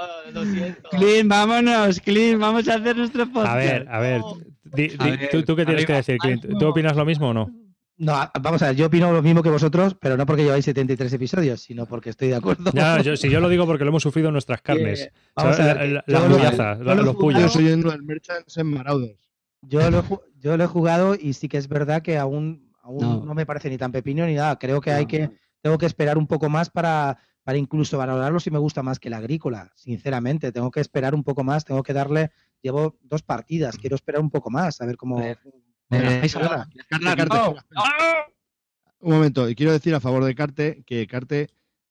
[0.00, 0.88] Oh, lo siento.
[0.90, 3.48] Clean, vámonos, Clean, vamos a hacer nuestro podcast.
[3.52, 4.20] A ver, a ver.
[4.62, 6.44] di- A di- ver, ¿tú, tú qué tienes que decir, Clint?
[6.58, 7.50] ¿Tú opinas lo mismo o no?
[7.98, 11.12] No, vamos a ver, yo opino lo mismo que vosotros, pero no porque lleváis 73
[11.12, 12.70] episodios, sino porque estoy de acuerdo.
[12.72, 15.00] Ya, yo, si yo lo digo porque lo hemos sufrido en nuestras carnes.
[15.02, 15.12] Eh,
[16.06, 17.14] yo yo los Yo pullos.
[17.18, 19.18] jugado- estoy yendo del Merchants en Marauders.
[19.62, 20.04] Yo lo,
[20.38, 23.24] yo lo he jugado y sí que es verdad que aún, aún No.
[23.24, 23.34] no.
[23.34, 24.56] me parece ni tan pepino ni nada.
[24.58, 25.30] Creo que hay No, que
[25.60, 29.08] tengo que esperar un poco más para, para incluso valorarlo si me gusta más que
[29.08, 29.72] el agrícola.
[29.74, 32.30] Sinceramente, tengo que esperar un poco más, tengo que darle.
[32.62, 35.18] Llevo dos partidas, quiero esperar un poco más, a ver cómo.
[35.18, 35.36] A.
[35.90, 36.26] ¡Ah!
[39.00, 41.48] Un momento, y quiero decir a favor de Carte que Carte,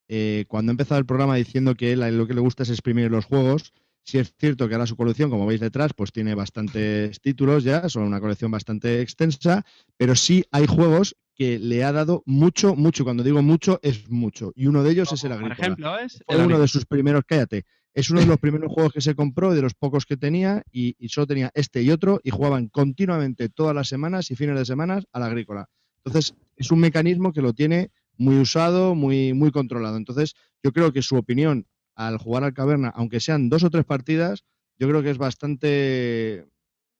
[0.08, 3.10] eh, cuando ha empezado el programa diciendo que él lo que le gusta es exprimir
[3.10, 3.72] los juegos,
[4.04, 7.88] sí es cierto que ahora su colección, como veis detrás, pues tiene bastantes títulos ya,
[7.88, 9.64] son una colección bastante extensa,
[9.96, 13.04] pero sí hay juegos que le ha dado mucho, mucho.
[13.04, 14.52] Cuando digo mucho, es mucho.
[14.56, 15.64] Y uno de ellos es el Por agrícola.
[15.64, 17.64] ejemplo, es Fue uno de sus primeros, cállate,
[17.98, 20.94] es uno de los primeros juegos que se compró, de los pocos que tenía, y,
[21.00, 24.64] y solo tenía este y otro, y jugaban continuamente todas las semanas y fines de
[24.64, 25.68] semana al agrícola.
[26.04, 29.96] Entonces, es un mecanismo que lo tiene muy usado, muy, muy controlado.
[29.96, 33.84] Entonces, yo creo que su opinión al jugar al caverna, aunque sean dos o tres
[33.84, 34.44] partidas,
[34.78, 36.46] yo creo que es bastante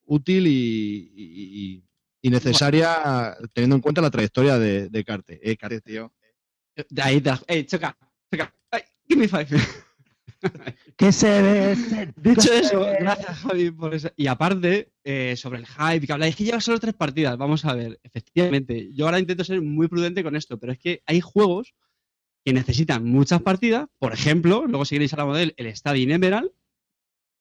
[0.05, 1.83] útil y, y- y-
[2.21, 5.39] y necesaria teniendo en cuenta la trayectoria de, de Carte.
[5.41, 6.11] Eh, Carte, tío.
[6.89, 7.97] De ahí, de, ¡Ey, choca!
[8.29, 8.53] ¡Choca!
[8.71, 9.47] ¡Ay, give me five!
[10.97, 12.13] ¿Qué se ve?
[12.17, 14.09] Dicho eso, gracias Javi por eso.
[14.15, 17.37] Y aparte, eh, sobre el hype que habláis, que lleva solo tres partidas.
[17.37, 21.01] Vamos a ver, efectivamente, yo ahora intento ser muy prudente con esto, pero es que
[21.05, 21.73] hay juegos
[22.43, 23.87] que necesitan muchas partidas.
[23.97, 26.51] Por ejemplo, luego si queréis hablamos de él, el Stadium Emerald.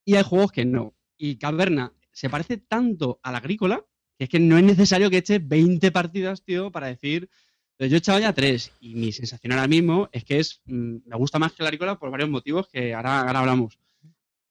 [0.04, 0.94] Y hay juegos que no.
[1.16, 3.84] Y Caverna se parece tanto al agrícola
[4.18, 7.30] que es que no es necesario que eche 20 partidas, tío, para decir.
[7.78, 11.16] Yo he echado ya tres y mi sensación ahora mismo es que es mm, me
[11.16, 13.78] gusta más que el agrícola por varios motivos que ahora, ahora hablamos.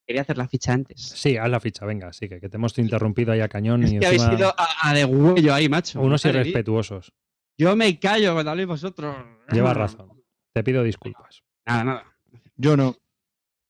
[0.06, 1.02] Quería hacer la ficha antes.
[1.02, 3.92] Sí, haz la ficha, venga, sí, que, que te hemos interrumpido ahí a cañón Es
[3.92, 6.00] y que habéis ido a, a de huello ahí, macho.
[6.00, 7.12] unos irrespetuosos.
[7.58, 9.16] Yo me callo cuando habléis vosotros.
[9.52, 10.24] Llevas razón.
[10.54, 11.44] Te pido disculpas.
[11.66, 12.18] Nada, nada.
[12.56, 12.96] Yo no.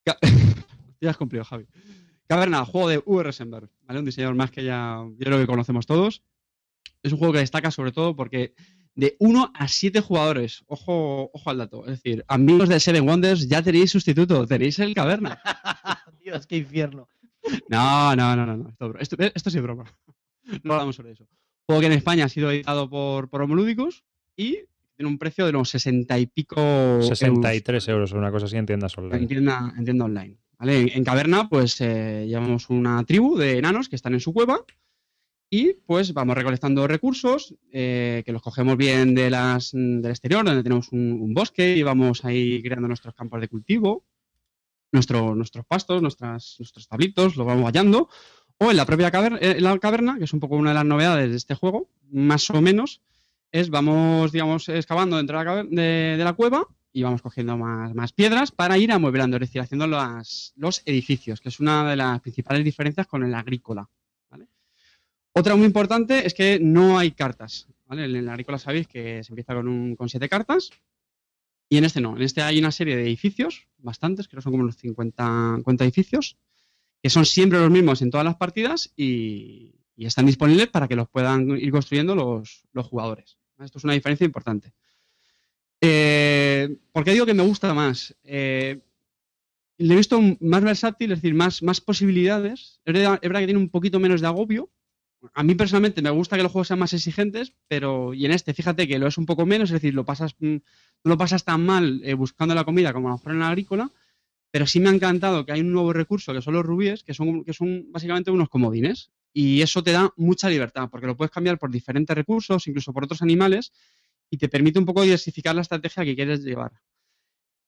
[0.05, 0.18] Ya
[1.10, 1.66] has cumplido, Javi.
[2.28, 3.99] Caverna, juego de Rosenberg, ¿vale?
[3.99, 6.22] Un diseñador más que ya yo creo que conocemos todos.
[7.01, 8.53] Es un juego que destaca sobre todo porque
[8.98, 13.48] de 1 a 7 jugadores, ojo, ojo al dato, es decir, amigos de Seven Wonders,
[13.48, 15.39] ya tenéis sustituto, tenéis el Caverna.
[16.24, 17.08] Dios, qué infierno.
[17.70, 19.86] No, no, no, no, no, esto, esto, esto sí es broma.
[20.64, 21.28] No hablamos sobre eso.
[21.68, 24.04] Juego que en España ha sido editado por, por Homolúdicos
[24.36, 24.62] y
[24.95, 27.08] tiene un precio de unos 60 y pico euros.
[27.08, 29.18] 63 euros o una cosa así en tiendas online.
[29.18, 30.38] En tienda, en tienda online.
[30.58, 30.80] ¿vale?
[30.80, 34.66] En, en Caverna, pues eh, llevamos una tribu de enanos que están en su cueva
[35.50, 40.64] y pues vamos recolectando recursos eh, que los cogemos bien de las, del exterior, donde
[40.64, 44.06] tenemos un, bosque y vamos ahí creando nuestros campos de cultivo,
[44.91, 48.10] nuestro- nuestros pastos, nuestras, nuestros tablitos, los vamos vallando.
[48.60, 50.86] O en la propia caverna, en la caverna, que es un poco una de las
[50.86, 53.02] novedades de este juego, más o menos,
[53.52, 57.93] es vamos, digamos, excavando dentro de la, de- de la cueva y vamos cogiendo más,
[57.93, 62.20] más piedras para ir amueblando, es haciendo las- los edificios, que es una de las
[62.22, 63.88] principales diferencias con el agrícola.
[65.38, 67.68] Otra muy importante es que no hay cartas.
[67.92, 70.72] En el agrícola sabéis que se empieza con, un, con siete cartas
[71.70, 72.18] y en este no.
[72.18, 75.84] En este hay una serie de edificios, bastantes, creo que son como unos 50, 50
[75.84, 76.38] edificios,
[77.04, 81.08] que son siempre los mismos en todas las partidas y, están disponibles para que los
[81.08, 83.38] puedan ir construyendo los, jugadores.
[83.60, 84.74] Esto es una diferencia importante.
[85.82, 88.16] Eh, ¿Por qué digo que me gusta más?
[88.24, 88.80] Eh,
[89.78, 92.80] le he visto más versátil, es decir, más, posibilidades.
[92.86, 94.72] Es verdad que tiene un poquito menos de agobio.
[95.34, 98.53] A mí personalmente me gusta que los juegos sean más exigentes, pero y en este,
[98.53, 101.43] fíjate que lo es un poco menos, es decir, lo pasas, mm, no lo pasas
[101.43, 103.91] tan mal eh, buscando la comida como a lo mejor en la agrícola,
[104.51, 107.13] pero sí me ha encantado que hay un nuevo recurso que son los rubíes, que
[107.13, 109.11] son, que son básicamente unos comodines.
[109.34, 113.03] Y eso te da mucha libertad, porque lo puedes cambiar por diferentes recursos, incluso por
[113.03, 113.72] otros animales,
[114.30, 116.72] y te permite un poco diversificar la estrategia que quieres llevar.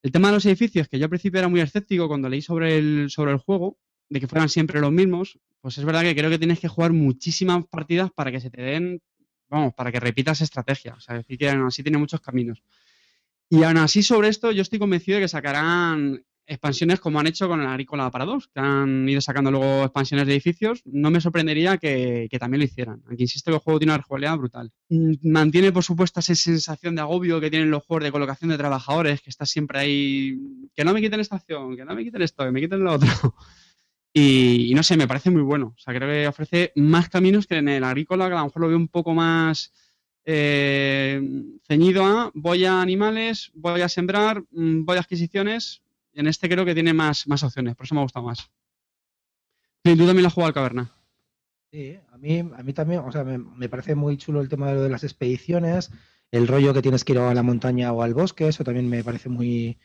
[0.01, 2.77] El tema de los edificios, que yo al principio era muy escéptico cuando leí sobre
[2.77, 3.77] el, sobre el juego,
[4.09, 6.93] de que fueran siempre los mismos, pues es verdad que creo que tienes que jugar
[6.93, 9.01] muchísimas partidas para que se te den,
[9.49, 10.95] vamos, para que repitas estrategia.
[10.95, 12.63] O sea, decir, que aún así tiene muchos caminos.
[13.49, 17.47] Y aún así sobre esto yo estoy convencido de que sacarán expansiones como han hecho
[17.47, 20.81] con el Agrícola para dos, que han ido sacando luego expansiones de edificios.
[20.85, 23.03] No me sorprendería que, que también lo hicieran.
[23.07, 24.71] Aunque insisto que el juego tiene una rejugabilidad brutal.
[24.89, 28.57] Mm, Mantiene, por supuesto, esa sensación de agobio que tienen los juegos de colocación de
[28.57, 30.39] trabajadores, que estás siempre ahí,
[30.75, 32.93] que no me quiten esta acción, que no me quiten esto, que me quiten lo
[32.93, 33.09] otro.
[34.21, 35.73] Y, no sé, me parece muy bueno.
[35.77, 38.61] O sea, creo que ofrece más caminos que en el agrícola, que a lo mejor
[38.61, 39.71] lo veo un poco más
[40.25, 41.21] eh,
[41.65, 45.81] ceñido a voy a animales, voy a sembrar, mm, voy a adquisiciones.
[46.13, 48.49] En este creo que tiene más, más opciones, por eso me ha gustado más.
[49.85, 50.91] Sí, tú también la has jugado al caverna.
[51.71, 54.67] Sí, a mí, a mí también, o sea, me, me parece muy chulo el tema
[54.67, 55.91] de lo de las expediciones,
[56.31, 59.03] el rollo que tienes que ir a la montaña o al bosque, eso también me
[59.03, 59.77] parece muy,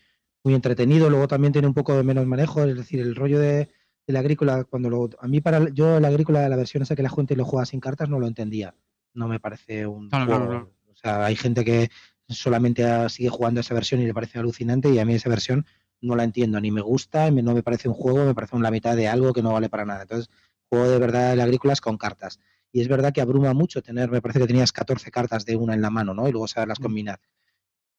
[0.42, 1.10] muy entretenido.
[1.10, 3.68] Luego también tiene un poco de menos manejo, es decir, el rollo de,
[4.06, 7.02] de la agrícola, cuando lo, a mí para yo la agrícola, la versión esa que
[7.02, 8.74] la gente lo juega sin cartas, no lo entendía.
[9.14, 10.46] No me parece un Claro, juego.
[10.46, 10.74] claro, claro.
[10.92, 11.90] O sea, hay gente que
[12.28, 15.66] solamente sigue jugando esa versión y le parece alucinante y a mí esa versión
[16.00, 18.94] no la entiendo, ni me gusta, no me parece un juego, me parece la mitad
[18.96, 20.02] de algo que no vale para nada.
[20.02, 20.28] Entonces,
[20.68, 22.40] juego de verdad el agrícolas con cartas.
[22.72, 25.74] Y es verdad que abruma mucho tener, me parece que tenías 14 cartas de una
[25.74, 26.28] en la mano, ¿no?
[26.28, 27.20] Y luego saberlas combinar.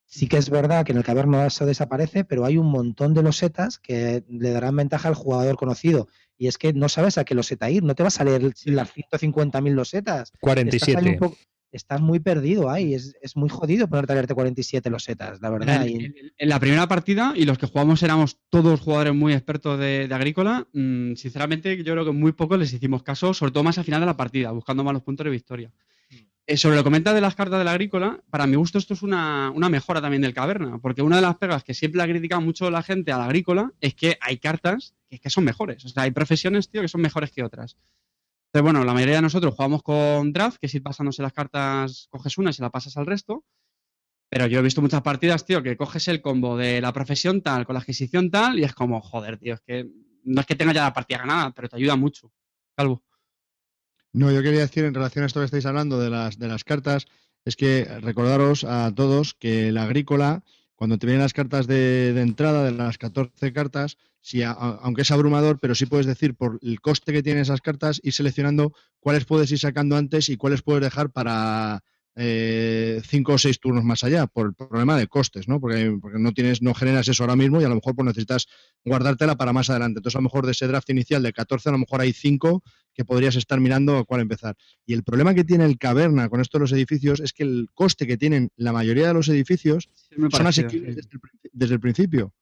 [0.08, 3.24] Sí que es verdad que en el caverno eso desaparece, pero hay un montón de
[3.24, 6.08] losetas que le darán ventaja al jugador conocido.
[6.38, 8.92] Y es que no sabes a qué loseta ir, no te vas a leer las
[8.94, 10.32] 150.000 losetas.
[10.32, 11.10] Estás, ahí 47.
[11.10, 11.38] un poco-
[11.72, 15.86] estás muy perdido ahí, es, es muy jodido ponerte a leerte 47 losetas, la verdad.
[15.86, 19.34] En, y- en- en la primera partida, y los que jugamos éramos todos jugadores muy
[19.34, 23.52] expertos de, de agrícola, mm, sinceramente yo creo que muy pocos les hicimos caso, sobre
[23.52, 25.72] todo más al final de la partida, buscando más los puntos de victoria.
[26.48, 28.94] Eh, sobre lo que comenta de las cartas de la agrícola, para mi gusto esto
[28.94, 32.08] es una, una mejora también del caverna, porque una de las pegas que siempre ha
[32.08, 35.90] criticado mucho la gente a la agrícola es que hay cartas que, son mejores, o
[35.90, 37.78] sea, hay profesiones, tío, que son mejores que otras.
[38.48, 42.08] Entonces, bueno, la mayoría de nosotros jugamos con draft, que es ir pasándose las cartas,
[42.12, 43.44] coges una y se la pasas al resto.
[44.30, 47.66] Pero yo he visto muchas partidas, tío, que coges el combo de la profesión tal
[47.66, 49.90] con la adquisición tal y es como, joder, tío, es que
[50.24, 52.32] no es que tengas ya la partida ganada, pero te ayuda mucho.
[52.76, 53.04] Calvo.
[54.16, 56.64] No, yo quería decir en relación a esto que estáis hablando de las, de las
[56.64, 57.06] cartas,
[57.44, 60.42] es que recordaros a todos que la agrícola,
[60.76, 65.12] cuando te vienen las cartas de, de entrada, de las 14 cartas, si aunque es
[65.12, 68.72] abrumador, pero sí puedes decir por el coste que tienen esas cartas, ir seleccionando
[69.02, 71.84] cuáles puedes ir sacando antes y cuáles puedes dejar para
[72.16, 75.60] eh, cinco o seis turnos más allá, por el problema de costes, ¿no?
[75.60, 78.48] Porque, porque no tienes, no generas eso ahora mismo y a lo mejor pues, necesitas
[78.84, 80.00] guardártela para más adelante.
[80.00, 82.64] Entonces, a lo mejor de ese draft inicial de 14, a lo mejor hay 5
[82.94, 84.56] que podrías estar mirando a cuál empezar.
[84.86, 87.68] Y el problema que tiene el caverna con esto de los edificios es que el
[87.74, 91.20] coste que tienen la mayoría de los edificios Sí, son asequibles sí.
[91.52, 92.34] desde el principio.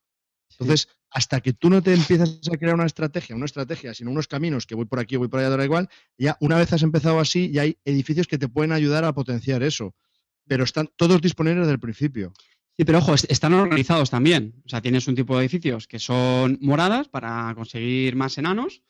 [0.54, 0.64] Sí.
[0.64, 4.28] Entonces, hasta que tú no te empiezas a crear una estrategia, una estrategia, sino unos
[4.28, 7.20] caminos que voy por aquí, voy por allá, da igual, ya una vez has empezado
[7.20, 9.94] así, ya hay edificios que te pueden ayudar a potenciar eso.
[10.48, 12.34] Pero están todos disponibles desde el principio.
[12.76, 14.56] Sí, pero ojo, est- están organizados también.
[14.66, 18.82] O sea, tienes un tipo de edificios que son moradas para conseguir más enanos,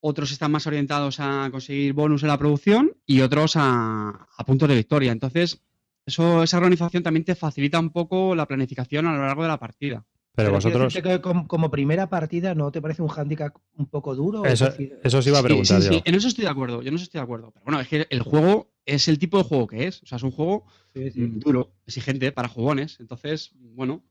[0.00, 4.68] otros están más orientados a conseguir bonus en la producción y otros a, a puntos
[4.68, 5.12] de victoria.
[5.12, 5.60] Entonces,
[6.06, 9.58] eso, esa organización también te facilita un poco la planificación a lo largo de la
[9.58, 10.04] partida.
[10.36, 14.44] Pero vosotros, que como, como primera partida, ¿no te parece un hándicap un poco duro?
[14.44, 15.92] eso, Es decir, eso os iba a Sí, preguntar sí, yo.
[15.94, 17.50] sí, en eso estoy de acuerdo, yo eso estoy de acuerdo.
[17.52, 20.02] Pero bueno, es que el juego es el tipo de juego que es.
[20.02, 21.20] O sea, es un juego sí, sí.
[21.20, 22.98] mm, duro, exigente para jugones.
[23.00, 24.02] Entonces, bueno.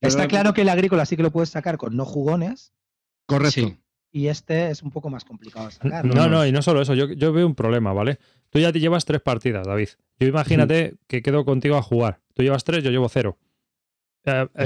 [0.00, 2.72] Está claro que el agrícola sí que lo puedes sacar con no jugones
[3.26, 3.52] Correcto.
[3.52, 3.76] Sí.
[4.12, 6.04] y este es un poco más complicado de sacar.
[6.04, 8.18] No, no, y no solo eso, yo, yo veo un problema, ¿vale?
[8.50, 9.88] Tú ya te llevas tres partidas, David.
[10.20, 12.20] Yo imagínate que quedo contigo a jugar.
[12.34, 13.38] Tú llevas tres, yo llevo cero.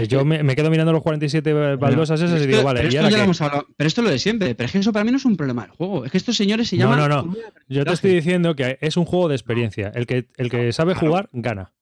[0.09, 2.95] Yo me, me quedo mirando los 47 baldosas esas y Esto- digo, vale, pero ¿y
[2.97, 3.25] esto ahora ya lo qué?
[3.25, 3.67] hemos hablado.
[3.77, 4.55] Pero esto es lo de siempre.
[4.55, 6.05] Pero es que eso para mí no es un problema del juego.
[6.05, 7.09] Es que estos señores se No, llaman.
[7.09, 7.33] no, no.
[7.35, 9.91] de Yo te estoy diciendo que es un juego de experiencia.
[9.95, 11.09] El que, el que sabe Claro.
[11.09, 11.73] jugar, gana.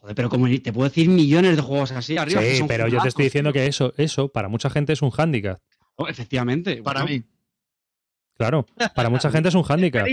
[0.00, 2.40] Joder, pero como te puedo decir millones de juegos así arriba.
[2.40, 5.02] que Sí, son pero yo te estoy diciendo que eso, eso para mucha gente es
[5.02, 5.60] un hándicap.
[5.96, 6.82] Oh, efectivamente.
[6.82, 7.24] Para bueno, mí.
[8.36, 10.06] Claro, para mucha gente es un hándicap.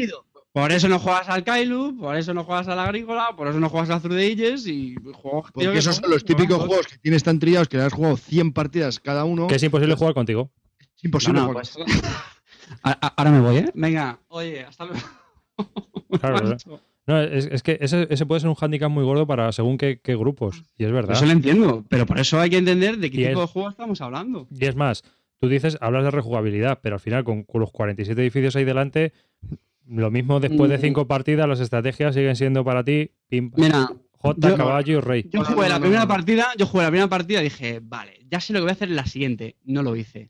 [0.54, 3.70] Por eso no juegas al Kailu, por eso no juegas al Agrícola, por eso no
[3.70, 5.52] juegas al Through the Ages y juegos.
[5.52, 8.18] Porque que esos son los típicos juegos que tienes tan triados que le has jugado
[8.18, 9.48] 100 partidas cada uno.
[9.48, 10.52] Que es imposible jugar contigo.
[10.96, 11.40] Es imposible.
[11.40, 11.66] No, no, jugar.
[11.74, 12.14] pues-
[13.18, 13.72] Ahora me voy, ¿eh?
[13.74, 15.02] Venga, oye, hasta luego.
[16.22, 16.56] Claro.
[17.08, 20.00] No, es, es que ese, ese puede ser un hándicap muy gordo para según qué,
[20.02, 20.64] qué grupos.
[20.78, 21.16] Y es verdad.
[21.18, 23.54] Eso lo entiendo, pero por eso hay que entender de qué Y tipo es- de
[23.54, 24.48] juego estamos hablando.
[24.52, 25.04] Y es más,
[25.40, 29.12] tú dices, hablas de rejugabilidad, pero al final con, con los 47 edificios ahí delante,
[29.88, 30.82] lo mismo después de Mm.
[30.82, 35.30] cinco partidas, las estrategias siguen siendo para ti pim, Mira, J, yo- caballo y rey.
[35.32, 38.54] Yo jugué la primera partida, yo jugué la primera partida y dije, vale, ya sé
[38.54, 39.58] lo que voy a hacer en la siguiente.
[39.66, 40.30] No lo hice.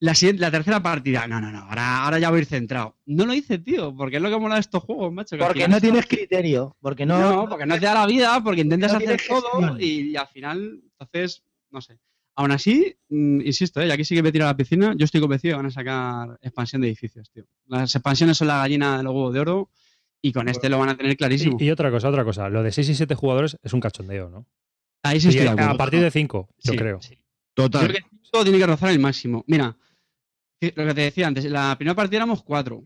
[0.00, 2.96] La, siguiente, la tercera partida, no, no, no, ahora, ahora ya voy a ir centrado.
[3.06, 5.36] No lo hice, tío, porque es lo que mola de estos juegos, macho.
[5.36, 6.76] que Porque no tienes criterio.
[6.80, 7.20] Porque no.
[7.20, 10.26] No, porque no te da la vida, porque intentas no hacer todo y, y al
[10.26, 11.98] final, entonces, no sé.
[12.34, 13.88] Aún así, mm, insisto, ¿eh?
[13.88, 16.38] y aquí sí que me tiro la piscina, yo estoy convencido que van a sacar
[16.40, 17.44] expansión de edificios, tío.
[17.66, 19.70] Las expansiones son la gallina de los de oro
[20.22, 21.56] y con este lo van a tener clarísimo.
[21.60, 24.46] Y, otra cosa, otra cosa, lo de 6 y 7 jugadores es un cachondeo, ¿no?
[25.02, 25.46] Ahí sí estoy.
[25.46, 27.02] A partir de 5, yo creo.
[27.02, 27.18] Sí.
[27.54, 27.82] Total.
[27.82, 28.02] Yo creo
[28.32, 29.44] que tiene que rozar el máximo.
[29.46, 29.76] Mira,
[30.60, 32.82] lo que te decía antes, la primera partida éramos 4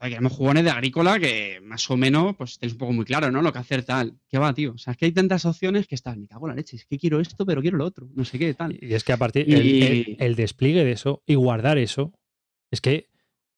[0.00, 3.04] joder, que éramos jugones de agrícola que más o menos, pues tenéis un poco muy
[3.04, 3.42] claro, ¿no?
[3.42, 4.18] Lo que hacer tal.
[4.28, 4.72] ¿Qué va, tío?
[4.72, 6.86] O sea, es que hay tantas opciones que estás, me cago en la leche, es
[6.86, 8.08] que quiero esto, pero quiero lo otro.
[8.14, 8.78] No sé qué, tal.
[8.82, 12.12] Y es que a partir Y- el, el- el despliegue de eso y guardar eso,
[12.70, 13.08] es que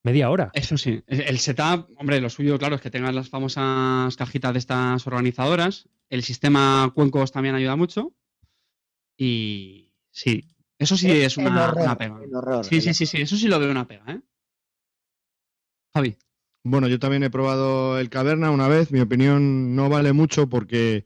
[0.04, 0.50] media hora.
[0.52, 1.02] Eso sí.
[1.06, 5.88] El setup, hombre, lo suyo, claro, es que tengas las famosas cajitas de estas organizadoras.
[6.10, 8.12] El sistema cuencos también ayuda mucho.
[9.16, 10.44] Y sí,
[10.78, 12.20] eso sí es el una, horror, una pega.
[12.34, 14.20] horror, Sí, sí, sí, sí, eso sí lo veo una pega, ¿eh?
[15.94, 16.16] Javi.
[16.64, 18.92] Bueno, yo también he probado el Caverna una vez.
[18.92, 21.04] Mi opinión no vale mucho porque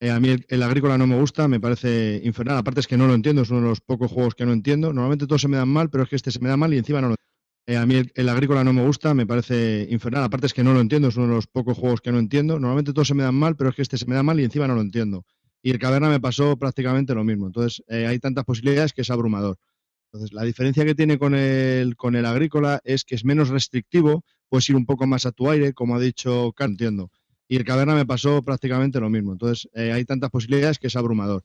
[0.00, 2.58] Eh, a mí el, agrícola no me gusta, me parece infernal.
[2.58, 4.92] Aparte es que no lo entiendo, es uno de los pocos juegos que no entiendo.
[4.92, 6.78] Normalmente todos se me dan mal, pero es que este se me da mal y
[6.78, 7.16] encima no lo
[7.68, 10.24] eh, a mí el, el agrícola no me gusta, me parece infernal.
[10.24, 12.54] Aparte es que no lo entiendo, es uno de los pocos juegos que no entiendo.
[12.60, 14.44] Normalmente todos se me dan mal, pero es que este se me da mal y
[14.44, 15.24] encima no lo entiendo.
[15.62, 17.46] Y el caverna me pasó prácticamente lo mismo.
[17.48, 19.58] Entonces eh, hay tantas posibilidades que es abrumador.
[20.12, 24.24] Entonces la diferencia que tiene con el, con el agrícola es que es menos restrictivo,
[24.48, 27.10] puedes ir un poco más a tu aire, como ha dicho Carl, entiendo.
[27.48, 29.32] Y el caverna me pasó prácticamente lo mismo.
[29.32, 31.44] Entonces eh, hay tantas posibilidades que es abrumador.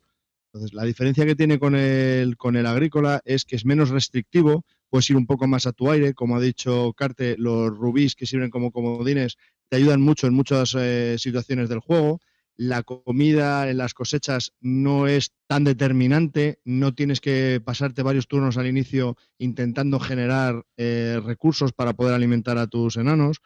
[0.54, 4.66] Entonces la diferencia que tiene con el, con el agrícola es que es menos restrictivo,
[4.90, 8.26] puedes ir un poco más a tu aire, como ha dicho Carte, los rubíes que
[8.26, 9.38] sirven como comodines
[9.70, 12.20] te ayudan mucho en muchas eh, situaciones del juego.
[12.64, 18.56] La comida en las cosechas no es tan determinante, no tienes que pasarte varios turnos
[18.56, 23.42] al inicio intentando generar eh, recursos para poder alimentar a tus enanos.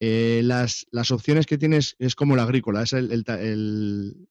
[0.00, 4.28] Eh, las, las, opciones que tienes es como el agrícola, es el, el, el,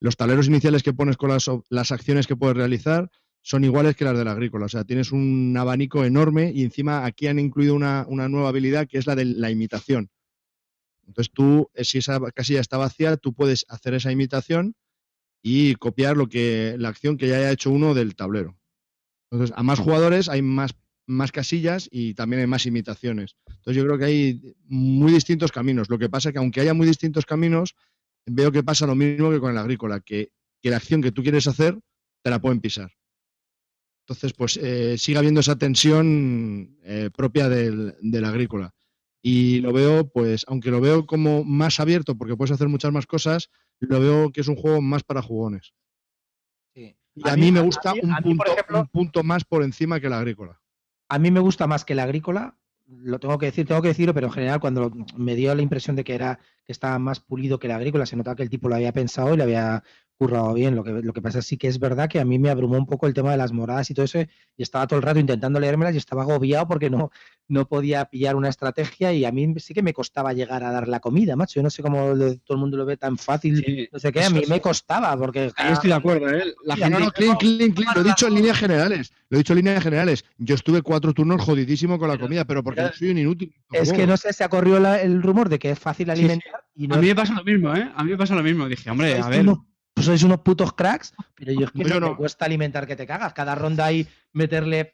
[0.00, 3.08] los tableros iniciales que pones con las, las acciones que puedes realizar
[3.40, 4.66] son iguales que las del agrícola.
[4.66, 8.88] O sea, tienes un abanico enorme y encima aquí han incluido una, una nueva habilidad
[8.88, 10.10] que es la de la imitación.
[11.10, 14.76] Entonces tú, eh, si esa casilla está vacía, tú puedes hacer esa imitación
[15.42, 18.56] y copiar lo que la acción que ya haya hecho uno del tablero.
[19.30, 20.72] Entonces, a más jugadores hay más,
[21.06, 23.36] más casillas y también hay más imitaciones.
[23.48, 25.90] Entonces, yo creo que hay muy distintos caminos.
[25.90, 27.74] Lo que pasa es que aunque haya muy distintos caminos,
[28.26, 30.30] veo que pasa lo mismo que con el agrícola, que,
[30.62, 31.76] que la acción que tú quieres hacer
[32.22, 32.92] te la pueden pisar.
[34.06, 38.74] Entonces, pues eh, sigue habiendo esa tensión eh, propia del, del, agrícola.
[39.22, 43.06] Y lo veo, pues, aunque lo veo como más abierto, porque puedes hacer muchas más
[43.06, 45.74] cosas, lo veo que es un juego más para jugones.
[46.74, 46.96] Sí.
[47.14, 49.44] Y a, a mí, mí, me gusta mí, un, mí, punto, ejemplo, un, punto, más
[49.44, 50.60] por encima que el agrícola.
[51.08, 52.56] A mí me gusta más que el agrícola,
[52.86, 55.96] lo tengo que decir, tengo que decirlo, pero en general cuando me dio la impresión
[55.96, 58.68] de que era que estaba más pulido que el agrícola, se notaba que el tipo
[58.68, 59.82] lo había pensado y le había
[60.20, 60.76] currado bien.
[60.76, 62.76] Lo que, lo que pasa es sí que es verdad que a mí me abrumó
[62.76, 65.18] un poco el tema de las moradas y todo eso, y estaba todo el rato
[65.18, 67.10] intentando leérmelas y estaba agobiado porque no,
[67.48, 70.88] no podía pillar una estrategia y a mí sí que me costaba llegar a dar
[70.88, 71.54] la comida, macho.
[71.54, 74.12] Yo no sé cómo lo, todo el mundo lo ve tan fácil, sí, no sé
[74.12, 75.50] qué, a mí me costaba porque...
[75.56, 76.52] Ahí estoy de acuerdo, ¿eh?
[76.64, 76.90] La gente...
[76.90, 77.94] No, no, clean, clean, clean.
[77.94, 80.26] Lo he dicho en líneas generales, lo he dicho en líneas generales.
[80.36, 83.54] Yo estuve cuatro turnos jodidísimo con la comida, pero porque pero, soy un inútil.
[83.72, 86.62] Es que no sé, se ha corrido la, el rumor de que es fácil alimentar.
[86.74, 86.84] Sí.
[86.84, 86.96] Y no...
[86.96, 87.90] A mí me pasa lo mismo, ¿eh?
[87.94, 88.68] A mí me pasa lo mismo.
[88.68, 89.46] Dije, hombre, a ver...
[89.46, 89.69] Pues
[90.02, 93.06] sois unos putos cracks, pero yo es que no, no, me cuesta alimentar que te
[93.06, 93.32] cagas.
[93.32, 94.92] Cada ronda ahí meterle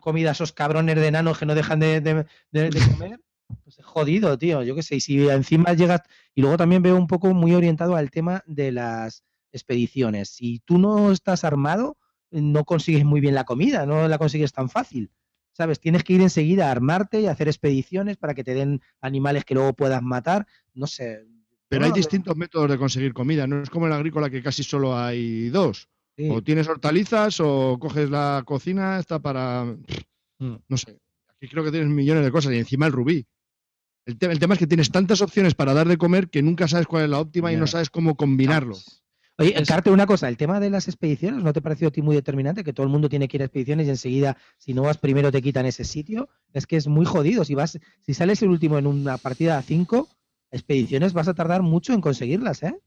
[0.00, 3.20] comida a esos cabrones de enanos que no dejan de, de, de, de comer.
[3.64, 4.62] Pues es jodido, tío.
[4.62, 4.96] Yo qué sé.
[4.96, 6.02] Y si encima llegas.
[6.34, 10.30] Y luego también veo un poco muy orientado al tema de las expediciones.
[10.30, 11.98] Si tú no estás armado,
[12.30, 15.10] no consigues muy bien la comida, no la consigues tan fácil.
[15.52, 15.80] ¿Sabes?
[15.80, 19.52] Tienes que ir enseguida a armarte y hacer expediciones para que te den animales que
[19.52, 20.46] luego puedas matar.
[20.72, 21.26] No sé,
[21.72, 24.62] pero hay distintos métodos de conseguir comida, no es como en la agrícola que casi
[24.62, 25.88] solo hay dos.
[26.18, 26.28] Sí.
[26.28, 29.64] O tienes hortalizas o coges la cocina, está para...
[30.38, 30.56] Mm.
[30.68, 30.98] No sé,
[31.30, 33.26] aquí creo que tienes millones de cosas y encima el rubí.
[34.04, 36.68] El, te el, tema es que tienes tantas opciones para dar de comer que nunca
[36.68, 37.56] sabes cuál es la óptima yeah.
[37.56, 38.76] y no sabes cómo combinarlo.
[39.38, 39.54] Oye.
[39.66, 42.64] Carte, una cosa, el tema de las expediciones, ¿no te pareció a ti muy determinante?
[42.64, 45.32] Que todo el mundo tiene que ir a expediciones y enseguida, si no vas primero,
[45.32, 46.28] te quitan ese sitio.
[46.52, 47.46] Es que es muy jodido.
[47.46, 50.06] Si vas, si sales el último en una partida a 5,
[50.52, 52.78] expediciones vas a tardar mucho en conseguirlas, ¿eh?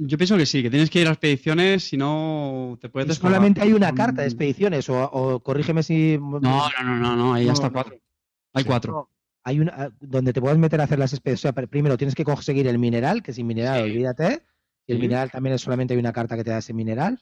[0.00, 3.16] Yo pienso que sí, que tienes que ir a expediciones, si no te puedes.
[3.16, 6.16] Solamente hay una carta de expediciones, o, o, corrígeme si.
[6.18, 8.00] No, no, no, no, no ahí no, hasta cuatro.
[8.54, 8.92] Hay cuatro.
[8.92, 9.10] No.
[9.42, 11.52] Hay una ah, donde te puedes meter a hacer las expediciones.
[11.52, 13.90] O sea, primero tienes que conseguir el mineral, que sin mineral, sí.
[13.90, 14.42] olvídate.
[14.86, 15.02] Y el sí.
[15.02, 17.20] mineral también es solamente hay una carta que te da ese mineral.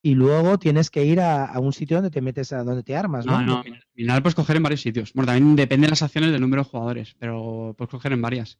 [0.00, 2.96] Y luego tienes que ir a, a, un sitio donde te metes a donde te
[2.96, 3.40] armas, ¿no?
[3.42, 3.64] No, no,
[3.94, 5.12] mineral puedes coger en varios sitios.
[5.12, 8.58] Bueno, también depende de las acciones del número de jugadores, pero puedes coger en varias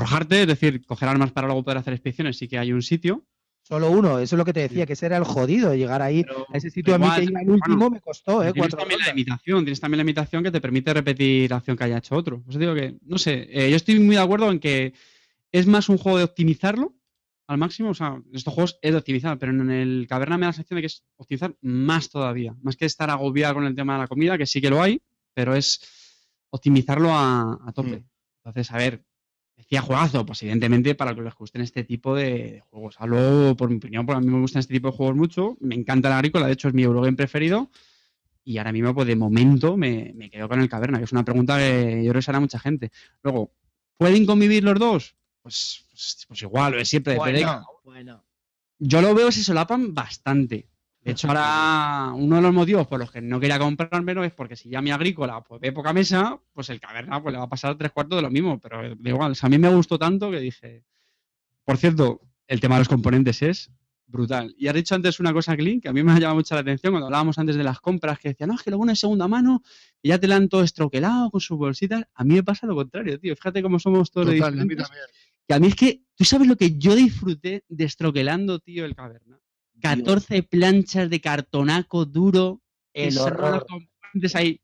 [0.00, 3.24] forjarte, es decir, coger armas para luego poder hacer expediciones, sí que hay un sitio.
[3.62, 6.24] Solo uno, eso es lo que te decía, que ese era el jodido, llegar ahí
[6.24, 8.52] pero, a ese sitio igual, a mí que iba el último bueno, me costó, ¿eh?
[8.52, 11.84] Tienes también la imitación, tienes también la imitación que te permite repetir la acción que
[11.84, 12.42] haya hecho otro.
[12.42, 14.92] Pues digo que, no sé, eh, yo estoy muy de acuerdo en que
[15.52, 16.94] es más un juego de optimizarlo
[17.46, 20.42] al máximo, o sea, en estos juegos es de optimizar, pero en el Caverna me
[20.42, 23.74] da la sensación de que es optimizar más todavía, más que estar agobiado con el
[23.74, 25.00] tema de la comida, que sí que lo hay,
[25.34, 25.80] pero es
[26.50, 27.98] optimizarlo a, a tope.
[27.98, 28.04] Mm.
[28.44, 29.04] Entonces, a ver,
[29.60, 32.96] decía juegazo, pues evidentemente para que les gusten este tipo de, de, juegos.
[32.98, 35.56] Hablo por mi opinión, porque a mí me gustan este tipo de juegos mucho.
[35.60, 37.70] Me encanta la agrícola, de hecho es mi Eurogame preferido.
[38.42, 41.24] Y ahora mismo, pues de momento, me, me, quedo con el caverna, que es una
[41.24, 42.90] pregunta que yo creo que será mucha gente.
[43.22, 43.52] Luego,
[43.98, 45.14] ¿pueden convivir los dos?
[45.42, 47.16] Pues, pues, pues igual, es siempre.
[47.16, 48.24] Bueno, bueno.
[48.78, 50.69] Yo lo veo si solapan bastante.
[51.02, 54.54] De hecho, ahora uno de los motivos por los que no quería comprármelo es porque
[54.54, 57.48] si ya mi agrícola pues, ve poca mesa, pues el caverna pues, le va a
[57.48, 58.60] pasar tres cuartos de lo mismo.
[58.60, 60.84] Pero da igual, o sea, a mí me gustó tanto que dije.
[61.64, 63.70] Por cierto, el tema de los componentes es
[64.10, 64.54] brutal.
[64.58, 66.60] Y has dicho antes una cosa, Clint, que a mí me ha llamado mucho la
[66.60, 69.00] atención cuando hablábamos antes de las compras, que decían, no, es que lo bueno es
[69.00, 69.62] segunda mano
[70.02, 72.04] y ya te la han todo estroquelado con sus bolsitas.
[72.14, 73.34] A mí me pasa lo contrario, tío.
[73.36, 74.88] Fíjate cómo somos todos de Total, a mí diferentes.
[74.88, 75.06] también.
[75.48, 79.39] Que a mí es que, ¿tú sabes lo que yo disfruté destroquelando, tío, el caverna?
[79.80, 82.60] 14 planchas de cartonaco duro.
[82.92, 83.66] El horror.
[84.34, 84.60] ahí.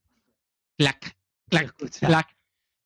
[0.78, 1.16] Clac,
[1.48, 2.06] clac, Escucha.
[2.06, 2.36] clac.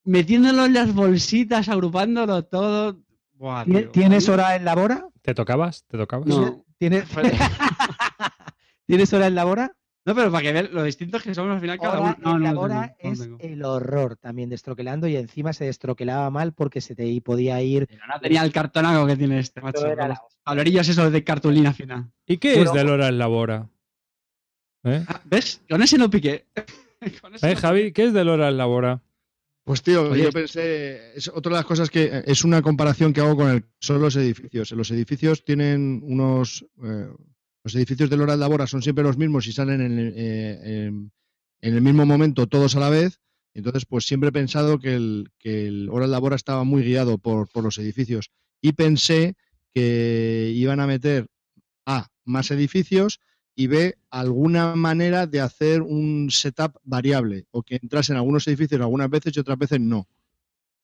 [0.04, 3.02] Metiéndolo en las bolsitas, agrupándolo todo.
[3.34, 3.90] Buah, ¿Tie- tío.
[3.90, 5.08] ¿Tienes hora en la bora?
[5.22, 5.84] ¿Te tocabas?
[5.86, 6.26] ¿Te tocabas?
[6.26, 6.64] No.
[6.78, 7.04] ¿Tienes,
[8.86, 9.76] ¿Tienes hora en la bora?
[10.06, 12.16] No, pero para que vean lo distintos que somos al final cada uno.
[12.20, 13.36] No, no, no, es tengo.
[13.40, 17.86] el horror también de estroquelando y encima se destroquelaba mal porque se te podía ir.
[17.86, 19.86] Pero no tenía el cartonaco que tiene este, macho.
[19.86, 22.10] era con la los Calorillas esos de cartulina final.
[22.26, 22.70] ¿Y qué Bueno.
[22.70, 23.68] es del hora en la bora?
[24.84, 25.04] ¿Eh?
[25.06, 25.60] Ah, ¿Ves?
[25.68, 26.46] Con ese no piqué.
[27.20, 27.92] Con ese ¿Eh, no Javi?
[27.92, 29.02] ¿Qué es del hora en la bora?
[29.64, 30.24] Pues tío, Oye.
[30.24, 33.64] yo pensé, es otra de las cosas que es una comparación que hago con el,
[33.78, 34.72] son los edificios.
[34.72, 37.08] Los edificios tienen unos, eh,
[37.64, 40.58] los edificios de Lora de Labora son siempre los mismos y salen en, el- eh,
[40.86, 41.12] en-
[41.60, 43.20] el mismo momento todos a la vez.
[43.54, 47.18] Entonces, pues siempre he pensado que el, que el Hora de Labora estaba muy guiado
[47.18, 48.30] por, por los edificios
[48.62, 49.34] y pensé
[49.74, 51.26] que iban a meter
[51.86, 53.20] A, más edificios
[53.54, 59.10] y B, alguna manera de hacer un setup variable o que entrasen algunos edificios algunas
[59.10, 60.08] veces y otras veces no.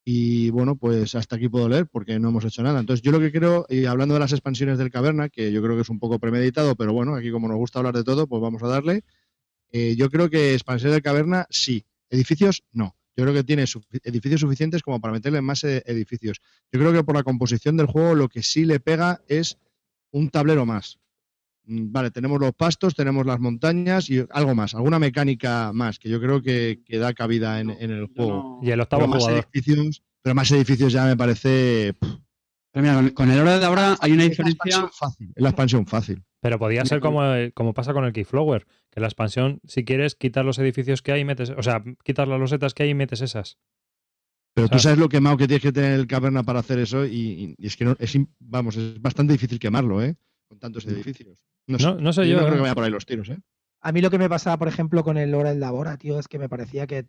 [0.08, 2.78] Y bueno, pues hasta aquí puedo leer porque no hemos hecho nada.
[2.78, 5.74] Entonces yo lo que creo, y hablando de las expansiones del Caverna, que yo creo
[5.74, 8.40] que es un poco premeditado, pero bueno, aquí como nos gusta hablar de todo, pues
[8.40, 9.02] vamos a darle.
[9.72, 12.94] Eh, yo creo que expansión del Caverna sí, edificios no.
[13.16, 13.64] Yo creo que tiene
[14.04, 16.40] edificios suficientes como para meterle más eh, edificios.
[16.70, 19.58] Yo creo que por la composición del juego lo que sí le pega es
[20.12, 21.00] un tablero más.
[21.66, 26.08] Mm, Vale, tenemos los pastos, tenemos las montañas y algo más, alguna mecánica más que
[26.08, 28.58] yo creo que, que da cabida en, en el juego.
[28.60, 29.44] no- Y el Pero octavo más, jugador.
[29.52, 31.94] edificios, pero más edificios ya me parece.
[32.00, 32.10] pff,
[32.72, 34.50] Pero mira, con, con el hora de ahora hay una es la diferencia.
[34.64, 35.32] expansión fácil.
[35.34, 36.22] Es la expansión fácil.
[36.40, 37.22] Pero podía ser como,
[37.54, 41.22] como pasa con el Keyflower, que la expansión, si quieres, quitar los edificios que hay
[41.22, 43.58] y metes, o sea, quitas las losetas que hay y metes esas.
[44.54, 47.10] Pero tú sabes lo quemado que tienes que tener el caverna para hacer eso y,
[47.16, 50.16] y- y es que no, es, vamos, es bastante difícil quemarlo, ¿eh?
[50.48, 51.44] Con tantos edificios.
[51.66, 52.36] No sé, No, no sé yo.
[52.36, 52.56] no creo ¿eh?
[52.56, 53.38] que vaya por ahí los tiros, ¿eh?
[53.80, 56.18] A mí lo que me pasaba, por ejemplo, con el hora en la bora, tío,
[56.18, 57.06] es que me parecía que,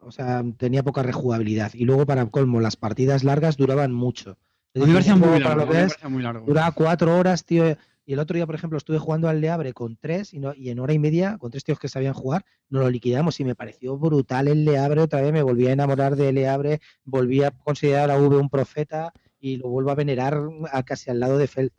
[0.00, 1.72] o sea, tenía poca rejugabilidad.
[1.74, 4.36] Y luego, para colmo, las partidas largas duraban mucho.
[4.74, 5.56] Mí me parecía muy para largo.
[5.56, 6.46] lo a mí que me es, parecía muy largo.
[6.46, 7.76] Duraba cuatro horas, tío.
[8.04, 10.70] Y el otro día, por ejemplo, estuve jugando al Leabre con tres y, no- y
[10.70, 13.54] en hora y media, con tres tíos que sabían jugar, nos lo liquidamos y me
[13.54, 15.00] pareció brutal el Leabre.
[15.02, 19.12] Otra vez me volví a enamorar de Leabre, volví a considerar a V un profeta
[19.40, 20.40] y lo vuelvo a venerar
[20.72, 21.70] a casi al lado de Feld.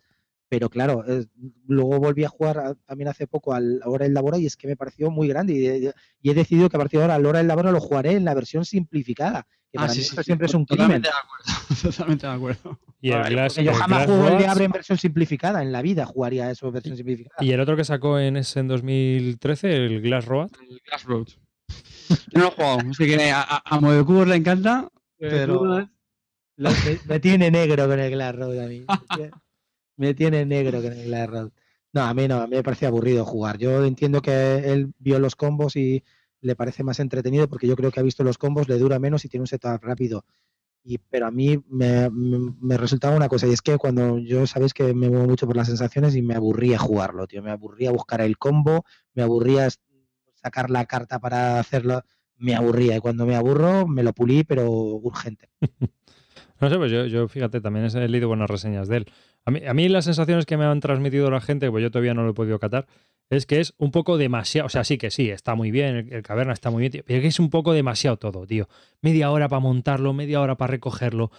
[0.50, 1.26] Pero claro, eh,
[1.68, 4.68] luego volví a jugar a- también hace poco al Hora del Labora y es que
[4.68, 5.54] me pareció muy grande.
[5.54, 7.80] Y, de- y he decidido que a partir de ahora, al Hora del Labora lo
[7.82, 9.48] jugaré en la versión simplificada.
[9.72, 11.02] Que Ah, para sí, mí sí, sí, siempre es un crimen.
[11.02, 11.82] Totalmente de acuerdo.
[11.82, 12.80] Totalmente de acuerdo.
[13.02, 15.62] Y el Vale, Glass, yo jamás juego el Roads- Leabre en versión simplificada.
[15.64, 17.44] En la vida jugaría eso en versión simplificada.
[17.44, 20.52] Y el otro que sacó en ese en 2013, el Glass Road.
[20.70, 21.28] El Glass Road.
[22.10, 24.88] Yo no lo he jugado, así que a, a, a Movecubos le encanta.
[25.18, 25.64] Pero-
[26.56, 28.86] Lo- me, me tiene negro con el Glass Road a mí.
[29.98, 31.52] Me tiene- negro con Glass Road.
[31.94, 33.58] No, a mí no, a mí me parece aburrido jugar.
[33.58, 36.04] Yo entiendo que él vio los combos y
[36.42, 39.24] le parece más entretenido porque yo creo que ha visto los combos, le dura menos
[39.26, 40.26] y tiene un setup rápido.
[40.84, 44.48] Y, pero a mí me, me- me resultaba una cosa, y es que cuando yo
[44.48, 47.44] sabéis que me muevo mucho por las sensaciones y me aburría jugarlo, tío.
[47.44, 49.70] Me aburría buscar el combo, me aburría
[50.36, 52.02] sacar la carta para hacerlo,
[52.38, 52.98] me aburría.
[52.98, 55.50] Y cuando me aburro, me lo pulí, pero urgente.
[56.60, 59.06] No sé, pues yo, yo fíjate, también he leído buenas reseñas de él.
[59.46, 62.14] A mí, a mí las sensaciones que me han transmitido la gente, pues yo todavía
[62.14, 62.88] no lo he podido catar,
[63.30, 64.68] es que es un poco demasiado.
[64.68, 67.04] O sea, sí que sí, está muy bien, el, el caverna está muy bien, tío,
[67.06, 68.68] pero que es un poco demasiado todo, tío.
[69.02, 71.32] Media hora para montarlo, media hora para recogerlo.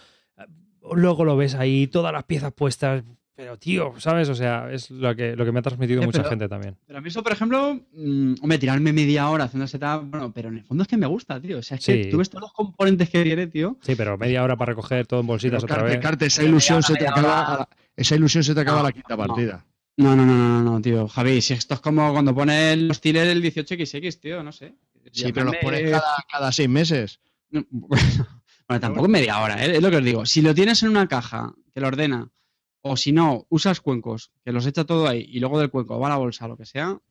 [0.93, 3.03] Luego lo ves ahí, todas las piezas puestas.
[3.37, 4.29] Pero, tío, ¿sabes?
[4.29, 6.77] O sea, es lo que, lo que me ha transmitido Eh, mucha pero- gente también.
[6.87, 10.47] Pero a mí eso, por ejemplo, mm, hombre, tirarme media hora haciendo setup, bueno, pero
[10.47, 11.59] en el fondo es que me gusta, tío.
[11.59, 11.91] O sea, es Sí.
[12.03, 13.77] que tú ves todos los componentes que tiene, tío.
[13.81, 16.01] Sí, pero media hora para recoger todo en bolsitas Pero, otra Carte, vez.
[16.03, 17.45] Carte, esa ilusión se te acaba hora.
[17.45, 19.25] a la, esa ilusión se te acaba la quinta no.
[19.25, 19.65] partida.
[19.97, 21.07] No, no, no, no, no, tío.
[21.09, 24.75] Javi, si esto es como cuando pones los Steelers del 18XX, tío, no sé.
[25.11, 27.19] Sí, pero los pones cada, cada seis meses.
[27.49, 27.65] No,
[28.67, 29.75] Bueno, tampoco media hora, ¿eh?
[29.75, 30.25] es lo que os digo.
[30.25, 32.29] Si lo tienes en una caja que lo ordena,
[32.87, 36.05] o si no, usas cuencos, que los echa todo ahí, y luego del cuenco va
[36.05, 37.01] a la bolsa, lo que sea, no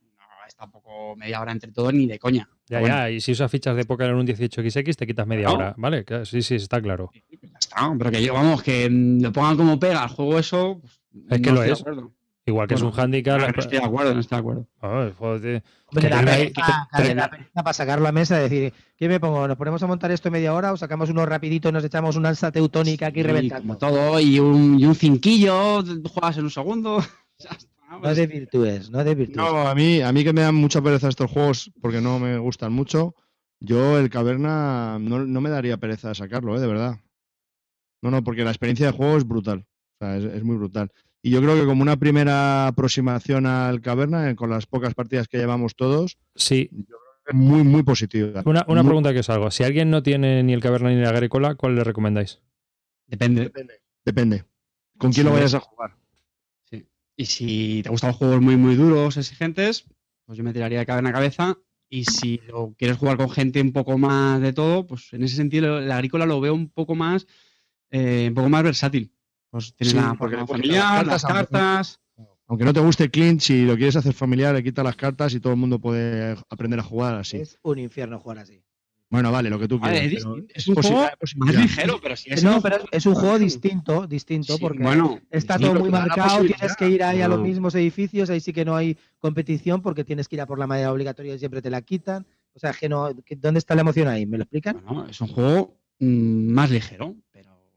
[0.46, 2.48] es tampoco media hora entre todos ni de coña.
[2.68, 5.74] Ya, ya, y si usas fichas de póker en un 18XX, te quitas media hora,
[5.76, 6.04] ¿vale?
[6.24, 7.10] Sí, sí, está claro.
[7.42, 10.80] ya está, pero que yo, vamos, que mm, lo pongan como pega al juego eso.
[10.80, 11.80] pues, Es que no lo de es.
[11.80, 12.12] acuerdo.
[12.46, 13.40] Igual que es un handicap.
[13.40, 14.68] No estoy de acuerdo, no estoy de acuerdo.
[14.82, 19.48] Ah, joder, Hombre, la pereza, pereza para sacarlo a mesa y decir, ¿qué me pongo?
[19.48, 22.28] ¿Nos ponemos a montar esto media hora o sacamos uno rapidito y nos echamos una
[22.28, 23.62] alza teutónica aquí Y reventando?
[23.62, 27.02] como todo, y un, y un cinquillo, juegas en un segundo.
[28.02, 29.36] No de virtudes, no de virtudes.
[29.36, 32.38] No, a mí, a mí que me dan mucha pereza estos juegos porque no me
[32.38, 33.14] gustan mucho.
[33.60, 36.60] Yo el Caverna no, no me daría pereza de sacarlo, ¿eh?
[36.60, 36.98] de verdad.
[38.02, 39.64] No, no, porque la experiencia de juego es brutal.
[40.00, 40.90] O sea, es, es muy brutal.
[41.26, 45.26] Y yo creo que como una primera aproximación al Caverna, eh, con las pocas partidas
[45.26, 46.68] que llevamos todos, Sí,
[47.26, 48.42] es muy, muy positiva.
[48.44, 49.50] una, una Muy- pregunta que os hago.
[49.50, 52.42] Si alguien no tiene ni el Caverna ni la Agrícola, ¿cuál le recomendáis?
[53.06, 53.50] Depende.
[54.04, 54.44] Depende.
[54.98, 55.30] ¿Con quién Sí.
[55.30, 55.96] lo vayas a jugar?
[56.70, 56.86] Sí.
[57.16, 59.86] Y si te gustan los juegos muy, muy duros, exigentes,
[60.26, 61.56] pues yo me tiraría de caverna a cabeza.
[61.88, 65.36] Y si lo quieres jugar con gente un poco más de todo, pues en ese
[65.36, 67.26] sentido la agrícola lo veo un poco más,
[67.90, 69.10] eh, un poco más versátil.
[69.54, 72.00] Pues tienes Sí, la porque porque le pones familiar, las las cartas, cartas.
[72.48, 75.38] Aunque no te guste Clint, si lo quieres hacer familiar, le quitas las cartas y
[75.38, 77.36] todo el mundo puede aprender a jugar así.
[77.36, 78.64] Es un infierno jugar así.
[79.10, 80.02] Bueno, vale, lo que tú quieras.
[80.02, 81.06] es un juego
[81.36, 85.20] Más ligero, pero sí es no, pero es un juego distinto, distinto, Sí, porque bueno,
[85.30, 88.64] está todo muy marcado, tienes que ir ahí a los mismos edificios, ahí sí que
[88.64, 91.70] no hay competición porque tienes que ir a por la manera obligatoria y siempre te
[91.70, 92.26] la quitan.
[92.54, 94.26] O sea, que no, que- ¿dónde está la emoción ahí?
[94.26, 94.82] ¿Me lo explican?
[94.84, 97.14] Bueno, es un juego mm, más ligero,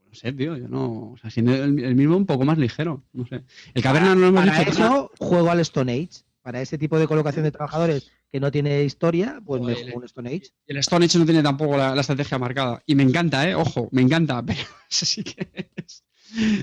[0.08, 1.12] no sé, tío, yo no.
[1.12, 3.42] O sea, siendo el, el mismo un poco más ligero, no sé.
[3.74, 4.70] El caverna no lo hemos Para dicho.
[4.70, 6.22] eso juego al Stone Age.
[6.42, 10.04] Para ese tipo de colocación de trabajadores que no tiene historia, pues me juego un
[10.04, 10.44] Stone Age.
[10.66, 12.82] El Stone Age no tiene tampoco la, la estrategia marcada.
[12.86, 13.54] Y me encanta, ¿eh?
[13.54, 14.60] Ojo, me encanta, pero
[14.90, 16.04] eso sí que es.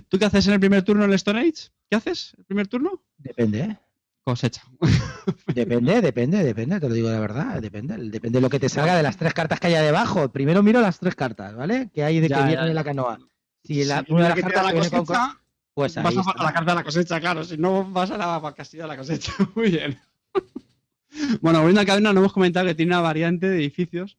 [0.09, 1.69] ¿Tú qué haces en el primer turno en el Stone Age?
[1.89, 3.03] ¿Qué haces el primer turno?
[3.17, 3.77] Depende, ¿eh?
[4.23, 4.63] Cosecha.
[5.53, 8.95] Depende, depende, depende, te lo digo de verdad, depende, depende de lo que te salga
[8.95, 10.31] de las tres cartas que haya debajo.
[10.31, 11.91] Primero miro las tres cartas, ¿vale?
[11.93, 12.67] Que hay de Ya, que ya, viene ya.
[12.67, 13.19] de la canoa.
[13.65, 15.41] Si la, Si una de las cartas la viene con- cosecha,
[15.73, 17.43] pues ahí vas a, a la carta de la cosecha, claro.
[17.43, 19.33] Si no, vas a la castilla de la cosecha.
[19.55, 19.99] Muy bien.
[21.41, 24.17] bueno, volviendo al caverna, no hemos comentado que tiene una variante de edificios.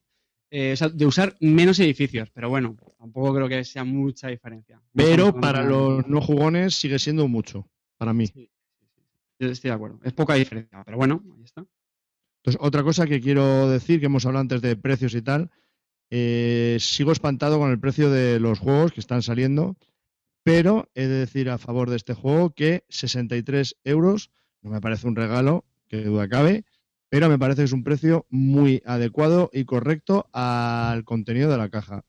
[0.51, 4.77] eh, o sea, de usar menos edificios, pero bueno, tampoco creo que sea mucha diferencia.
[4.77, 7.69] No Pero para los no jugones sigue siendo mucho,
[7.99, 8.27] para mí.
[9.39, 10.01] Yo estoy de acuerdo.
[10.03, 11.65] Es poca diferencia, pero bueno, ahí está.
[12.43, 15.51] Entonces, otra cosa que quiero decir, que hemos hablado antes de precios y tal,
[16.11, 19.77] eh, sigo espantado con el precio de los juegos que están saliendo,
[20.43, 24.31] pero he de decir a favor de este juego que 63 euros
[24.63, 26.65] no me parece un regalo, que duda cabe,
[27.09, 31.69] pero me parece que es un precio muy adecuado y correcto al contenido de la
[31.69, 32.05] caja.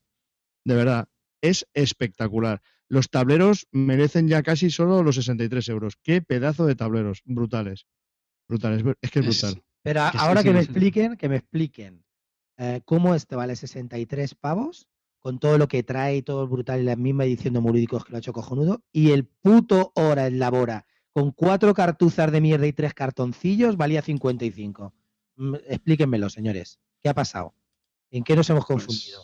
[0.66, 1.08] De verdad,
[1.42, 2.62] es espectacular.
[2.90, 5.98] Los tableros merecen ya casi solo los 63 euros.
[6.02, 7.86] Qué pedazo de tableros, brutales.
[8.48, 9.64] Brutales, es que es brutal.
[9.84, 12.04] Pero ahora que me expliquen, que me expliquen
[12.58, 14.88] eh, cómo este vale 63 pavos,
[15.20, 18.06] con todo lo que trae y todo el brutal y la misma edición de Murúdicos
[18.06, 22.32] que lo ha hecho cojonudo, y el puto hora en la Bora, con cuatro cartuzas
[22.32, 24.94] de mierda y tres cartoncillos, valía 55.
[25.38, 26.80] Mm, Explíquenmelo, señores.
[27.02, 27.56] ¿Qué ha pasado?
[28.12, 29.22] ¿En qué nos hemos Pues, confundido?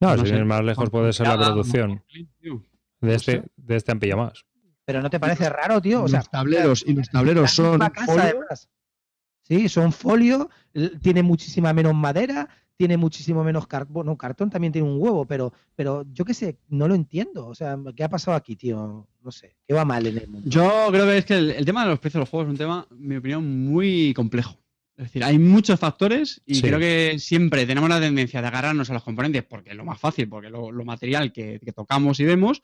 [0.00, 2.02] No, No si ir más lejos puede ser la producción.
[2.08, 2.64] tío.
[3.00, 4.44] De no este, de este han pillado más.
[4.84, 6.02] Pero ¿no te parece raro, tío?
[6.04, 8.44] O sea, los tableros y los tableros son misma casa, folio.
[9.42, 10.48] Sí, son folio,
[11.02, 13.92] tiene muchísima menos madera, tiene muchísimo menos cartón.
[13.92, 17.46] Bueno, cartón también tiene un huevo, pero, pero yo qué sé, no lo entiendo.
[17.48, 19.06] O sea, ¿qué ha pasado aquí, tío?
[19.22, 20.48] No sé, ¿qué va mal en el mundo?
[20.48, 22.50] Yo creo que es que el, el tema de los precios de los juegos es
[22.52, 24.58] un tema, en mi opinión, muy complejo.
[24.96, 26.62] Es decir, hay muchos factores y Sí.
[26.62, 29.98] creo que siempre tenemos la tendencia de agarrarnos a los componentes porque es lo más
[29.98, 32.62] fácil, porque es lo, lo material que, que tocamos y vemos,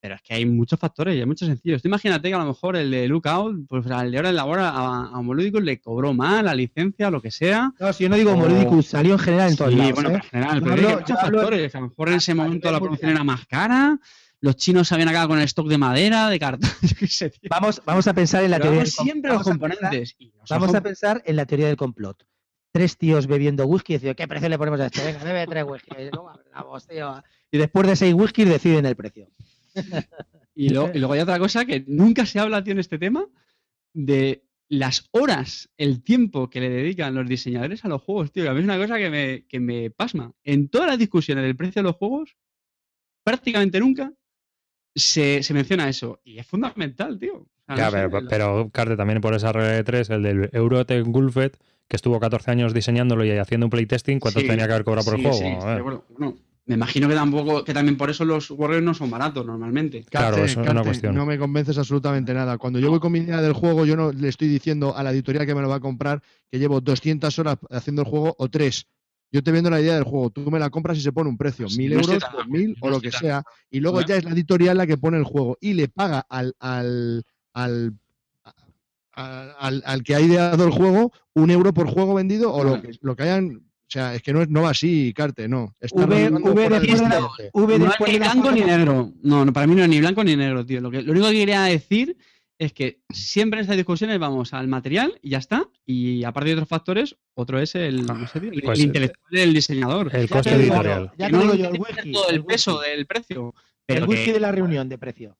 [0.00, 1.82] pero es que hay muchos factores y hay muchos sencillos.
[1.82, 4.44] Tú imagínate que a lo mejor el de Lookout, pues al de ahora en la
[4.44, 5.22] hora a, a
[5.60, 7.72] le cobró mal la licencia, lo que sea.
[7.80, 9.94] No, si yo no digo o- salió en general en todos Sí, lados.
[9.94, 10.12] bueno, ¿eh?
[10.12, 11.74] pero en general, pero hablo- hay muchos hablo- factores.
[11.74, 13.98] A lo mejor en ese momento la producción era más cara,
[14.40, 17.30] los chinos se habían acabado con el stock de madera, de cartón, yo qué sé,
[17.30, 17.48] tío.
[17.50, 20.16] Vamos, vamos a pensar en la Pero teoría vamos siempre los vamos a pensar- componentes.
[20.48, 22.24] Vamos a pensar en la teoría del complot.
[22.70, 25.02] Tres tíos bebiendo whisky y ¿qué precio le ponemos a este?
[25.04, 25.90] Venga, bebe tres whisky.
[26.14, 27.22] ¿Cómo hablamos, tío?
[27.50, 29.26] Y después de seis whisky deciden el precio.
[30.54, 33.26] Y luego, y luego hay otra cosa que nunca se habla, tío, en este tema,
[33.94, 38.50] de las horas, el tiempo que le dedican los diseñadores a los juegos, tío.
[38.50, 40.32] A mí es una cosa que me, que me pasma.
[40.44, 42.36] En todas las discusiones del precio de los juegos,
[43.24, 44.12] prácticamente nunca
[44.94, 46.20] se, se menciona eso.
[46.24, 47.34] Y es fundamental, tío.
[47.36, 50.10] O sea, Ya, no sé, pero, la- pero, Carte, también por esa regla de tres,
[50.10, 54.46] el del Eurotech Gulfet, que estuvo 14 años diseñándolo y haciendo un playtesting, ¿cuánto Sí,
[54.46, 55.38] tenía que haber cobrado por el juego?
[55.38, 56.04] sí, de acuerdo.
[56.10, 56.36] Bueno,
[56.68, 60.04] me imagino que tampoco, que también por eso los Warriors no son baratos normalmente.
[60.04, 61.14] Claro, Carte, eso es una cuestión.
[61.14, 62.58] No me convences absolutamente nada.
[62.58, 65.10] Cuando yo voy con mi idea del juego, yo no le estoy diciendo a la
[65.10, 68.48] editorial que me lo va a comprar que llevo 200 horas haciendo el juego o
[68.48, 68.86] tres.
[69.32, 71.36] Yo te vendo la idea del juego, tú me la compras y se pone un
[71.38, 73.80] precio, Pues mil no euros, tan- dos mil no o lo que tan- sea, y
[73.80, 74.08] luego Bueno.
[74.08, 77.24] ya es la editorial la que pone el juego y le paga al, al,
[77.54, 77.94] al
[79.12, 82.90] al, al que ha ideado el juego un euro por juego vendido o lo que,
[83.00, 83.62] lo que hayan.
[83.88, 85.74] O sea, es que no, es- no va así, Carte, no.
[85.80, 87.50] Está V, el de restaurante.
[87.54, 89.12] V No es ni blanco ni negro.
[89.22, 90.80] No, no, para mí no es ni blanco ni negro, tío.
[90.82, 92.16] Lo, que, lo único que quería decir
[92.58, 95.66] es que siempre en estas discusiones vamos al material y ya está.
[95.86, 99.30] Y aparte de otros factores, otro es el, no sé, tío, el- Pues, el intelectual
[99.30, 100.14] del diseñador.
[100.14, 101.12] El Ya coste te digo, editorial.
[101.16, 102.12] Ya no digo yo, el whisky.
[102.12, 102.90] todo el el peso whisky.
[102.90, 103.54] del precio.
[103.86, 105.38] El whisky que- de la reunión de precio.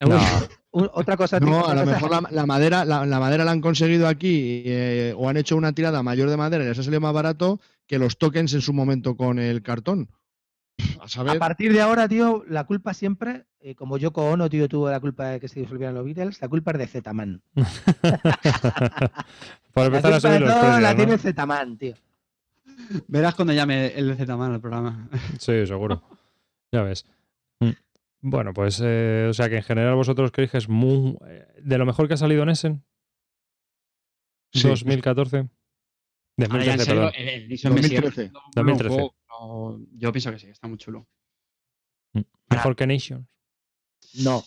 [0.00, 0.08] No,
[0.94, 1.38] otra cosa.
[1.40, 5.12] No, a lo mejor la, la madera, la, la madera la han conseguido aquí eh,
[5.14, 7.60] o han hecho una tirada mayor de madera y les ha salido más barato
[7.90, 10.08] que los tokens en su momento con el cartón.
[11.26, 15.00] A partir de ahora, tío, la culpa siempre, eh, como Yoko Ono, tío, tuvo la
[15.00, 17.42] culpa de que se disolvieran los Beatles, la culpa es de Zetaman.
[19.74, 20.96] Por La empezar a subir los todo precios, la ¿no?
[20.96, 21.94] tiene Zetaman, tío.
[23.08, 25.08] Verás cuando llame el de Z-Man al programa.
[25.40, 26.00] Sí, seguro.
[26.70, 27.04] Ya ves.
[27.58, 27.70] Mm.
[28.20, 31.76] Bueno, pues, eh, o sea que en general vosotros creéis que es muy, eh, de
[31.76, 32.84] lo mejor que ha salido en Essen
[34.52, 34.68] Sí.
[34.68, 35.48] 2014.
[36.46, 37.12] Ahora ya en 2013, serio, perdón.
[37.16, 38.32] el, el Elysium me sigue 2013.
[38.32, 38.94] pareciendo un 2013.
[38.94, 41.06] juego, pero Yo pienso que sí, está muy chulo.
[42.50, 43.26] Mejor que Nations.
[44.22, 44.44] No.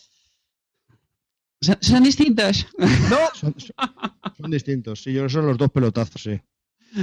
[1.62, 2.68] Son, son distintos.
[3.36, 3.76] son, son-
[4.38, 5.02] son distintos.
[5.02, 6.40] Sí, yo son los dos pelotazos, sí.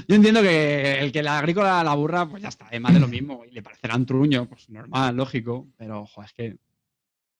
[0.06, 3.00] Yo entiendo que el que la agrícola la burra, pues ya está, es más de
[3.00, 3.44] lo mismo.
[3.44, 5.68] Y le parecerá un truño, pues normal, lógico.
[5.76, 6.56] Pero, ojo, es que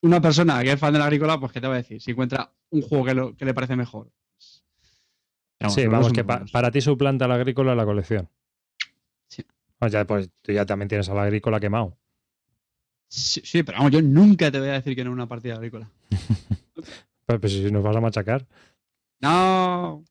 [0.03, 2.01] una persona que es fan de la agrícola, pues, ¿qué te va a decir?
[2.01, 4.11] Si encuentra un juego que, lo- que le parece mejor.
[5.61, 8.29] Pero Sí, vamos, que pa- para ti suplanta la agrícola la colección.
[9.29, 9.45] Sí.
[9.91, 11.97] Ya, pues tú ya también tienes a la agrícola quemado.
[13.09, 15.89] Sí, sí, pero vamos, yo nunca te voy a decir que no una partida agrícola.
[17.27, 18.45] Pues, pues si nos vas a machacar.
[19.21, 20.03] No.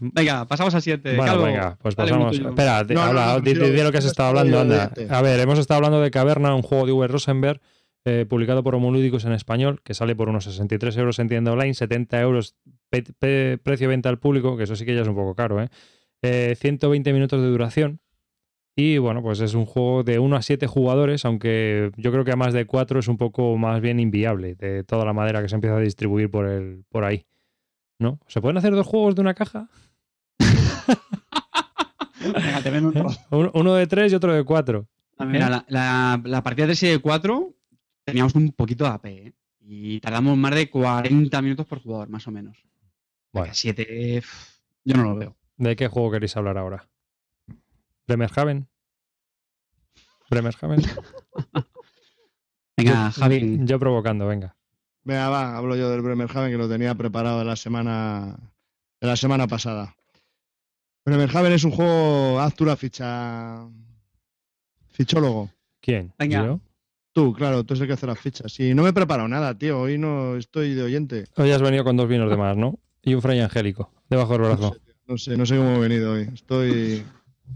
[0.00, 1.16] Venga, pasamos al siguiente.
[1.16, 2.38] Bueno, Calvo, venga, pues pasamos.
[2.38, 4.92] Espera, No, habla, no, di, quiero- di- di lo que has estado hablando, anda.
[5.10, 7.08] A ver, hemos estado hablando de Caverna, un juego de V.
[7.08, 7.60] Rosenberg,
[8.08, 11.74] eh, publicado por Homolúdicos en español, que sale por unos 63 euros en tienda online,
[11.74, 12.56] 70 euros
[12.90, 15.68] precio de venta al público, que eso sí que ya es un poco caro, ¿eh?
[16.22, 18.00] Eh, 120 minutos de duración.
[18.76, 22.32] Y bueno, pues es un juego de 1 a 7 jugadores, aunque yo creo que
[22.32, 25.48] a más de 4 es un poco más bien inviable de toda la madera que
[25.48, 27.26] se empieza a distribuir por, el, por ahí.
[28.00, 28.20] ¿No?
[28.28, 29.68] ¿Se pueden hacer dos juegos de una caja?
[32.20, 32.70] Venga, te
[33.36, 33.50] un.
[33.54, 34.86] Uno de 3 y otro de 4.
[35.26, 37.52] Mira, la, la- la partida de serie 4
[38.08, 39.32] teníamos un poquito de AP, ¿eh?
[39.60, 42.56] Y tardamos más de 40 minutos por jugador, más o menos.
[43.32, 43.52] Bueno.
[43.52, 44.22] 7,
[44.84, 45.36] yo no lo veo.
[45.58, 46.88] ¿De qué juego queréis hablar ahora?
[48.06, 48.66] ¿Bremerhaven?
[50.30, 50.80] ¿Bremerhaven?
[52.78, 53.58] Venga, Javi.
[53.66, 54.56] Yo provocando, venga.
[55.02, 58.38] Venga, va, hablo yo del Bremerhaven que lo tenía preparado de la semana,
[59.00, 59.96] de la semana pasada.
[61.04, 63.68] Bremerhaven es un juego, la ficha.
[64.90, 65.50] Fichólogo.
[65.80, 66.14] ¿Quién?
[66.18, 66.46] Venga.
[66.46, 66.60] ¿Yo?
[67.18, 68.60] Tú, claro, tú es el que hace las fichas.
[68.60, 69.80] Y no me he preparado nada, tío.
[69.80, 71.24] Hoy no estoy de oyente.
[71.36, 72.78] Hoy has venido con dos vinos de más, ¿no?
[73.02, 74.76] Y un fray angélico, debajo del brazo.
[75.08, 76.28] No sé, no sé cómo he venido hoy.
[76.32, 77.02] Estoy.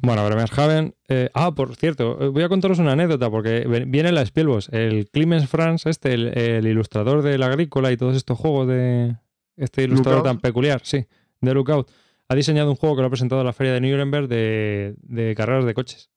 [0.01, 0.97] Bueno, Bremerhaven.
[1.09, 4.68] eh, ah, por cierto, eh, voy a contaros una anécdota porque viene en la Spielbos.
[4.72, 9.14] El Clemens Franz, este, el, el ilustrador del Agrícola y todos estos juegos de.
[9.56, 10.39] Este ilustrador Lookout.
[10.39, 11.06] tan peculiar, sí,
[11.40, 11.89] de Lookout.
[12.28, 15.34] Ha diseñado un juego que lo ha presentado en la feria de Nuremberg de, de
[15.36, 16.10] carreras de coches.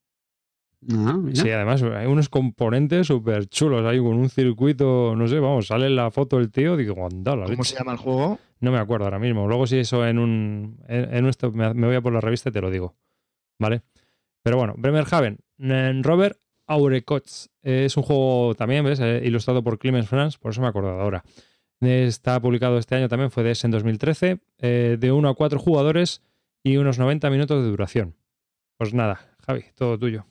[0.92, 1.42] Ah, mira.
[1.42, 5.88] Sí, además hay unos componentes súper chulos ahí con un circuito, no sé, vamos, sale
[5.88, 7.72] en la foto el tío, digo, anda, la ¿Cómo leche".
[7.72, 8.40] se llama el juego?
[8.60, 9.48] No me acuerdo ahora mismo.
[9.48, 12.50] Luego si eso en un en, en esto me, me voy a por la revista
[12.50, 12.96] y te lo digo.
[13.60, 13.82] ¿Vale?
[14.44, 16.38] Pero bueno, Bremerhaven, en Robert
[16.68, 17.50] Aurecots.
[17.64, 19.00] Es un juego también, ¿ves?
[19.00, 21.24] Eh, ilustrado por Clemens Franz, por eso me he acordado ahora.
[21.82, 25.60] Está publicado este año también, fue de ese en 2013, eh, de 1 a 4
[25.60, 26.22] jugadores
[26.64, 28.16] y unos 90 minutos de duración.
[28.78, 30.26] Pues nada, Javi, todo tuyo.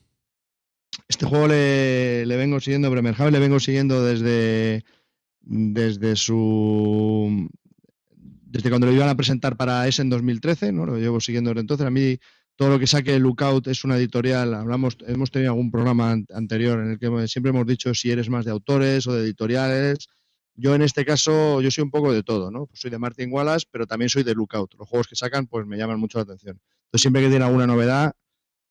[1.09, 4.85] Este juego le, vengo siguiendo, Bremerhaven le vengo siguiendo desde,
[5.41, 7.49] desde su.
[8.17, 10.87] Desde cuando lo iban a presentar para ese en 2013, ¿no?
[10.87, 11.87] Lo llevo siguiendo desde entonces.
[11.87, 12.19] A mí
[12.57, 14.55] todo lo que saque Lookout es una editorial.
[14.55, 18.31] Hablamos, hemos tenido algún programa an- anterior en el que siempre hemos dicho si eres
[18.31, 20.07] más de autores o de editoriales.
[20.55, 22.67] Yo en este caso, yo soy un poco de todo, ¿no?
[22.67, 24.75] Pues soy de Martin Wallace, pero también soy de Lookout.
[24.79, 26.61] Los juegos que sacan, pues me llaman mucho la atención.
[26.87, 28.13] Entonces, siempre que tiene alguna novedad,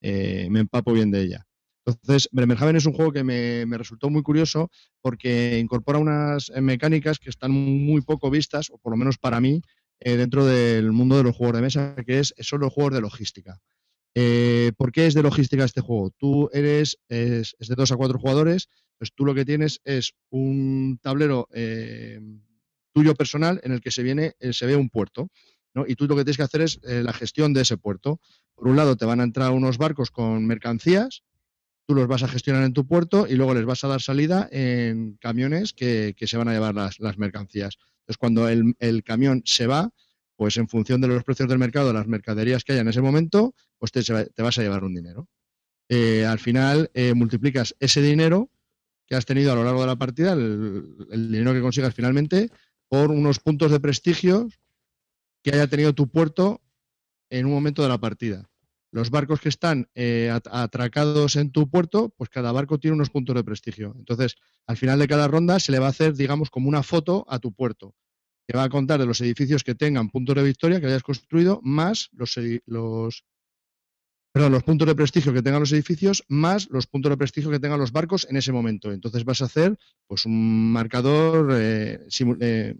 [0.01, 1.45] eh, me empapo bien de ella.
[1.85, 4.69] Entonces, Bremerhaven es un juego que me, resultó muy curioso
[5.01, 9.41] porque incorpora unas eh, mecánicas que están muy poco vistas, o por lo menos para
[9.41, 9.61] mí,
[9.99, 13.01] eh, dentro del mundo de los juegos de mesa, que es, son los juegos de
[13.01, 13.59] logística.
[14.15, 16.11] Eh, ¿Por qué es de logística este juego?
[16.17, 20.99] Tú eres, es, de dos a cuatro jugadores, pues tú lo que tienes es un
[21.01, 22.19] tablero eh,
[22.93, 25.29] tuyo personal en el que se, viene, eh, se ve un puerto.
[25.73, 25.85] ¿no?
[25.87, 28.19] Y tú lo que tienes que hacer es eh, la gestión de ese puerto.
[28.55, 31.23] Por un lado, te van a entrar unos barcos con mercancías,
[31.85, 34.47] tú los vas a gestionar en tu puerto y luego les vas a dar salida
[34.51, 37.77] en camiones que, que se van a llevar las, las mercancías.
[37.99, 39.89] Entonces, cuando el, el camión se va,
[40.35, 43.53] pues en función de los precios del mercado, las mercaderías que haya en ese momento,
[43.77, 45.27] pues te, te vas a llevar un dinero.
[45.89, 48.49] Eh, al final, eh, multiplicas ese dinero
[49.05, 52.49] que has tenido a lo largo de la partida, el, el dinero que consigas finalmente,
[52.87, 54.47] por unos puntos de prestigio
[55.43, 56.61] que haya tenido tu puerto
[57.29, 58.49] en un momento de la partida.
[58.93, 63.09] Los barcos que están eh, at- atracados en tu puerto, pues cada barco tiene unos
[63.09, 63.95] puntos de prestigio.
[63.97, 64.35] Entonces,
[64.67, 67.39] al final de cada ronda se le va a hacer, digamos, como una foto a
[67.39, 67.95] tu puerto.
[68.47, 71.59] Que va a contar de los edificios que tengan puntos de victoria que hayas construido,
[71.63, 72.37] más los,
[72.67, 73.23] los,
[74.31, 77.59] perdón, los puntos de prestigio que tengan los edificios, más los puntos de prestigio que
[77.59, 78.91] tengan los barcos en ese momento.
[78.91, 79.75] Entonces vas a hacer
[80.05, 82.07] pues un marcador eh,
[82.41, 82.75] eh,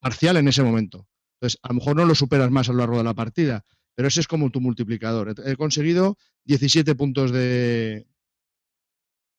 [0.00, 1.08] parcial en ese momento.
[1.40, 3.64] Entonces, a lo mejor no lo superas más a lo largo de la partida,
[3.94, 5.34] pero ese es como tu multiplicador.
[5.44, 8.06] He conseguido 17 puntos de.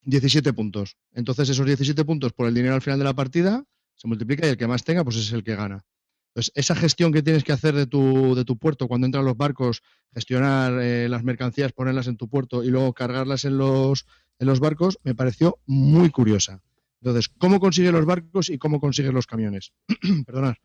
[0.04, 0.98] 17 puntos.
[1.14, 3.66] Entonces, esos 17 puntos por el dinero al final de la partida
[3.96, 5.84] se multiplica y el que más tenga, pues es el que gana.
[6.30, 9.38] Entonces, esa gestión que tienes que hacer de tu, de tu puerto cuando entran los
[9.38, 9.82] barcos,
[10.14, 14.06] gestionar eh, las mercancías, ponerlas en tu puerto y luego cargarlas en los,
[14.38, 16.62] en los barcos, me pareció muy curiosa.
[17.02, 19.72] Entonces, ¿cómo consigue los barcos y cómo consigue los camiones?
[20.26, 20.56] Perdonad.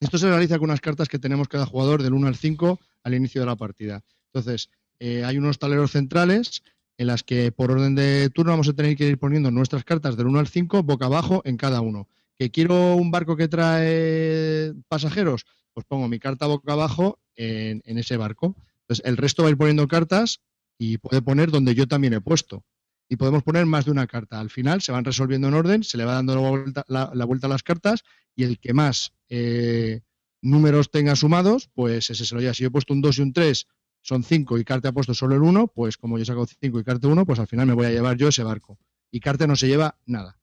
[0.00, 3.14] Esto se realiza con unas cartas que tenemos cada jugador del 1 al 5 al
[3.14, 4.04] inicio de la partida.
[4.32, 4.70] Entonces,
[5.00, 6.62] eh, hay unos taleros centrales
[6.98, 10.16] en las que por orden de turno vamos a tener que ir poniendo nuestras cartas
[10.16, 12.08] del 1 al 5 boca abajo en cada uno.
[12.36, 15.46] ¿Que quiero un barco que trae pasajeros?
[15.72, 18.54] Pues pongo mi carta boca abajo en, en ese barco.
[18.82, 20.40] Entonces, el resto va a ir poniendo cartas
[20.78, 22.64] y puede poner donde yo también he puesto.
[23.08, 24.38] Y podemos poner más de una carta.
[24.38, 27.24] Al final se van resolviendo en orden, se le va dando la vuelta, la- la
[27.24, 28.04] vuelta a las cartas
[28.36, 30.00] y el que más eh,
[30.42, 32.54] números tenga sumados, pues ese se lo lleva.
[32.54, 33.66] Si yo he puesto un 2 y un 3,
[34.02, 36.84] son 5 y Carte ha puesto solo el 1, pues como yo saco 5 y
[36.84, 38.78] Carte 1, pues al final me voy a llevar yo ese barco.
[39.10, 40.38] Y Carte no se lleva nada.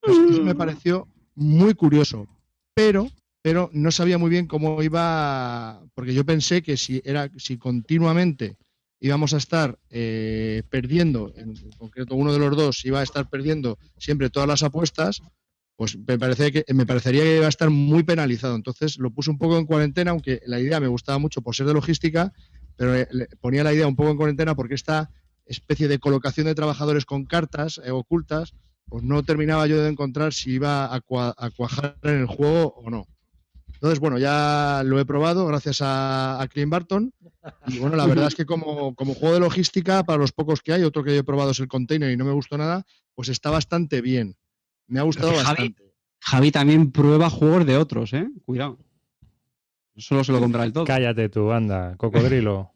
[0.00, 2.28] Pues eso me pareció muy curioso,
[2.74, 3.08] pero,
[3.42, 8.56] pero no sabía muy bien cómo iba, porque yo pensé que si, era, si continuamente
[9.04, 13.78] íbamos a estar eh, perdiendo, en concreto uno de los dos iba a estar perdiendo
[13.98, 15.20] siempre todas las apuestas,
[15.76, 18.56] pues me, parece que, me parecería que iba a estar muy penalizado.
[18.56, 21.66] Entonces lo puse un poco en cuarentena, aunque la idea me gustaba mucho por ser
[21.66, 22.32] de logística,
[22.76, 25.10] pero eh, le ponía la idea un poco en cuarentena porque esta
[25.44, 28.54] especie de colocación de trabajadores con cartas eh, ocultas,
[28.86, 32.88] pues no terminaba yo de encontrar si iba a, a cuajar en el juego o
[32.88, 33.06] no.
[33.84, 37.12] Entonces, bueno, ya lo he probado gracias a, a Clint Barton.
[37.66, 40.72] Y bueno, la verdad es que como, como juego de logística, para los pocos que
[40.72, 43.28] hay, otro que yo he probado es el container y no me gustó nada, pues
[43.28, 44.36] está bastante bien.
[44.86, 45.92] Me ha gustado Javi- bastante.
[46.18, 48.26] Javi también prueba juegos de otros, ¿eh?
[48.46, 48.78] Cuidado.
[49.98, 50.86] Solo se lo compra el todo.
[50.86, 52.72] Cállate tú, anda, cocodrilo.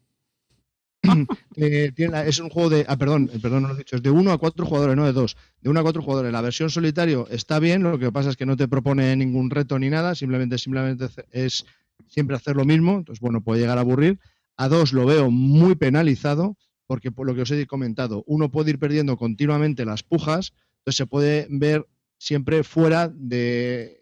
[1.61, 1.93] Eh,
[2.27, 2.85] es un juego de.
[2.87, 3.97] Ah, perdón, eh, perdón, no lo he dicho.
[3.97, 5.37] Es de 1 a 4 jugadores, no de 2.
[5.61, 6.33] De 1 a 4 jugadores.
[6.33, 9.77] La versión solitario está bien, lo que pasa es que no te propone ningún reto
[9.79, 11.67] ni nada, simplemente, simplemente es
[12.07, 12.99] siempre hacer lo mismo.
[12.99, 14.21] Entonces, bueno, puede llegar a aburrir.
[14.57, 16.57] A 2 lo veo muy penalizado,
[16.87, 20.97] porque por lo que os he comentado, uno puede ir perdiendo continuamente las pujas, entonces
[20.97, 21.87] se puede ver
[22.19, 24.01] siempre fuera de.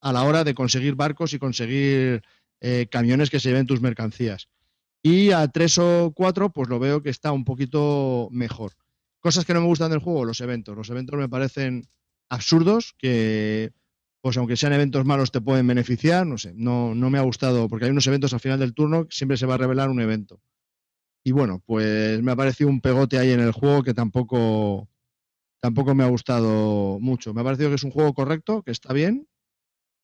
[0.00, 2.22] a la hora de conseguir barcos y conseguir
[2.60, 4.48] eh, camiones que se lleven tus mercancías.
[5.02, 8.72] Y a 3 o 4, pues lo veo que está un poquito mejor.
[9.20, 10.76] Cosas que no me gustan del juego, los eventos.
[10.76, 11.88] Los eventos me parecen
[12.28, 13.72] absurdos, que
[14.22, 17.68] pues aunque sean eventos malos te pueden beneficiar, no sé, no, no me ha gustado,
[17.68, 20.00] porque hay unos eventos al final del turno, que siempre se va a revelar un
[20.00, 20.42] evento.
[21.24, 24.90] Y bueno, pues me ha parecido un pegote ahí en el juego que tampoco,
[25.60, 27.32] tampoco me ha gustado mucho.
[27.32, 29.26] Me ha parecido que es un juego correcto, que está bien,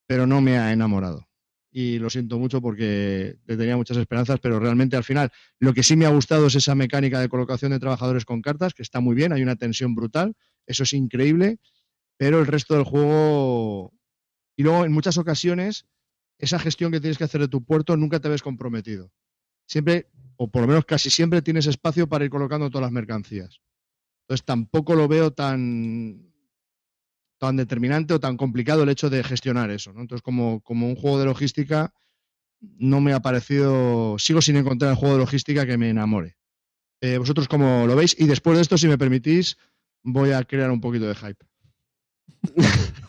[0.07, 1.27] pero no me ha enamorado
[1.71, 5.97] y lo siento mucho porque tenía muchas esperanzas, pero realmente al final lo que sí
[5.97, 9.15] me ha gustado es esa mecánica de colocación de trabajadores con cartas, que está muy
[9.15, 10.35] bien, hay una tensión brutal,
[10.67, 11.59] eso es increíble,
[12.17, 13.93] pero el resto del juego...
[14.59, 15.87] Y luego en muchas ocasiones
[16.39, 19.11] esa gestión que tienes que hacer de tu puerto nunca te ves comprometido.
[19.67, 23.61] Siempre, o por lo menos casi siempre, tienes espacio para ir colocando todas las mercancías.
[24.23, 26.33] Entonces tampoco lo veo tan,
[27.39, 29.93] tan determinante o tan complicado el hecho de gestionar eso.
[29.93, 30.01] ¿no?
[30.01, 31.93] Entonces, como, como un juego de logística,
[32.61, 34.19] no me ha parecido.
[34.19, 36.37] Sigo sin encontrar el juego de logística que me enamore.
[37.01, 38.17] Eh, ¿Vosotros cómo lo veis?
[38.19, 39.59] Y después de esto, si me permitís,
[40.03, 41.45] voy a crear un poquito de hype.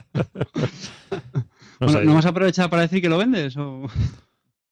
[1.80, 3.56] No Bueno, sé, ¿No vas a aprovechar para decir que lo vendes?
[3.56, 3.88] O...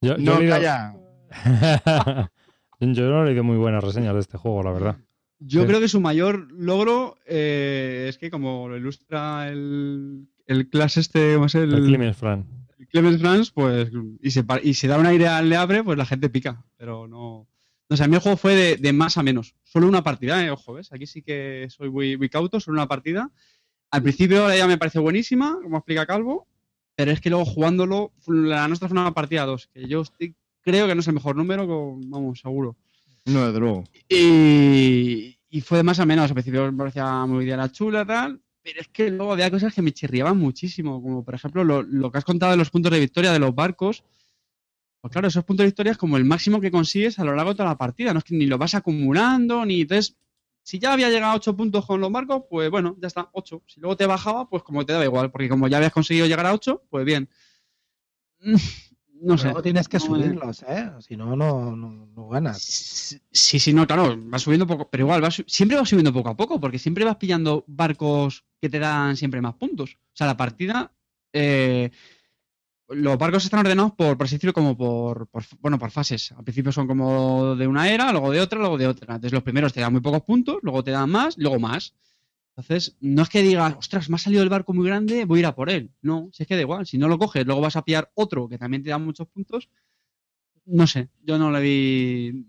[0.01, 0.95] yo, yo No, calla.
[2.79, 4.97] yo no he leído muy buenas reseñas de este juego, la verdad.
[5.39, 5.67] Yo Sí.
[5.67, 11.33] creo que su mayor logro eh, es que, como lo ilustra el, el class este,
[11.35, 11.73] ¿cómo es el?
[11.73, 12.45] El Clemens Fran.
[12.79, 13.91] el Clemens Franz, pues,
[14.21, 16.63] y se, y se da un aire al Le Havre, pues la gente pica.
[16.77, 17.47] Pero no.
[17.87, 19.53] No sé, a mí el juego fue de, de más a menos.
[19.63, 20.91] Solo una partida, eh, ojo, ¿ves?
[20.91, 23.29] Aquí sí que soy muy, muy cauto, solo una partida.
[23.91, 26.47] Al principio la idea me pareció buenísima, como explica Calvo,
[26.95, 30.33] pero es que luego jugándolo, la nuestra fue una partida a dos, que yo estoy-
[30.61, 31.67] creo que no es el mejor número,
[32.07, 32.75] vamos, seguro.
[33.25, 33.83] No, desde luego.
[34.07, 36.29] Y, y fue de más a menos.
[36.29, 38.41] Al principio me parecía muy bien la chula, tal.
[38.61, 41.01] Pero es que luego había cosas que me chirriaban muchísimo.
[41.01, 43.53] Como por ejemplo lo, lo que has contado de los puntos de victoria de los
[43.53, 44.03] barcos.
[45.01, 47.51] Pues claro, esos puntos de victoria es como el máximo que consigues a lo largo
[47.51, 48.13] de toda la partida.
[48.13, 49.81] No es que ni lo vas acumulando, ni.
[49.81, 50.15] Entonces,
[50.63, 53.63] si ya había llegado a 8 puntos con los barcos, pues bueno, ya está, 8.
[53.67, 55.31] Si luego te bajaba, pues como te daba igual.
[55.31, 57.29] Porque como ya habías conseguido llegar a 8, pues bien.
[59.21, 59.45] No sé.
[59.45, 60.91] Luego tienes que me- subirlos, ¿eh?
[60.99, 62.61] Si no, no, no, ganas.
[62.61, 66.29] Sí, Sí, no, claro, va subiendo poco, pero igual, va su- siempre va subiendo poco
[66.29, 69.93] a poco, porque siempre vas pillando barcos que te dan siempre más puntos.
[69.95, 70.91] O sea, la partida,
[71.33, 71.91] eh,
[72.89, 76.31] los barcos están ordenados por, por así decirlo, como por, por- bueno, por fases.
[76.33, 79.15] Al principio son como de una era, luego de otra, luego de otra.
[79.15, 81.95] Entonces los primeros te dan muy pocos puntos, luego te dan más, luego más.
[82.57, 85.41] Entonces, no es que digas, ostras, me ha salido el barco muy grande, voy a
[85.41, 85.91] ir a por él.
[86.01, 88.47] No, si es que da igual, si no lo coges, luego vas a pillar otro
[88.47, 89.69] que también te da muchos puntos.
[90.65, 92.45] No sé, yo no le vi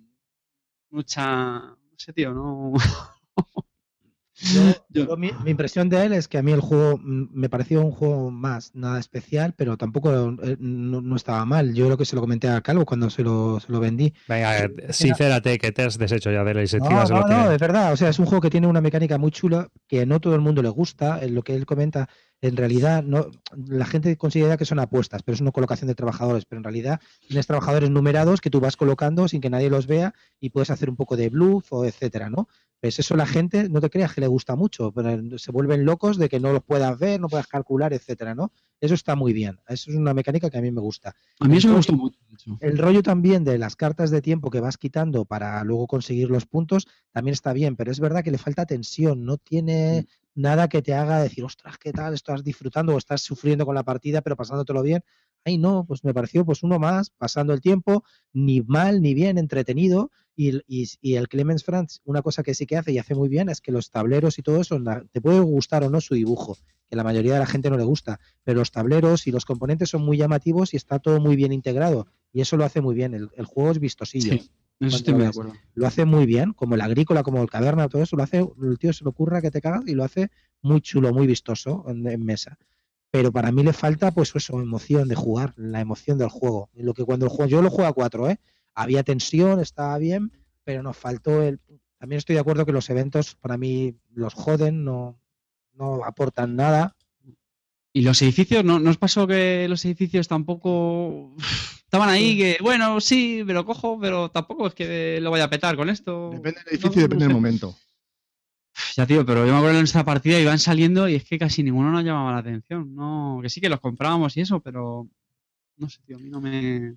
[0.91, 1.61] mucha.
[1.61, 2.75] No sé, tío, no.
[4.93, 7.83] Yo- Yo- mi, mi impresión de él es que a mí el juego me pareció
[7.83, 10.11] un juego más, nada especial, pero tampoco
[10.43, 11.75] eh, no, no estaba mal.
[11.75, 14.13] Yo creo que se lo comenté a Calvo cuando se lo, se lo vendí.
[14.29, 17.05] Venga, sincérate que te has deshecho ya de la No, iniciativa.
[17.05, 17.93] no, que- no, es verdad.
[17.93, 20.41] O sea, es un juego que tiene una mecánica muy chula que no todo el
[20.41, 21.23] mundo le gusta.
[21.23, 22.09] En lo que él comenta,
[22.41, 23.27] en realidad, no,
[23.67, 26.45] la gente considera que son apuestas, pero es una colocación de trabajadores.
[26.47, 30.15] Pero en realidad tienes trabajadores numerados que tú vas colocando sin que nadie los vea
[30.41, 32.49] y puedes hacer un poco de bluff o etcétera, ¿no?
[32.81, 36.19] Pues eso la gente, no te creas que le gusta mucho, pero se vuelven locos
[36.19, 38.53] de que no los puedas ver, no puedas calcular, etcétera, ¿no?
[38.81, 39.59] Eso está muy bien.
[39.67, 41.15] Eso es una mecánica que a mí me gusta.
[41.41, 42.19] A mí eso me gustó mucho.
[42.61, 46.45] El rollo también de las cartas de tiempo que vas quitando para luego conseguir los
[46.45, 50.83] puntos también está bien, pero es verdad que le falta tensión, no tiene nada que
[50.83, 52.13] te haga decir, ostras, ¿qué tal?
[52.13, 55.03] Estás disfrutando o estás sufriendo con la partida, pero pasándotelo bien.
[55.45, 59.39] Ay, no, pues me pareció pues uno más, pasando el tiempo, ni mal ni bien,
[59.39, 60.11] entretenido.
[60.39, 63.29] Y, y- y el Clemens Franz, una cosa que sí que hace y hace muy
[63.31, 64.79] bien es que los tableros y todo eso,
[65.11, 66.59] te puede gustar o no su dibujo,
[66.91, 69.89] que la mayoría de la gente no le gusta, pero los tableros y los componentes
[69.89, 72.07] son muy llamativos y está todo muy bien integrado.
[72.33, 73.15] Y eso lo hace muy bien.
[73.15, 74.33] El, el juego es vistosillo.
[74.33, 74.51] Sí,
[74.89, 75.53] eso estoy muy de acuerdo.
[75.75, 78.79] Lo hace muy bien, como el agrícola, como el caverna, todo eso lo hace, el
[78.79, 80.29] tío se lo ocurra que te cagas y lo hace
[80.61, 82.59] muy chulo, muy vistoso en, en mesa.
[83.11, 86.69] Pero para mí le falta, pues eso, emoción de jugar, la emoción del juego.
[86.75, 88.39] Lo que cuando el juego, yo lo juego a cuatro, ¿eh?
[88.77, 90.31] Había tensión, estaba bien,
[90.63, 91.59] pero nos faltó el.
[91.99, 95.19] También estoy de acuerdo que los eventos para mí los joden, no,
[95.73, 96.95] no aportan nada.
[97.93, 101.35] Y los edificios, ¿no, ¿no os pasó que los edificios tampoco
[101.85, 102.37] estaban ahí?
[102.37, 105.89] Que bueno, sí, me lo cojo, pero tampoco es que lo vaya a petar con
[105.89, 106.31] esto.
[106.31, 107.35] Depende del edificio, No, depende no del sé.
[107.35, 107.77] momento.
[108.95, 111.63] Ya, tío, pero yo me acuerdo en esta partida iban saliendo y es que casi
[111.63, 112.95] ninguno nos llamaba la atención.
[112.95, 115.09] No, que sí que los comprábamos y eso, pero
[115.79, 116.97] no sé, tío, a mí no me.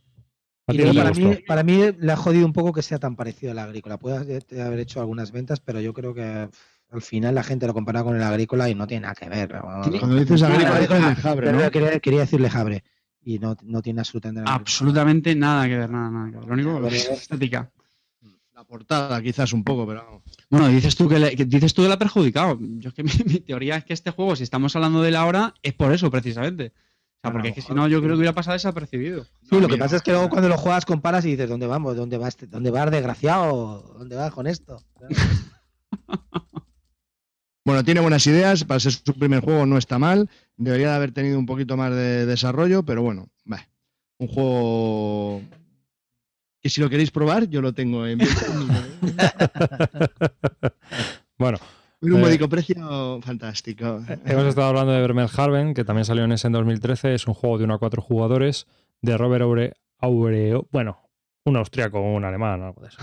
[0.96, 3.98] Para, mí, para mí le ha jodido un poco que sea tan parecido al agrícola.
[3.98, 6.50] Puede haber hecho algunas ventas, pero yo creo que
[6.92, 9.50] al final la gente lo compara con el agrícola y no tiene nada que ver.
[10.00, 10.76] Cuando dices agrícola,
[11.72, 12.84] quería, quería decirle Jabre
[13.22, 14.62] y no, no tiene absolutamente nada que ver.
[14.62, 16.48] Absolutamente nada que ver, nada, nada que ver.
[16.48, 17.72] Lo único es estética.
[18.56, 20.22] La portada, quizás un poco, pero.
[20.50, 22.58] Bueno, dices tú que, le- que dices tú que la ha perjudicado.
[22.60, 25.26] Yo es que mi, mi teoría es que este juego, si estamos hablando de la
[25.26, 26.74] hora, es por eso precisamente.
[27.22, 29.26] O sea, porque es que si no, yo creo que hubiera pasado desapercibido.
[29.44, 31.68] Sí, lo que mira, pasa es que luego cuando lo juegas comparas y dices, ¿dónde
[31.68, 31.98] vamos?
[31.98, 32.48] ¿Dónde va este?
[32.48, 33.94] ¿Dónde va el desgraciado?
[33.98, 34.82] ¿Dónde va con esto?
[37.70, 40.28] Bueno, tiene buenas ideas, para ser su primer juego no está mal,
[40.58, 43.64] debería de haber tenido un poquito más de desarrollo, pero bueno, va.
[44.18, 45.42] Un juego
[46.62, 48.18] que si lo queréis probar, yo lo tengo en
[51.38, 51.60] Bueno,
[52.02, 54.02] un Eh, módico precio fantástico.
[54.26, 57.14] hemos estado hablando de Bremerhaven, que también salió en ese en 2013.
[57.14, 58.68] Es un juego de 1 a 4 jugadores
[59.02, 60.68] de Robert Aure, Aureo.
[60.72, 61.00] Bueno,
[61.46, 62.98] un austriaco un alemán, algo de eso.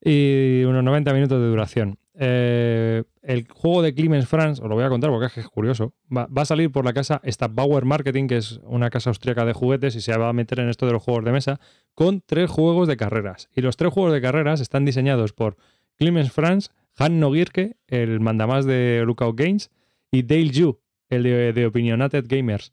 [0.00, 1.98] Y unos 90 minutos de duración.
[2.20, 6.26] Eh, el juego de Clemens Franz, os lo voy a contar porque es curioso, va,
[6.26, 9.94] va a salir por la casa Stabauer Marketing, que es una casa austríaca de juguetes
[9.94, 11.60] y se va a meter en esto de los juegos de mesa,
[11.94, 13.48] con tres juegos de carreras.
[13.54, 15.56] Y los tres juegos de carreras están diseñados por
[15.96, 19.70] Clemens Franz, Hanno Gierke, el mandamás de Lookout Games,
[20.10, 22.72] y Dale Yu, el de, de Opinionated Gamers.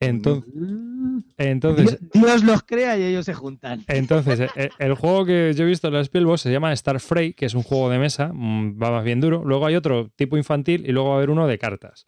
[0.00, 0.52] Entonces,
[1.38, 3.82] entonces, Dios los crea y ellos se juntan.
[3.88, 7.00] entonces, eh, eh, el juego que yo he visto en la Spielbox se llama Star
[7.00, 9.42] Fray, que es un juego de mesa, mm, va más bien duro.
[9.44, 12.06] Luego hay otro tipo infantil y luego va a haber uno de cartas.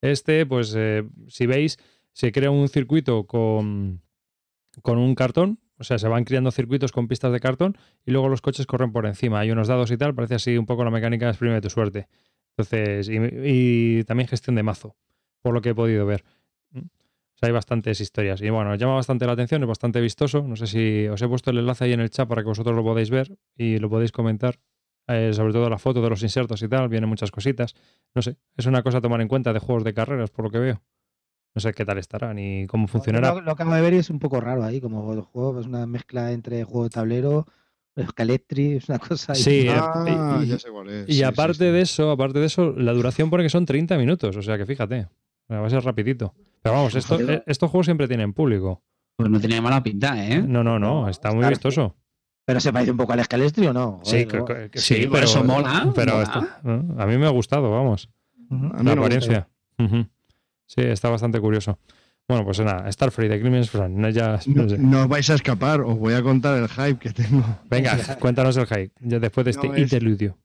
[0.00, 1.78] Este, pues, eh, si veis,
[2.12, 4.02] se crea un circuito con,
[4.82, 8.28] con un cartón, o sea, se van creando circuitos con pistas de cartón y luego
[8.28, 9.40] los coches corren por encima.
[9.40, 12.08] Hay unos dados y tal, parece así un poco la mecánica de exprime tu suerte.
[12.56, 13.18] Entonces, y,
[14.00, 14.96] y también gestión de mazo,
[15.40, 16.24] por lo que he podido ver.
[16.72, 16.78] Mm.
[16.80, 18.42] O sea, hay bastantes historias.
[18.42, 20.42] Y bueno, llama bastante la atención, es bastante vistoso.
[20.42, 22.74] No sé si os he puesto el enlace ahí en el chat para que vosotros
[22.74, 24.58] lo podáis ver y lo podéis comentar.
[25.06, 27.74] Eh, sobre todo la foto de los insertos y tal, vienen muchas cositas.
[28.14, 30.50] No sé, es una cosa a tomar en cuenta de juegos de carreras, por lo
[30.50, 30.82] que veo.
[31.58, 33.34] No sé qué tal estará ni cómo funcionará.
[33.34, 35.88] Lo, lo acabo de ver es un poco raro ahí, como el juego, es una
[35.88, 37.46] mezcla entre juego de tablero,
[38.00, 39.34] Scalectri, es una cosa.
[39.34, 41.08] Sí, Ah, y- ya sé cuál es.
[41.08, 41.70] Y Sí, aparte sí, sí.
[41.72, 44.66] de eso, aparte de eso, la duración pone que son 30 minutos, o sea que
[44.66, 45.08] fíjate,
[45.50, 46.32] va a ser rapidito.
[46.62, 48.84] Pero vamos, esto- eh, estos juegos siempre tienen público.
[49.16, 50.40] Pues no tenía mala pinta, ¿eh?
[50.40, 51.96] No, no, no, está muy vistoso.
[52.44, 53.98] Pero se parece un poco al Scalestri o no.
[54.04, 56.60] Sí, Joder, que- luego- que- Sí, sí, por pero eso mola, Pero mola.
[56.62, 57.02] ¿no?
[57.02, 58.08] a mí me ha gustado, vamos,
[58.48, 58.54] Ujú.
[58.54, 59.00] A mí la no me gusta.
[59.00, 59.48] apariencia.
[60.68, 61.78] Sí, está bastante curioso.
[62.28, 64.76] Bueno, pues nada, Starfree de Criminals Friend, no, ya, No, no sé.
[64.78, 67.42] no os vais a escapar, os voy a contar el hype que tengo.
[67.70, 70.36] Venga, cuéntanos el hype, ya después de este No, es- interludio.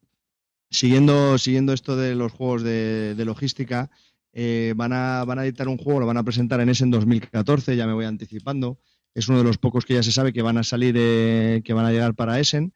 [0.69, 3.91] Siguiendo, siguiendo esto de los juegos de, de logística,
[4.31, 6.91] eh, van, a, van a editar un juego, lo van a presentar en ese en
[6.91, 8.79] 2014, ya me voy anticipando.
[9.13, 11.73] Es uno de los pocos que ya se sabe que van a salir, eh, que
[11.73, 12.73] van a llegar para Essen.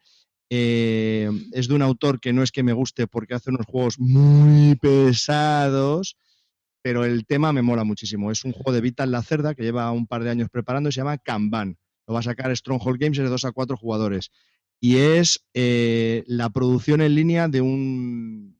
[0.50, 3.98] Eh, es de un autor que no es que me guste porque hace unos juegos
[3.98, 6.16] muy pesados,
[6.88, 8.30] pero el tema me mola muchísimo.
[8.30, 10.92] Es un juego de Vital La Cerda que lleva un par de años preparando y
[10.92, 11.76] se llama Kanban.
[12.06, 14.30] Lo va a sacar Stronghold Games es de 2 a 4 jugadores.
[14.80, 18.58] Y es eh, la producción en línea de un,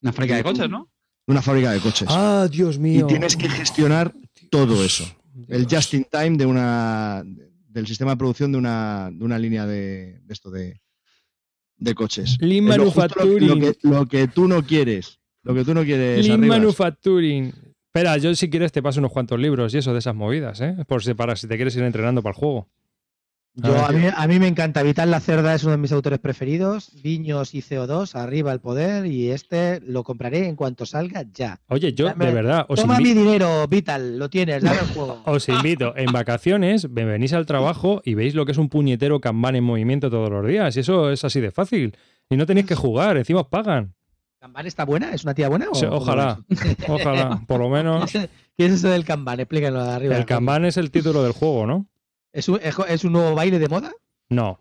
[0.00, 0.90] Una fábrica de coches, ¿no?
[1.26, 2.08] una fábrica de coches.
[2.10, 3.06] Ah, Dios y mío.
[3.06, 4.14] tienes que gestionar
[4.50, 5.04] todo eso.
[5.48, 7.22] El just in time de una
[7.68, 10.80] del sistema de producción de una, de una línea de, de esto de,
[11.76, 12.38] de coches.
[12.40, 15.18] Lean lo que, lo que tú no quieres.
[15.44, 16.26] Lo que tú no quieres.
[16.26, 16.58] Lean Arribas.
[16.58, 17.52] Manufacturing.
[17.94, 20.76] Espera, yo si quieres te paso unos cuantos libros y eso de esas movidas, ¿eh?
[20.86, 22.68] Por si, para si te quieres ir entrenando para el juego.
[23.54, 24.82] Yo, a, mí, a mí me encanta.
[24.82, 26.90] Vital La Cerda es uno de mis autores preferidos.
[27.02, 29.04] Viños y CO2, arriba el poder.
[29.04, 31.60] Y este lo compraré en cuanto salga ya.
[31.68, 34.86] Oye, yo Dame- de verdad os, Toma invi- mi dinero, Vital, lo tienes, dame el
[34.94, 35.20] juego.
[35.26, 39.20] os invito en vacaciones, me venís al trabajo y veis lo que es un puñetero
[39.20, 40.74] Kanban en movimiento todos los días.
[40.78, 41.94] Y eso es así de fácil.
[42.30, 43.92] Y no tenéis que jugar, encima os pagan.
[44.42, 45.14] ¿Kanban está buena?
[45.14, 45.68] ¿Es una tía buena?
[45.70, 46.40] o Sí, ojalá,
[46.88, 48.10] ojalá, por lo menos.
[48.10, 49.38] ¿Qué es eso del Kanban?
[49.38, 50.16] Explícalo de arriba.
[50.16, 51.86] El Kanban es el título del juego, ¿no?
[52.32, 52.58] ¿Es un,
[52.88, 53.92] es, un nuevo baile de moda?
[54.30, 54.58] No,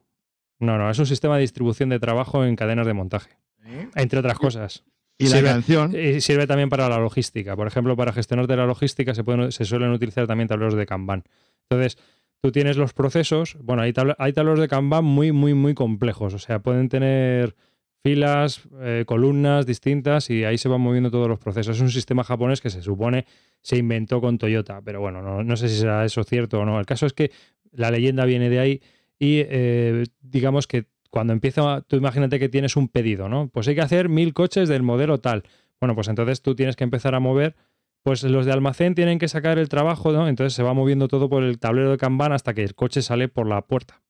[0.60, 3.32] no, no, es un sistema de distribución de trabajo en cadenas de montaje,
[3.66, 3.90] ¿Eh?
[3.96, 4.84] entre otras cosas.
[5.18, 5.96] Y la Sirve- canción.
[5.96, 7.56] Y sirve también para la logística.
[7.56, 11.24] Por ejemplo, para gestionarte la logística se, pueden, se suelen utilizar también tableros de Kanban.
[11.70, 11.98] Entonces,
[12.40, 13.58] tú tienes los procesos.
[13.62, 16.36] Bueno, hay, tabla- hay tableros de Kanban muy, muy, muy complejos.
[16.36, 17.56] O sea, pueden tener
[18.04, 21.78] filas, eh, columnas distintas y ahí se van moviendo todos los procesos.
[21.78, 23.26] Es un sistema japonés que se supone
[23.62, 26.80] se inventó con Toyota, pero bueno, no, sé si será eso cierto o no.
[26.80, 27.32] El caso es que
[27.72, 28.82] la leyenda viene de ahí
[29.20, 33.50] y eh, digamos que cuando empieza, tú imagínate que tienes un pedido, ¿no?
[33.50, 35.44] Pues hay que hacer mil coches del modelo tal.
[35.80, 37.56] Bueno, pues entonces tú tienes que empezar a mover,
[38.02, 40.28] pues los de almacén tienen que sacar el trabajo, ¿no?
[40.28, 43.28] Entonces se va moviendo todo por el tablero de Kanban hasta que el coche sale
[43.28, 44.02] por la puerta.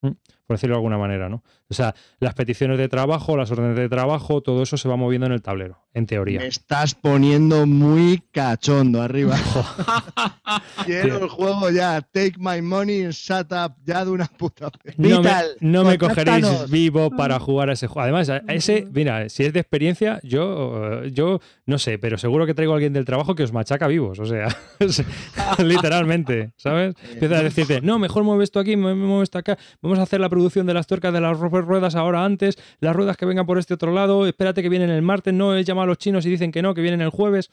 [0.00, 0.12] ¿Mm?
[0.48, 1.44] Por decirlo de alguna manera, ¿no?
[1.68, 5.26] O sea, las peticiones de trabajo, las órdenes de trabajo, todo eso se va moviendo
[5.26, 6.40] en el tablero, en teoría.
[6.40, 9.36] Me estás poniendo muy cachondo arriba.
[10.86, 12.00] Quiero el juego ya.
[12.00, 14.98] Take my money and shut up ya de una puta vez.
[14.98, 18.04] No me, Vital, no me cogeréis vivo para jugar a ese juego.
[18.04, 22.46] Además, a ese, mira, si es de experiencia, yo, eh, yo no sé, pero seguro
[22.46, 24.18] que traigo a alguien del trabajo que os machaca vivos.
[24.18, 24.48] O sea,
[25.62, 26.94] literalmente, ¿sabes?
[27.12, 29.58] Empieza a decirte, no, mejor mueve esto aquí, mueve mueve esto acá.
[29.82, 32.94] Vamos a hacer la producción de las tuercas de las ru- ruedas ahora antes, las
[32.96, 34.26] ruedas que vengan por este otro lado.
[34.26, 36.74] Espérate que vienen el martes, no, he llamado a los chinos y dicen que no,
[36.74, 37.50] que vienen el jueves.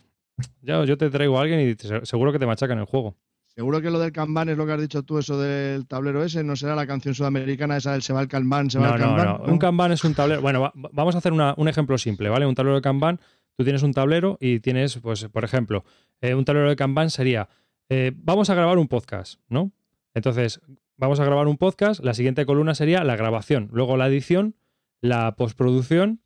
[0.62, 3.16] Ya, yo te traigo a alguien y te- seguro que te machacan el juego.
[3.48, 6.44] Seguro que lo del Kanban es lo que has dicho tú, eso del tablero ese.
[6.44, 9.00] No será la canción sudamericana esa del se va el Kanban, se va No, el
[9.02, 9.26] no, Kanban.
[9.26, 9.54] no.
[9.54, 10.42] Un Kanban es un tablero.
[10.42, 12.46] Bueno, va- va- vamos a hacer una- un ejemplo simple, ¿vale?
[12.46, 13.20] Un tablero de Kanban.
[13.58, 15.86] Tú tienes un tablero y tienes, pues, por ejemplo,
[16.20, 17.48] eh, un tablero de Kanban sería,
[17.88, 19.72] eh, vamos a grabar un podcast, ¿no?
[20.14, 20.60] Entonces,
[20.98, 22.04] vamos a grabar un podcast.
[22.04, 24.56] La siguiente columna sería la grabación, luego la edición,
[25.02, 26.22] la postproducción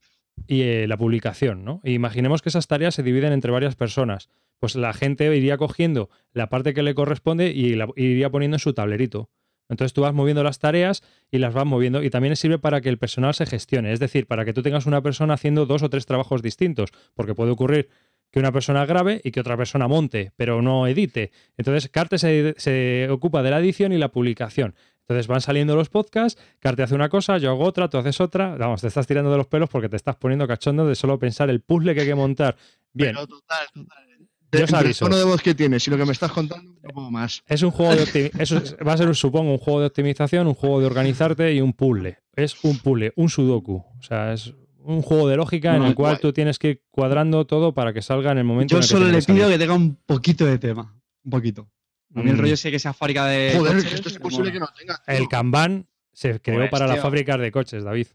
[0.48, 1.82] y eh, la publicación, ¿no?
[1.84, 4.30] Imaginemos que esas tareas se dividen entre varias personas.
[4.60, 8.60] Pues la gente iría cogiendo la parte que le corresponde y la iría poniendo en
[8.60, 9.30] su tablerito.
[9.70, 12.90] Entonces tú vas moviendo las tareas y las vas moviendo y también sirve para que
[12.90, 15.90] el personal se gestione, es decir, para que tú tengas una persona haciendo dos o
[15.90, 17.90] tres trabajos distintos, porque puede ocurrir
[18.32, 21.32] que una persona grabe y que otra persona monte, pero no edite.
[21.58, 24.76] Entonces Carte se, se ocupa de la edición y la publicación.
[25.02, 28.56] Entonces van saliendo los podcasts, Carte hace una cosa, yo hago otra, tú haces otra.
[28.58, 31.50] Vamos, te estás tirando de los pelos porque te estás poniendo cachondo de solo pensar
[31.50, 32.56] el puzzle que hay que montar.
[32.94, 34.06] Bien, Pero total, total.
[34.52, 35.06] Yo os Entre el aviso.
[35.06, 37.44] tono de voz que tienes y lo que me estás contando, no puedo más.
[37.48, 38.64] Es un juego de optimización.
[38.88, 42.18] Va a ser, supongo, un juego de optimización, un juego de organizarte y un puzzle.
[42.36, 43.76] Es un puzzle, un sudoku.
[44.00, 44.54] O sea, es
[44.84, 46.22] un juego de lógica en el cual guay.
[46.22, 48.88] tú tienes que ir cuadrando todo para que salga en el momento Yo en el
[48.88, 50.96] que solo le pido que tenga un poquito de tema.
[51.24, 51.70] Un poquito.
[52.16, 52.40] A mí el Mm.
[52.40, 53.54] rollo ese que sea fábrica de.
[53.56, 54.52] Joder, coches, esto es mola.
[54.52, 55.02] que no tenga.
[55.06, 58.08] El Kanban se creó Pues, para las fábricas de coches, David.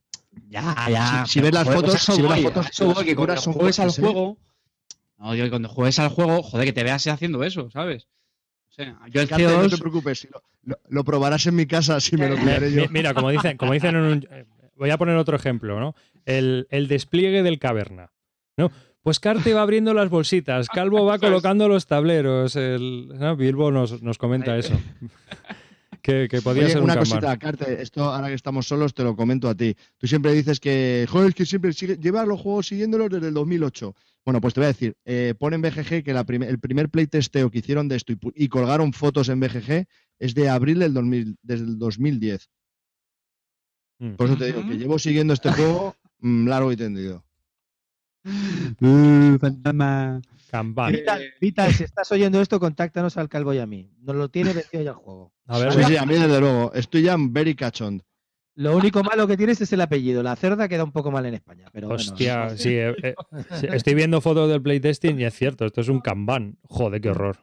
[0.49, 1.25] Ya, ya.
[1.27, 3.91] Si- si ves las Joder, fotos- si ves las fotos, eso que cuando juegues al
[3.91, 4.37] juego.
[5.19, 8.09] No, digo que cuando juegues al juego, joder, que te veas haciendo eso, ¿sabes?
[8.69, 9.71] O sea, yo el Carte, no CO2.
[9.71, 12.35] te preocupes, si lo, lo- lo probarás en mi casa si me lo
[12.65, 12.83] pillaré yo.
[12.83, 14.27] mi- Mira, como dicen, como dicen en un.
[14.31, 14.45] eh,
[14.77, 15.95] Voy a poner otro ejemplo, ¿no?
[16.25, 18.13] El, el despliegue del caverna.
[18.57, 18.71] ¿no?
[19.03, 22.57] Pues Carte va abriendo las bolsitas, Calvo va colocando los tableros.
[22.57, 23.37] El, ¿no?
[23.37, 24.79] Bilbo nos, nos comenta eso.
[26.03, 29.03] que, que podía Oye, ser un una cosita, Carte, esto ahora que estamos solos te
[29.03, 29.75] lo comento a ti.
[29.99, 33.35] Tú siempre dices que, joder, es que siempre sigue, llevas los juegos siguiéndolos desde el
[33.35, 33.95] 2008.
[34.25, 36.89] Bueno, pues te voy a decir, eh, pon en BGG que la prim- el primer
[36.89, 39.87] playtesteo que hicieron de esto y, colgaron fotos en BGG
[40.19, 42.49] es de abril del 2000, desde el 2010.
[43.99, 44.15] Mm.
[44.15, 45.95] Por eso te digo que llevo siguiendo este juego
[46.25, 47.25] largo y tendido.
[48.81, 50.21] Uh, fantasma.
[50.51, 50.93] Kanban.
[50.93, 53.91] Vital, Vital, si estás oyendo esto, contáctanos al calvo y a mí.
[54.01, 55.33] Nos lo tiene vendido ya el juego.
[55.47, 56.73] A ver, Sí, sí, a mí desde luego.
[56.75, 58.03] Estoy ya very cachond.
[58.57, 60.23] Lo único malo que tienes es el apellido.
[60.23, 61.67] La cerda queda un poco mal en España.
[61.73, 63.15] Pero bueno, hostia, sí, eh, eh,
[63.61, 66.57] sí, estoy viendo fotos del playtesting y es cierto, esto es un Kanban.
[66.63, 67.37] Joder, qué horror.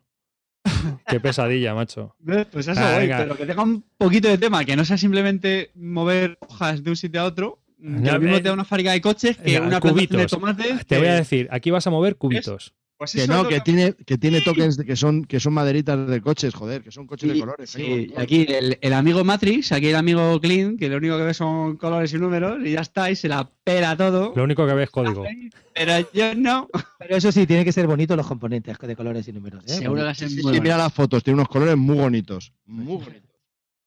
[1.07, 2.15] Qué pesadilla, macho.
[2.23, 5.71] Pues eso Ah, voy, pero que tenga un poquito de tema, que no sea simplemente
[5.75, 7.59] mover hojas de un sitio a otro.
[7.81, 10.07] Ya, lo mismo eh, te da una fábrica de coches que ya, una plantación de
[10.07, 10.31] cubitos.
[10.31, 10.79] tomates.
[10.85, 12.73] Te que- voy a decir, aquí vas a mover cubitos.
[12.97, 16.07] pues Que no, lo que tiene, que tiene tokens de- que son, que son maderitas
[16.07, 17.75] de coches, joder, que son coches de colores.
[17.75, 21.23] hay sí, aquí el, el amigo Matrix, aquí el amigo Clean, que lo único que
[21.23, 24.33] ve son colores y números y ya está, y se la pela todo.
[24.35, 25.25] Lo único que ves es código.
[25.73, 26.69] Pero yo no.
[26.99, 29.63] Pero eso sí, tiene que ser bonito los componentes de colores y números.
[29.65, 29.69] ¿eh?
[29.69, 32.53] Seguro que Sí, sí, mira las fotos, tiene unos colores muy bonitos.
[32.67, 33.31] Muy bonitos.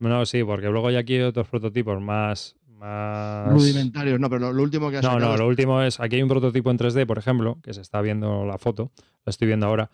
[0.00, 2.56] No, sí, porque luego hay aquí otros prototipos más.
[2.74, 3.52] Más...
[3.52, 6.00] Rudimentarios, no, pero lo, lo último que has No, no, lo último es.
[6.00, 8.90] Aquí hay un prototipo en 3D, por ejemplo, que se está viendo la foto,
[9.24, 9.90] la estoy viendo ahora.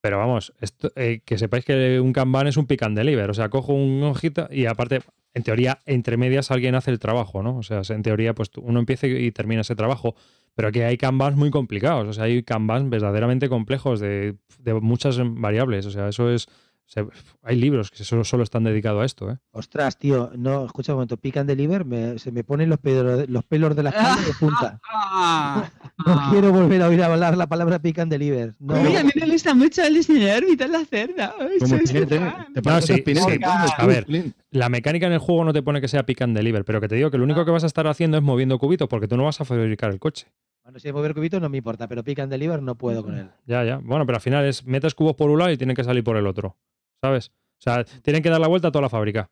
[0.00, 3.28] Pero vamos, esto, eh, que sepáis que un Kanban es un pick and deliver.
[3.30, 5.00] O sea, cojo un hojita y aparte,
[5.34, 7.58] en teoría, entre medias alguien hace el trabajo, ¿no?
[7.58, 10.14] O sea, en teoría, pues uno empieza y termina ese trabajo.
[10.54, 12.08] Pero aquí hay Kanbans muy complicados.
[12.08, 15.86] O sea, hay Kanbans verdaderamente complejos de, de muchas variables.
[15.86, 16.48] O sea, eso es.
[16.92, 17.06] Se-
[17.44, 19.38] hay libros que solo, solo están dedicados a esto, ¿eh?
[19.52, 23.28] Ostras, tío, no, escucha un momento, pick and deliver, me- se me ponen los pelos,
[23.28, 24.80] los pelos de la espalda de punta.
[25.12, 25.68] Ah,
[26.06, 28.54] No quiero volver a oír hablar la palabra pick and deliver.
[28.58, 28.74] No.
[28.80, 31.34] Uy, a mí me gusta mucho el diseñador Vital la cerda.
[31.38, 32.30] Ay, Como soy Spinete, su ¿eh?
[32.30, 32.52] fan.
[32.54, 33.32] ¿Te parece sí, Spinete, sí.
[33.34, 34.06] entonces, A ver.
[34.50, 36.88] La mecánica en el juego no te pone que sea pick and deliver, pero que
[36.88, 39.16] te digo que lo único que vas a estar haciendo es moviendo cubitos porque tú
[39.16, 40.26] no vas a fabricar el coche.
[40.64, 43.16] Bueno, si hay mover cubitos no me importa, pero pick and deliver no puedo con
[43.18, 43.28] él.
[43.46, 43.78] Ya, ya.
[43.82, 46.16] Bueno, pero al final es metes cubos por un lado y tienen que salir por
[46.16, 46.56] el otro.
[47.02, 47.28] ¿Sabes?
[47.58, 49.30] O sea, tienen que dar la vuelta a toda la fábrica.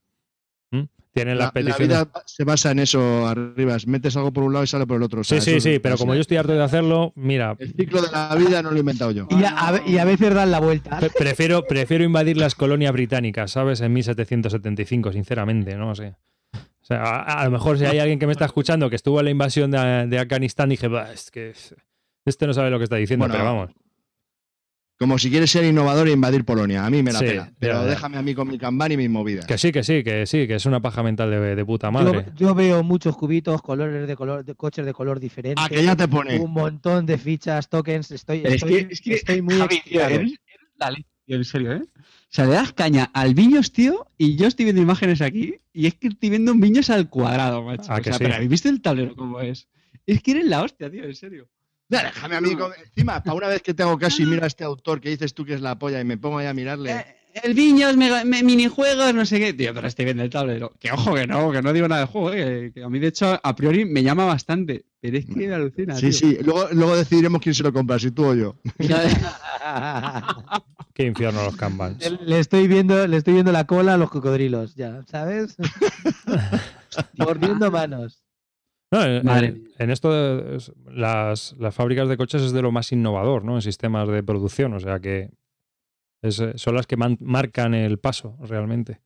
[0.71, 0.83] ¿Mm?
[1.13, 1.89] Tienen La, las la peticiones.
[1.89, 3.75] vida se basa en eso arriba.
[3.77, 5.23] es Metes algo por un lado y sale por el otro.
[5.23, 7.73] o sea, sí, sí, sí, es- pero como yo estoy harto de hacerlo, mira, El
[7.73, 9.27] ciclo de la vida no lo he inventado yo.
[9.31, 10.99] Y a, a ve- y a veces dan la vuelta.
[10.99, 13.81] pre- prefiero, prefiero invadir las colonias británicas, ¿sabes?
[13.81, 16.15] En 1775, sinceramente, no sé.
[16.55, 19.19] O sea, a, a lo mejor si hay alguien que me está escuchando que estuvo
[19.19, 21.53] en la invasión de, de Afganistán, dije, "Bah, es que
[22.25, 23.71] este no sabe lo que está diciendo, Bueno, pero vamos.
[24.99, 26.85] Como si quieres ser innovador e invadir Polonia.
[26.85, 27.53] A mí me la Sí, pela.
[27.61, 27.91] Pero ya, ya.
[27.91, 29.47] déjame a mí con mi Kanban y mis movidas.
[29.47, 32.27] Que sí, que sí, que sí, que es una paja mental de, de puta madre.
[32.37, 35.63] yo veo muchos cubitos, colores de color, de coches de color diferente.
[35.63, 36.39] A que ya te pone.
[36.41, 38.11] Un montón de fichas, tokens.
[38.11, 40.11] Estoy, Pero es estoy, que, es que estoy muy Javi, tío, excitado.
[40.15, 41.83] eres, eres la leche, tío, en serio, ¿eh?
[41.85, 45.87] O sea, le das caña al Viños, tío, y yo estoy viendo imágenes aquí, y
[45.87, 47.85] es que estoy viendo un Viños al cuadrado, macho.
[47.93, 48.19] Ah, o que sea, sí.
[48.25, 49.69] pero ¿habéis visto el tablero cómo es?
[50.07, 51.49] Es que eres la hostia, tío, en serio.
[51.91, 52.55] Ya, Déjame a mí.
[52.55, 55.45] con- Encima, para una vez que tengo casi mira a este autor que dices tú
[55.45, 56.93] que es la polla y me pongo ahí a mirarle.
[56.93, 57.05] Eh,
[57.45, 59.53] el Viños, mega- me- minijuegos, no sé qué.
[59.55, 60.73] Tío, pero estoy viendo el tablero.
[60.79, 63.07] Que ojo, que no, que no digo nada del juego, eh, que, a mí, de
[63.09, 64.85] hecho, a priori me llama bastante.
[65.01, 65.95] Pero es que me alucina.
[65.95, 66.13] sí, tío.
[66.13, 66.39] sí.
[66.43, 68.57] Luego, luego decidiremos quién se lo compra, si tú o yo.
[70.95, 71.99] Qué infierno los Kanbans.
[72.27, 75.57] le estoy viendo, le estoy viendo la cola a los cocodrilos, ya, ¿sabes?
[77.17, 78.25] Mordiendo manos.
[78.91, 80.11] No, en, Madre en- en esto
[80.91, 83.57] las, las fábricas de coches es de lo más innovador, ¿no?
[83.57, 85.31] En sistemas de producción, o sea que
[86.23, 89.01] es, eh, son las que man- marcan el paso realmente.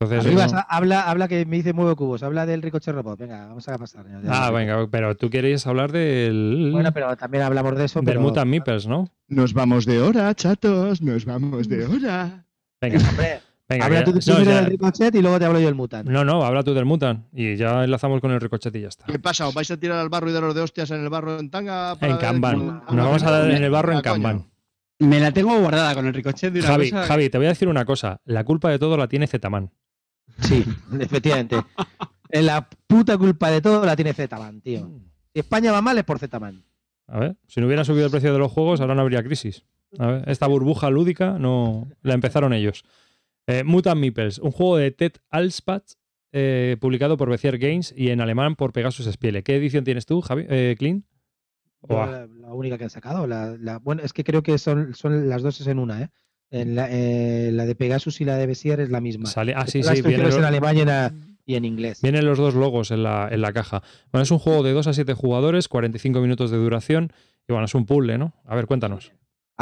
[0.00, 3.20] Entonces, Arriba, no- habla, habla que me dice mueve cubos, habla del Ricochet Robot.
[3.20, 4.04] Venga, vamos a pasar.
[4.08, 4.46] ya, ya.
[4.46, 8.00] ah, venga, pero tú quieres hablar del, Bueno, pero también hablamos de eso.
[8.00, 8.20] del pero...
[8.20, 9.08] Mutant Meeples, ¿no?
[9.28, 11.00] Nos vamos de hora, chatos.
[11.00, 12.44] Nos vamos de hora.
[12.80, 13.40] Venga, Hombre,
[13.72, 13.84] venga.
[13.86, 16.08] habla ya- tú no, del Ricochet y luego te hablo yo del Mutant.
[16.08, 19.06] no, no, habla tú del Mutant y ya enlazamos con el ricochet y ya está.
[19.06, 19.46] ¿Qué pasa?
[19.48, 21.96] ¿Os vais a tirar al barro y daros de hostias en el barro en tanga?
[21.96, 22.58] para En Kanban.
[22.66, 24.00] Nos vamos a dar en el barro en.
[24.00, 24.48] Kanban.
[24.98, 27.06] Me la tengo guardada con el ricochet de una Javi, cosa.
[27.06, 28.20] Javi, te voy a decir una cosa.
[28.24, 29.70] La culpa de todo la tiene Zetaman.
[30.40, 30.64] Sí,
[31.00, 31.56] efectivamente.
[32.28, 34.88] En la puta culpa de todo la tiene Zetaman, tío.
[35.34, 36.64] Si España va mal es por Zetaman.
[37.08, 39.64] A ver, si no hubiera subido el precio de los juegos, ahora no habría crisis.
[39.98, 42.84] A ver, esta burbuja lúdica no la empezaron ellos.
[43.46, 45.82] Eh, Mutant Meeples, un juego de Ted Alspach
[46.32, 49.42] eh, publicado por Bezier Games y en alemán por Pegasus Spiele.
[49.42, 50.46] ¿Qué edición tienes tú, Javi?
[50.48, 50.76] Eh,
[51.88, 53.26] la, la única que han sacado.
[53.26, 56.08] La, la- bueno, es que creo que son, son las dos es en una, ¿eh?
[56.50, 59.26] En la, eh, la de Pegasus y la de Bessier es la misma.
[59.26, 61.12] Sale- ah, sí, Las sí, vienen instrucciones en los, alemán y en, a-
[61.46, 62.00] y en inglés.
[62.02, 63.82] vienen los dos logos en la, en la caja.
[64.12, 67.12] Bueno, es un juego de 2 a 7 jugadores, 45 minutos de duración
[67.48, 68.34] y bueno, es un puzzle, ¿no?
[68.46, 69.12] A ver, cuéntanos.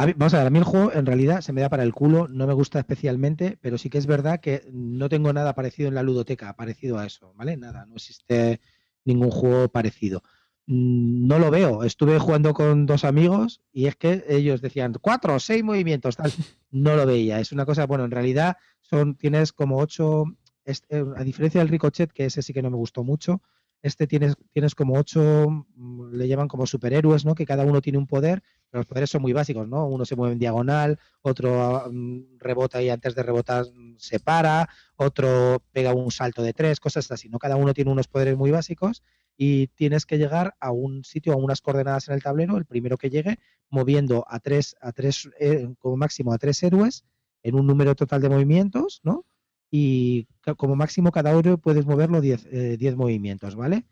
[0.05, 2.27] Vamos a ver, a mí el juego en realidad se me da para el culo,
[2.27, 5.95] no me gusta especialmente, pero sí que es verdad que no tengo nada parecido en
[5.95, 7.57] la ludoteca, parecido a eso, ¿vale?
[7.57, 8.61] Nada, no existe
[9.05, 10.23] ningún juego parecido.
[10.67, 15.35] Mm, No lo veo, estuve jugando con dos amigos y es que ellos decían cuatro
[15.35, 16.31] o seis movimientos, tal.
[16.71, 20.23] No lo veía, es una cosa, bueno, en realidad son, tienes como ocho,
[20.65, 23.41] eh, a diferencia del Ricochet, que ese sí que no me gustó mucho,
[23.81, 27.35] este tienes, tienes como ocho, mm, le llaman como superhéroes, ¿no?
[27.35, 28.41] Que cada uno tiene un poder,
[28.71, 29.85] pero los poderes son muy básicos, ¿no?
[29.85, 34.69] Uno se mueve en diagonal, otro mm, rebota y antes de rebotar mm, se para,
[34.95, 37.37] otro pega un salto de tres, cosas así, ¿no?
[37.37, 39.03] Cada uno tiene unos poderes muy básicos
[39.35, 42.97] y tienes que llegar a un sitio, a unas coordenadas en el tablero, el primero
[42.97, 43.39] que llegue,
[43.69, 47.03] moviendo a tres, a tres, eh, como máximo a tres héroes
[47.43, 49.25] en un número total de movimientos, ¿no?
[49.69, 50.27] Y
[50.57, 53.85] como máximo cada héroe puedes moverlo 10 eh, 10 movimientos, ¿vale?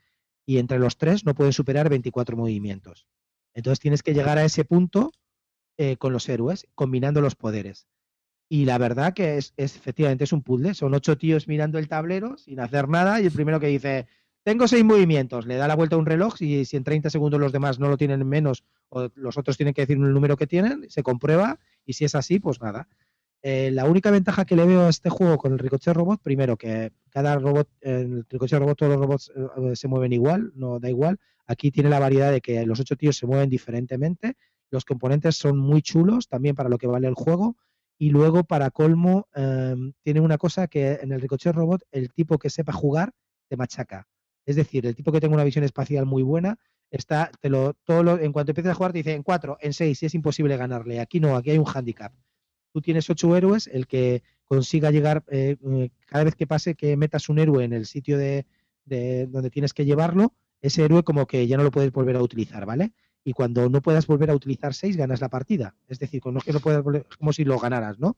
[0.46, 3.08] Y entre los tres no pueden superar 24 movimientos.
[3.54, 5.12] Entonces tienes que llegar a ese punto
[5.78, 7.88] eh, con los héroes, combinando los poderes.
[8.50, 10.74] Y la verdad que es, efectivamente es un puzzle.
[10.74, 14.08] Son ocho tíos mirando el tablero sin hacer nada y el primero que dice,
[14.44, 17.40] tengo seis movimientos, le da la vuelta a un reloj y si en 30 segundos
[17.40, 20.48] los demás no lo tienen menos o los otros tienen que decir el número que
[20.48, 22.88] tienen, se comprueba y si es así, pues nada.
[23.42, 26.58] Eh, la única ventaja que le veo a este juego con el Ricochet Robot, primero
[26.58, 30.90] que cada robot, el Ricochet Robot todos los robots eh, se mueven igual, no da
[30.90, 31.20] igual.
[31.50, 34.36] Aquí tiene la variedad de que los ocho tíos se mueven diferentemente.
[34.70, 37.58] Los componentes son muy chulos también para lo que vale el juego.
[37.98, 42.38] Y luego, para colmo, eh, tiene una cosa que en el Ricochet Robot, el tipo
[42.38, 43.14] que sepa jugar
[43.50, 44.08] te machaca.
[44.46, 46.60] Es decir, el tipo que tenga una visión espacial muy buena,
[46.92, 50.04] está, te lo, todo en cuanto empieces a jugar, te dice en cuatro, en seis,
[50.04, 51.00] y es imposible ganarle.
[51.00, 52.14] Aquí no, aquí hay un handicap.
[52.72, 56.96] Tú tienes ocho héroes, el que consiga llegar, eh, eh, cada vez que pase, que
[56.96, 58.46] metas un héroe en el sitio de
[58.86, 62.66] donde tienes que llevarlo, ese héroe como que ya no lo puedes volver a utilizar,
[62.66, 62.94] ¿vale?
[63.24, 65.76] Y cuando no puedas volver a utilizar seis, ganas la partida.
[65.88, 68.18] Es decir, con que no puedas volver, es como si lo ganaras, ¿no?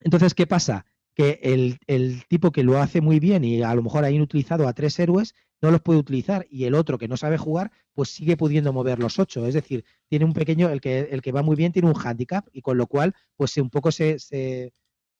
[0.00, 0.86] Entonces, ¿qué pasa?
[1.14, 4.66] Que el, el tipo que lo hace muy bien y a lo mejor ha inutilizado
[4.66, 8.10] a tres héroes, no los puede utilizar y el otro que no sabe jugar, pues
[8.10, 9.46] sigue pudiendo mover los ocho.
[9.46, 12.46] Es decir, tiene un pequeño, el que, el que va muy bien tiene un handicap
[12.52, 14.72] y con lo cual, pues un poco se,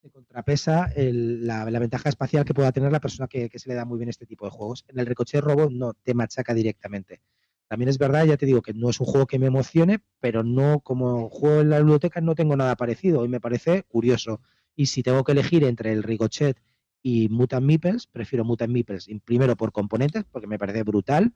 [0.02, 3.74] se contrapesa el- la, la ventaja espacial que pueda tener la persona que, se le
[3.74, 4.85] da muy bien este tipo de juegos.
[4.89, 7.20] En el Ricochet Robot no te machaca directamente.
[7.68, 10.43] También es verdad, ya te digo que no es un juego que me emocione, pero
[10.43, 14.40] no como juego en la biblioteca no tengo nada parecido y me parece curioso.
[14.74, 16.60] Y si tengo que elegir entre el Ricochet
[17.02, 19.09] y Mutant Meeples, prefiero Mutant Meeples.
[19.24, 21.35] Primero por componentes, porque me parece brutal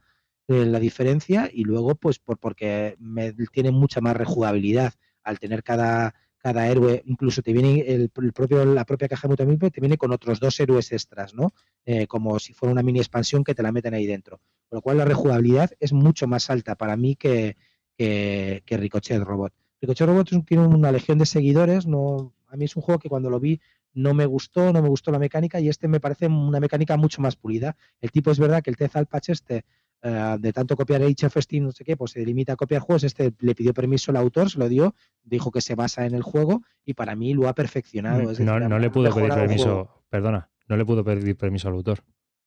[0.49, 5.63] eh, la diferencia, y luego pues por, porque me, tiene mucha más rejugabilidad al tener
[5.63, 6.15] cada,
[6.45, 9.97] cada héroe, incluso te viene el, propio, la propia caja de Mutant Meeples, te viene
[9.97, 11.55] con otros dos héroes extras, ¿no?
[11.87, 14.43] Eh, como si fuera una mini expansión que te la meten ahí dentro.
[14.69, 17.57] Con lo cual la rejugabilidad es mucho más alta para mí que,
[17.97, 19.55] que, Ricochet Robot.
[19.81, 23.31] Ricochet Robot tiene una legión de seguidores, no, a mí es un juego que cuando
[23.31, 23.59] lo vi
[23.95, 27.23] no me gustó, no me gustó la mecánica y este me parece una mecánica mucho
[27.23, 27.75] más pulida.
[28.03, 29.65] El tipo es verdad que el Tez Alpach este,
[30.07, 33.33] eh, de tanto copiar HFST, no sé qué, pues se limita a copiar juegos, este
[33.41, 36.63] le pidió permiso al autor, se lo dio, dijo que se basa en el juego
[36.85, 38.31] y para mí lo ha perfeccionado.
[38.31, 41.69] es Mm, No, decir, no le pudo pedir permiso, perdona, no le pudo pedir permiso
[41.69, 42.01] al autor.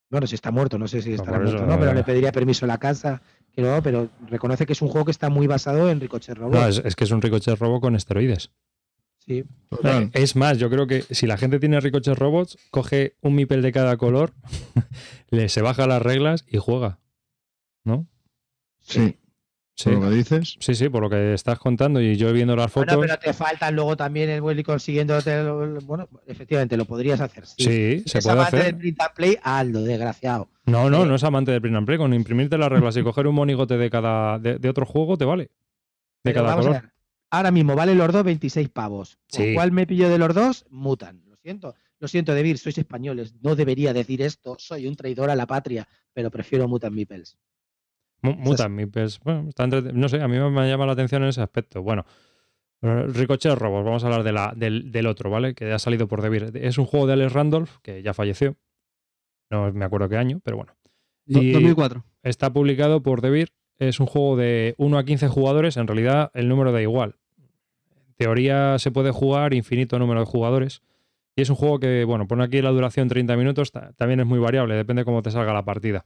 [0.10, 2.04] Bueno, si está muerto, no sé si Pues estará eso, muerto o no, pero le
[2.04, 3.22] pediría permiso a la casa,
[3.52, 6.54] que no, pero reconoce que es un juego que está muy basado en Ricochet Robot.
[6.54, 8.52] No, es, es que es un Ricochet Robo con esteroides.
[9.18, 9.44] Sí.
[10.14, 13.74] Es más, yo creo que si la gente tiene Ricochet Robots, coge un Mipel de
[13.74, 14.34] cada color,
[15.30, 17.00] le se baja las reglas y juega.
[17.88, 18.06] ¿No?
[18.82, 19.18] Sí,
[19.76, 19.92] Sí.
[19.92, 20.58] por lo que dices.
[20.60, 23.06] Sí, sí, por lo que estás contando y yo viendo las Bueno, fotos.
[23.08, 25.34] pero te faltan luego también el Willy consiguiéndote.
[25.40, 27.46] el- Bueno, efectivamente, lo podrías hacer.
[27.46, 27.56] Sí.
[27.58, 28.66] Sí, se eres puede amante hacer.
[28.74, 30.50] del print and play, hazlo, desgraciado.
[30.66, 31.08] No, no, Sí.
[31.10, 31.98] no es amante del print and play.
[31.98, 35.24] Con imprimirte las reglas y coger un monigote de cada de, de otro juego te
[35.26, 35.44] vale.
[35.44, 35.52] De
[36.24, 36.82] Pero cada vamos a color.
[36.84, 36.92] ver,
[37.30, 39.18] Ahora mismo valen los dos 26 pavos.
[39.32, 39.54] ¿Con Sí.
[39.54, 40.66] ¿Cuál me pillo de los dos?
[40.70, 41.22] Mutan.
[41.28, 41.76] Lo siento.
[42.00, 43.36] Lo siento, Debir, sois españoles.
[43.42, 44.56] No debería decir esto.
[44.60, 47.38] Soy un traidor a la patria, pero prefiero Mutant Meeples.
[48.22, 51.24] Mu- Esas- Mutant Meeples, bueno, está entrete- no sé, a mí me, llama la atención
[51.24, 51.82] en ese aspecto.
[51.84, 52.06] Bueno,
[52.82, 55.54] Ricochet Robos, vamos a hablar de la, del, del otro, ¿vale?
[55.56, 56.52] Que ha salido por Debir.
[56.56, 58.56] Es un juego de Alex Randolph, que ya falleció.
[59.50, 60.74] No me acuerdo qué año, pero bueno.
[61.26, 62.04] Do- Y- 2004.
[62.24, 63.50] Está publicado por Debir.
[63.80, 65.78] Es un juego de 1 a 15 jugadores.
[65.78, 67.16] En realidad, el número da igual.
[68.18, 70.82] teoría se puede jugar infinito número de jugadores.
[71.36, 74.26] Y es un juego que, bueno, pone aquí la duración 30 minutos, ta- también es
[74.26, 76.06] muy variable, depende cómo te salga la partida.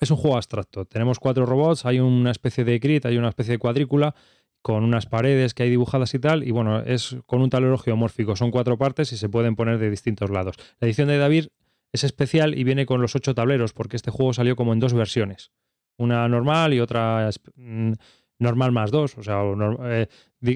[0.00, 0.86] Es un juego abstracto.
[0.86, 4.14] Tenemos cuatro robots, hay una especie de crit, hay una especie de cuadrícula
[4.62, 8.36] con unas paredes que hay dibujadas y tal, y bueno, es con un tablero geomórfico.
[8.36, 10.56] Son cuatro partes y se pueden poner de distintos lados.
[10.80, 11.48] La edición de David
[11.92, 14.94] es especial y viene con los ocho tableros, porque este juego salió como en dos
[14.94, 15.52] versiones.
[15.96, 17.92] Una normal y otra mm,
[18.38, 19.18] normal más dos.
[19.18, 19.42] O sea,
[19.84, 20.08] eh,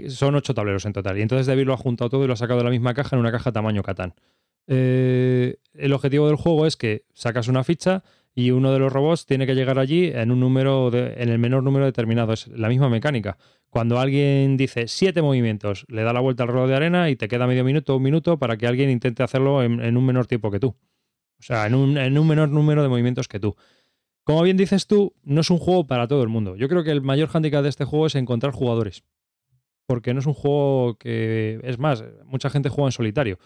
[0.09, 1.19] son ocho tableros en total.
[1.19, 3.17] Y entonces David lo ha juntado todo y lo ha sacado de la misma caja
[3.17, 4.15] en una caja tamaño Catán.
[4.67, 8.03] Eh, el objetivo del juego es que sacas una ficha
[8.35, 11.39] y uno de los robots tiene que llegar allí en un número de- en el
[11.39, 12.33] menor número determinado.
[12.33, 13.37] Es la misma mecánica.
[13.71, 17.29] Cuando alguien dice siete movimientos, le da la vuelta al reloj de arena y te
[17.29, 20.51] queda medio minuto un minuto para que alguien intente hacerlo en, en un menor tiempo
[20.51, 20.69] que tú.
[21.39, 23.57] O sea, en un, en un menor número de movimientos que tú.
[24.25, 26.57] Como bien dices tú, no es un juego para todo el mundo.
[26.57, 29.05] Yo creo que el mayor hándicap de este juego es encontrar jugadores.
[29.87, 31.61] Porque no es un juego que.
[31.63, 33.39] Es más, mucha gente juega en solitario.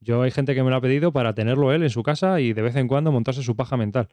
[0.00, 2.52] Yo hay gente que me lo ha pedido para tenerlo él en su casa y
[2.52, 4.08] de vez en cuando montarse su paja mental.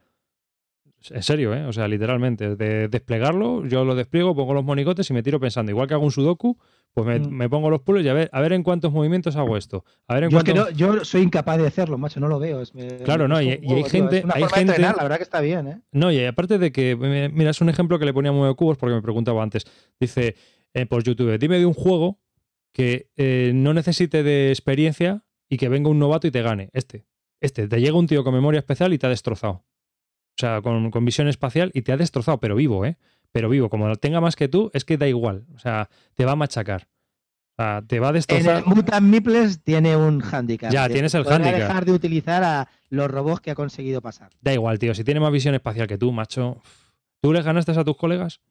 [1.11, 1.65] En serio, ¿eh?
[1.65, 2.55] O sea, literalmente.
[2.55, 5.71] De desplegarlo, yo lo despliego, pongo los monigotes y me tiro pensando.
[5.71, 6.57] Igual que hago un sudoku,
[6.93, 7.29] pues me, Mm.
[7.29, 9.83] me pongo los puzzles y a ver, a ver en cuántos movimientos hago esto.
[10.07, 10.71] A ver en Yo, es que cuántos.
[10.73, 12.61] no- yo soy incapaz de hacerlo, macho, no lo veo.
[12.61, 14.95] es- me- Claro, no, y- hay tío, gente- Es una hay forma gente- de entrenar,
[14.97, 15.81] la verdad que está bien, ¿eh?
[15.91, 18.77] No, y aparte de que, mira, es un ejemplo que le ponía muy de cubos
[18.77, 19.65] porque me preguntaba antes.
[19.99, 20.35] Dice
[20.75, 22.19] eh, por YouTube, dime de un juego
[22.73, 26.69] que eh, no necesite de experiencia y que venga un novato y te gane.
[26.73, 27.05] Este,
[27.41, 29.63] este, te llega un tío con memoria especial y te ha destrozado.
[30.35, 32.97] O sea, con, con visión espacial y te ha destrozado, pero vivo, ¿eh?
[33.31, 33.69] Pero vivo.
[33.69, 35.45] Como tenga más que tú, es que da igual.
[35.55, 36.87] O sea, te va a machacar.
[37.57, 38.57] O sea, te va a En destrozar.
[38.57, 40.71] el Mutant Meeples tiene un handicap.
[40.71, 41.59] Ya, de- tienes el handicap.
[41.59, 44.31] dejar de utilizar a los robots que ha conseguido pasar.
[44.41, 44.93] Da igual, tío.
[44.95, 46.61] Si tiene más visión espacial que tú, macho.
[47.21, 48.41] ¿Tú les ganaste a tus colegas?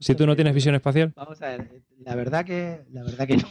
[0.00, 1.12] Si tú no tienes visión espacial.
[1.16, 3.48] Vamos a ver, la verdad que, la verdad que no.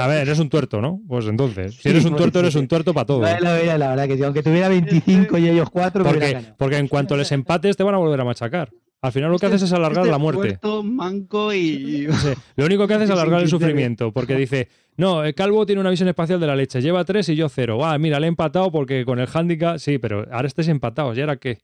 [0.00, 1.00] A ver, eres un tuerto, ¿no?
[1.08, 3.22] Pues entonces, si Sí, eres un tuerto, sí, eres un tuerto para todo.
[3.22, 6.52] La verdad, la verdad que sí, aunque tuviera 25 y ellos 4, me hubiera Porque,
[6.56, 8.70] porque en cuanto les empates te van a volver a machacar.
[9.02, 10.40] Al final lo que haces es alargar Este la muerte.
[10.42, 12.06] tuerto, manco y.
[12.10, 14.12] Sí, Lo único que haces es alargar el sufrimiento.
[14.12, 17.36] Porque dice, no, el calvo tiene una visión espacial de la leche, lleva tres y
[17.36, 17.84] yo cero.
[17.84, 19.76] Ah, mira, le he empatado porque con el handicap.
[19.78, 21.18] Sí, pero ahora estés empatados.
[21.18, 21.58] ¿Y ahora qué?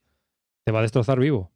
[0.63, 1.51] Te va a destrozar vivo.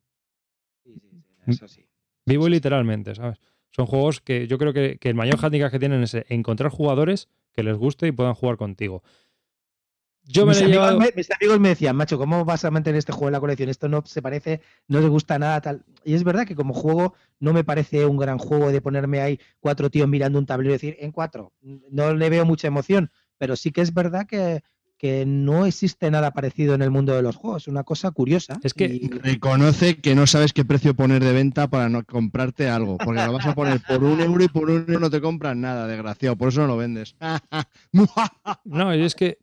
[0.84, 1.85] Sí, sí, sí, eso sí.
[2.26, 3.40] Vivo y literalmente, ¿sabes?
[3.72, 7.30] Son juegos que yo creo que, que el mayor handicap que tienen es encontrar jugadores
[7.54, 9.04] que les guste y puedan jugar contigo.
[10.28, 11.00] Yo me mis, he amigos llevado.
[11.00, 13.70] me, mis amigos me decían, macho, ¿cómo vas a mantener este juego en la colección?
[13.70, 15.86] Esto no se parece, no le gusta nada, tal.
[16.04, 19.40] Y es verdad que como juego no me parece un gran juego de ponerme ahí
[19.60, 21.54] cuatro tíos mirando un tablero y decir, en cuatro.
[21.62, 24.64] No le veo mucha emoción, pero sí que es verdad que,
[24.98, 27.68] que no existe nada parecido en el mundo de los juegos.
[27.68, 28.58] Una cosa curiosa.
[28.64, 32.70] Es que- y- Reconoce que no sabes qué precio poner de venta para no comprarte
[32.70, 32.98] algo.
[32.98, 35.56] Porque lo vas a poner por un euro y por un euro no te compras
[35.58, 36.36] nada, desgraciado.
[36.38, 37.16] Por eso no lo vendes.
[38.64, 39.38] No, y es que.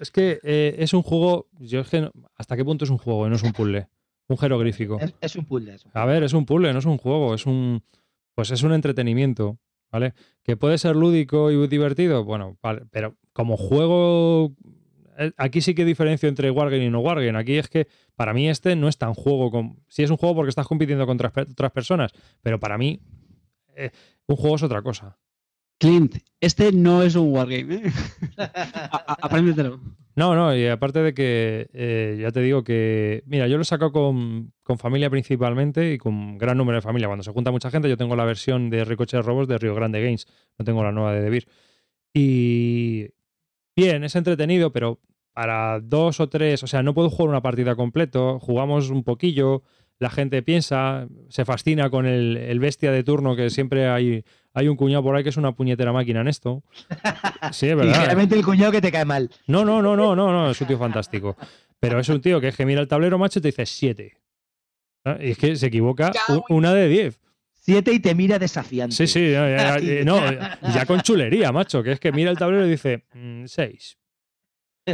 [0.00, 1.48] Es que eh, es un juego.
[1.60, 3.86] Yo es que no- ¿Hasta qué punto es un juego y no es un puzzle?
[4.28, 4.98] Un jeroglífico.
[5.00, 5.76] es, es un puzzle.
[5.92, 7.82] A ver, es un puzzle, no es un juego, es un.
[8.34, 9.58] Pues es un entretenimiento,
[9.92, 10.14] ¿vale?
[10.42, 14.52] Que puede ser lúdico y divertido, bueno, vale, pero como juego.
[15.18, 17.38] eh, Aquí sí que diferencio entre Wargame y no Wargame.
[17.38, 17.86] Aquí es que
[18.16, 19.50] para mí este no es tan juego.
[19.50, 19.80] Con...
[19.88, 23.00] Sí es un juego porque estás compitiendo contra otras personas, pero para mí
[23.76, 23.90] eh,
[24.26, 25.18] un juego es otra cosa.
[25.78, 27.82] Clint, este no es un wargame, ¿eh?
[29.20, 29.80] Apréndetelo.
[30.14, 33.64] No, no, y aparte de que eh, ya te digo que, mira, yo lo he
[33.64, 37.08] sacado con, con familia principalmente y con gran número de familia.
[37.08, 40.02] Cuando se junta mucha gente, yo tengo la versión de Ricochet Robos de Río Grande
[40.04, 40.26] Games,
[40.58, 41.48] no tengo la nueva de Debir.
[42.14, 43.08] Y
[43.76, 45.00] bien, es entretenido, pero
[45.32, 49.62] para dos o tres, o sea, no puedo jugar una partida completo, jugamos un poquillo,
[49.98, 54.68] la gente piensa, se fascina con el, el bestia de turno, que siempre hay, hay
[54.68, 56.62] un cuñado por ahí que es una puñetera máquina en esto.
[57.52, 57.92] Sí, es verdad.
[57.92, 59.28] Ligeramente el cuñado que te cae mal.
[59.48, 61.36] No, no, no, no, no, no, es un tío fantástico.
[61.80, 64.16] Pero es un tío que es que mira el tablero, macho, y te dice siete.
[65.20, 66.12] Y es que se equivoca
[66.48, 67.20] una de diez.
[67.64, 68.94] 7 y te mira desafiante.
[68.94, 72.66] Sí, sí, eh, no, ya, ya, con chulería, macho, que es que mira el tablero
[72.66, 73.98] y dice mm, 6.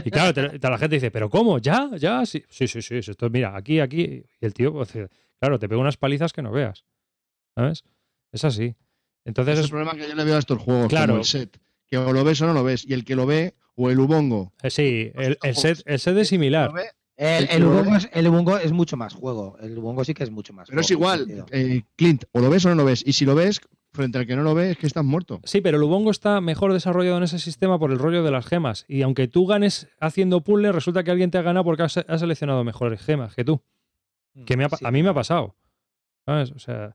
[0.05, 1.59] Y claro, te, la gente dice, ¿pero cómo?
[1.59, 1.89] ¿Ya?
[1.97, 2.27] ¿Ya?
[2.27, 4.23] Sí, sí, sí, sí esto, mira, aquí, aquí.
[4.41, 4.93] Y el tío, pues,
[5.41, 6.85] claro, te pega unas palizas que no veas.
[7.55, 7.85] ¿Sabes?
[8.33, 8.77] Es así.
[9.25, 11.17] Entonces, es, el problema que yo le veo a estos juegos, claro.
[11.17, 13.55] El set, que o lo ves o no lo ves, y el que lo ve,
[13.77, 14.53] o el ubongo.
[14.63, 16.71] Eh, sí, el, el, set, el set es similar.
[17.19, 19.59] El el, Ubongo es, el Ubongo es mucho más juego.
[19.61, 22.65] El Ubongo sí que es mucho más Pero es igual, eh, Clint, o lo ves
[22.65, 23.03] o no lo ves.
[23.05, 23.61] Y si lo ves,
[23.93, 25.41] frente al que no lo ve, es que estás muerto.
[25.43, 28.47] Sí, pero el Ubongo está mejor desarrollado en ese sistema por el rollo de las
[28.47, 28.85] gemas.
[28.87, 32.21] Y aunque tú ganes haciendo puzzles, resulta que alguien te ha ganado porque has, has
[32.21, 33.61] seleccionado mejores gemas que tú.
[34.47, 34.85] Que me ha Sí.
[34.85, 35.57] a mí me ha pasado.
[36.25, 36.53] ¿Sabes?
[36.53, 36.95] O sea,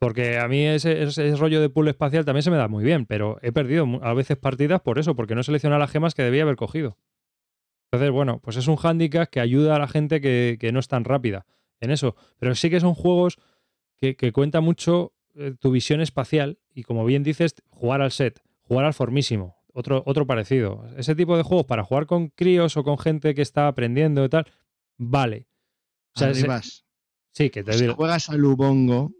[0.00, 3.06] Porque a mí ese, ese rollo de pool espacial también se me da muy bien,
[3.06, 6.22] pero he perdido a veces partidas por eso, porque no he seleccionado las gemas que
[6.24, 6.96] debía haber cogido.
[7.90, 10.88] Entonces, bueno, pues es un hándicap que ayuda a la gente que, que no es
[10.88, 11.46] tan rápida
[11.80, 12.16] en eso.
[12.38, 13.38] Pero sí que son juegos
[14.00, 18.40] que, que cuenta mucho eh, tu visión espacial y, como bien dices, jugar al set,
[18.62, 20.84] jugar al formísimo, otro, otro parecido.
[20.96, 24.28] Ese tipo de juegos para jugar con críos o con gente que está aprendiendo y
[24.28, 24.46] tal,
[24.98, 25.46] vale.
[26.14, 26.84] O sea, Arribas.
[27.32, 27.94] sí, que te Si digo.
[27.94, 29.12] juegas al Ubongo,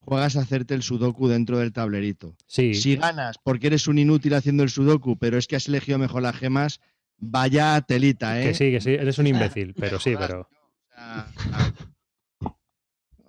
[0.00, 2.36] juegas a hacerte el sudoku dentro del tablerito.
[2.46, 5.98] Sí, Si ganas porque eres un inútil haciendo el sudoku, pero es que has elegido
[5.98, 6.80] mejor las gemas,
[7.24, 8.48] vaya telita, ¿eh?
[8.48, 10.48] que sí, que sí, eres un imbécil, pero sí, pero.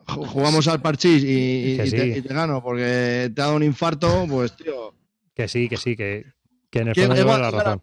[0.06, 2.20] Jugamos al parchís y, y- te, sí.
[2.20, 4.94] y te gano porque te ha dado un infarto, pues tío.
[5.34, 6.26] Que sí, que sí, que,
[6.70, 7.82] que en el ¿quién fondo lleva la razón.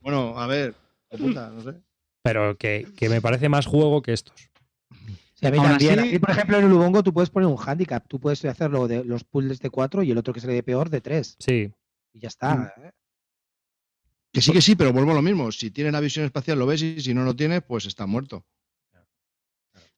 [0.00, 0.74] Bueno, a ver,
[1.10, 1.74] de puta, no sé.
[2.22, 4.34] Pero que, que me parece más juego que estos.
[5.34, 5.98] Sí, a mí también.
[6.00, 8.04] así- A mí, por ejemplo, en el Ubongo tú puedes poner un handicap.
[8.08, 10.62] Tú puedes hacerlo de los puzzles de 4 y el otro que se le dé
[10.64, 11.36] peor de 3.
[11.38, 11.70] Sí,
[12.12, 12.74] Y ya está.
[12.82, 12.90] ¿eh?
[14.38, 15.50] Que sí, que sí, pero vuelvo a lo mismo.
[15.50, 18.44] Si tienes la visión espacial lo ves y si no lo tienes, pues está muerto.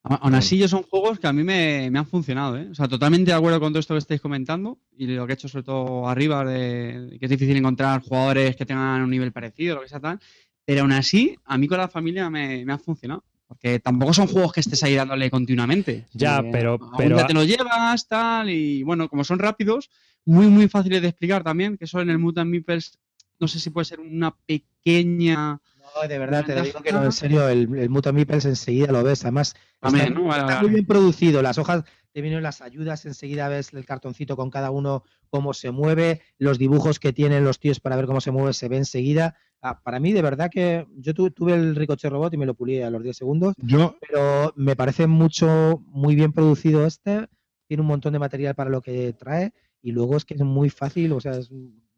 [0.02, 2.68] A- Aún así, yo son juegos que a mí me, me han funcionado, ¿eh?
[2.70, 5.34] O sea, totalmente de acuerdo con todo esto que estáis comentando y lo que he
[5.34, 9.30] hecho sobre todo arriba, de, de que es difícil encontrar jugadores que tengan un nivel
[9.30, 10.18] parecido, lo que sea tal.
[10.64, 13.22] Pero aún así, a mí con la familia me, me han funcionado.
[13.46, 16.06] Porque tampoco son juegos que estés ahí dándole continuamente.
[16.14, 19.38] Ya, que pero- algún pero día a- te lo llevas, tal, y bueno, como son
[19.38, 19.90] rápidos,
[20.24, 22.98] muy, muy fáciles de explicar también, que eso en el Mutant Meeples,
[23.40, 25.60] no sé si puede ser una pequeña...
[26.02, 28.92] No, de verdad, te lo digo que no, en serio, el, el Mutant Meeples enseguida
[28.92, 29.24] lo ves.
[29.24, 30.24] Además, está, ¿no?
[30.24, 30.60] Vale, está vale.
[30.62, 31.42] muy bien producido.
[31.42, 35.70] Las hojas te vienen las ayudas, enseguida ves el cartoncito con cada uno cómo se
[35.72, 39.36] mueve, los dibujos que tienen los tíos para ver cómo se mueve se ve enseguida.
[39.62, 42.54] Ah, para mí, de verdad que yo tu- tuve el Ricochet Robot y me lo
[42.54, 47.26] pulí a los 10 segundos, Yo, pero me parece mucho, muy bien producido este.
[47.66, 49.52] Tiene un montón de material para lo que trae
[49.82, 51.50] y luego es que es muy fácil, o sea, es-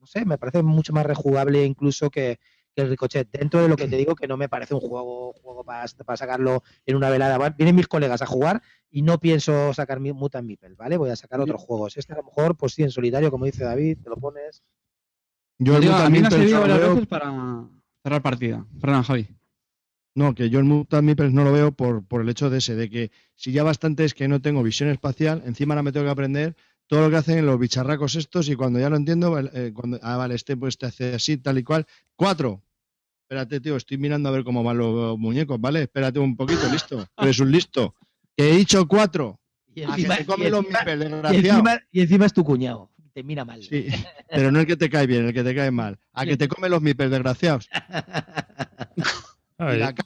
[0.02, 2.40] no sé, me parece mucho más rejugable incluso que,
[2.74, 3.30] que el Ricochet.
[3.30, 6.16] Dentro de lo que te digo, que no me parece un juego, juego para, para
[6.16, 7.38] sacarlo en una velada.
[7.38, 8.60] Va- Vienen mis colegas a jugar
[8.90, 10.96] y no pienso sacar mi Mutant Meeple, ¿vale?
[10.96, 11.96] Voy a sacar otros juegos.
[11.96, 14.64] Este a lo mejor, pues sí, en solitario, como dice David, te lo pones.
[15.58, 17.64] yo el Digo, a mí me ha Mutant no varias veo- veces para
[18.02, 18.66] cerrar partida.
[18.80, 19.28] Perdón, Javi.
[20.16, 22.74] No, que yo el Mutant Meeples no lo veo por, por el hecho de ese,
[22.74, 26.04] de que si ya bastante es que no tengo visión espacial, encima ahora me tengo
[26.06, 26.56] que aprender
[26.86, 30.16] todo lo que hacen los bicharracos estos y cuando ya lo entiendo, eh, cuando, ah,
[30.16, 31.86] vale, este pues te hace así, tal y cual.
[32.16, 32.62] Cuatro.
[33.22, 35.82] Espérate, tío, estoy mirando a ver cómo van los muñecos, ¿vale?
[35.82, 37.06] Espérate un poquito, listo.
[37.16, 37.94] Eres un listo.
[38.36, 39.40] Que he dicho cuatro.
[39.74, 42.90] Y A que encima, te y encima- y encima- y encima es tu cuñado.
[43.14, 43.62] Te mira mal.
[43.62, 43.86] Sí,
[44.28, 45.98] pero no el que te cae bien, el que te cae mal.
[46.12, 47.68] A que te come los Meeples, desgraciados.
[47.72, 48.04] A
[49.60, 50.04] Y ver, la ca-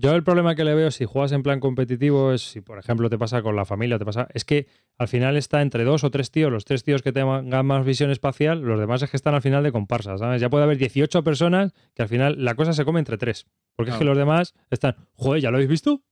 [0.00, 3.10] Yo el problema que le veo si juegas en plan competitivo es si, por ejemplo,
[3.10, 4.28] te pasa con la familia, te pasa.
[4.32, 4.66] Es que
[4.96, 8.10] al final está entre dos o tres tíos, los tres tíos que tengan más visión
[8.10, 10.40] espacial, los demás es que están al final de comparsas, ¿sabes?
[10.40, 13.46] Ya puede haber 18 personas que al final la cosa se come entre tres.
[13.76, 16.02] Porque es que los demás están, joder, ¿ya lo habéis visto?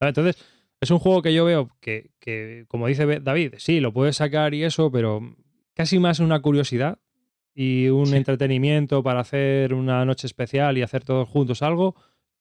[0.00, 0.16] ¿Sabes?
[0.16, 0.42] Entonces,
[0.80, 4.54] es un juego que yo veo que, que, como dice David, sí, lo puedes sacar
[4.54, 5.20] y eso, pero
[5.74, 6.98] casi más una curiosidad
[7.54, 8.16] y un Sí.
[8.16, 11.96] entretenimiento para hacer una noche especial y hacer todos juntos algo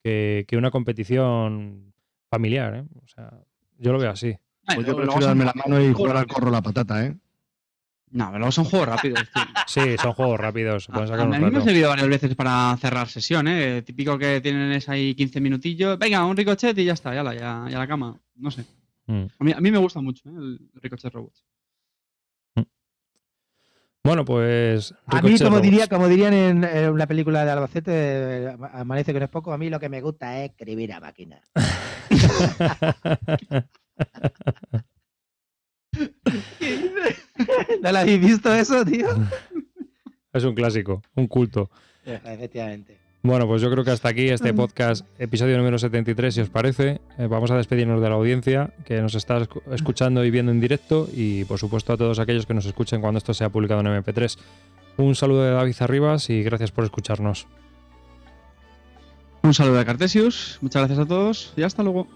[0.06, 1.92] que, que una competición
[2.30, 2.84] familiar, ¿eh?
[3.04, 3.34] O sea,
[3.80, 4.38] yo lo veo así.
[4.64, 7.18] Pues yo prefiero darme la mano y jugar al corro la patata, ¿eh?
[8.12, 9.20] No, pero luego son juegos rápidos.
[9.34, 9.44] tío.
[9.66, 13.08] Sí, son juegos rápidos, A, sacar a mí me ha servido varias veces para cerrar
[13.08, 13.82] sesión, ¿eh?
[13.82, 15.98] Típico que tienen es ahí 15 minutillos.
[15.98, 18.16] Venga, un ricochet y ya está, ya la, ya, ya la cama.
[18.36, 18.64] No sé.
[19.08, 19.26] Mm.
[19.40, 20.34] A mí, a mí me gusta mucho ¿eh?
[20.38, 21.44] el ricochet robots.
[24.06, 24.94] Bueno, pues.
[25.08, 25.64] A mí, como, Robots.
[25.64, 29.52] diría, como dirían en, en la película de Albacete, eh, Amanece que no es poco,
[29.52, 31.42] a mí lo que me gusta es escribir a máquina.
[37.82, 39.08] ¿No lo habéis visto eso, tío?
[40.34, 41.72] es un clásico, un culto.
[42.06, 43.00] Efectivamente.
[43.26, 47.02] Bueno, pues yo creo que hasta aquí este podcast, episodio número 73, si os parece.
[47.18, 50.62] Eh, vamos a despedirnos de la audiencia que nos está escu- escuchando y viendo en
[50.62, 53.88] directo y, por supuesto, a todos aquellos que nos escuchen cuando esto sea publicado en
[54.04, 54.38] MP3.
[54.98, 57.48] Un saludo de David Arribas y gracias por escucharnos.
[59.42, 60.60] Un saludo de Cartesius.
[60.62, 62.08] Muchas gracias a todos y hasta luego.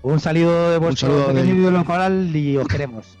[0.00, 3.18] Un saludo de vuestro saludo de- y os queremos.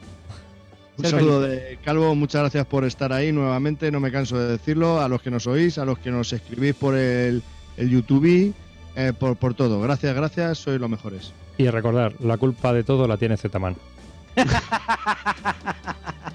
[0.96, 5.00] Un saludo de Calvo, muchas gracias por estar ahí nuevamente, no me canso de decirlo,
[5.00, 7.42] a los que nos oís, a los que nos escribís por el,
[7.76, 8.54] el YouTube,
[8.94, 9.80] eh, por, por todo.
[9.80, 11.32] Gracias, gracias, sois los mejores.
[11.58, 13.76] Y recordar, la culpa de todo la tiene Zetaman.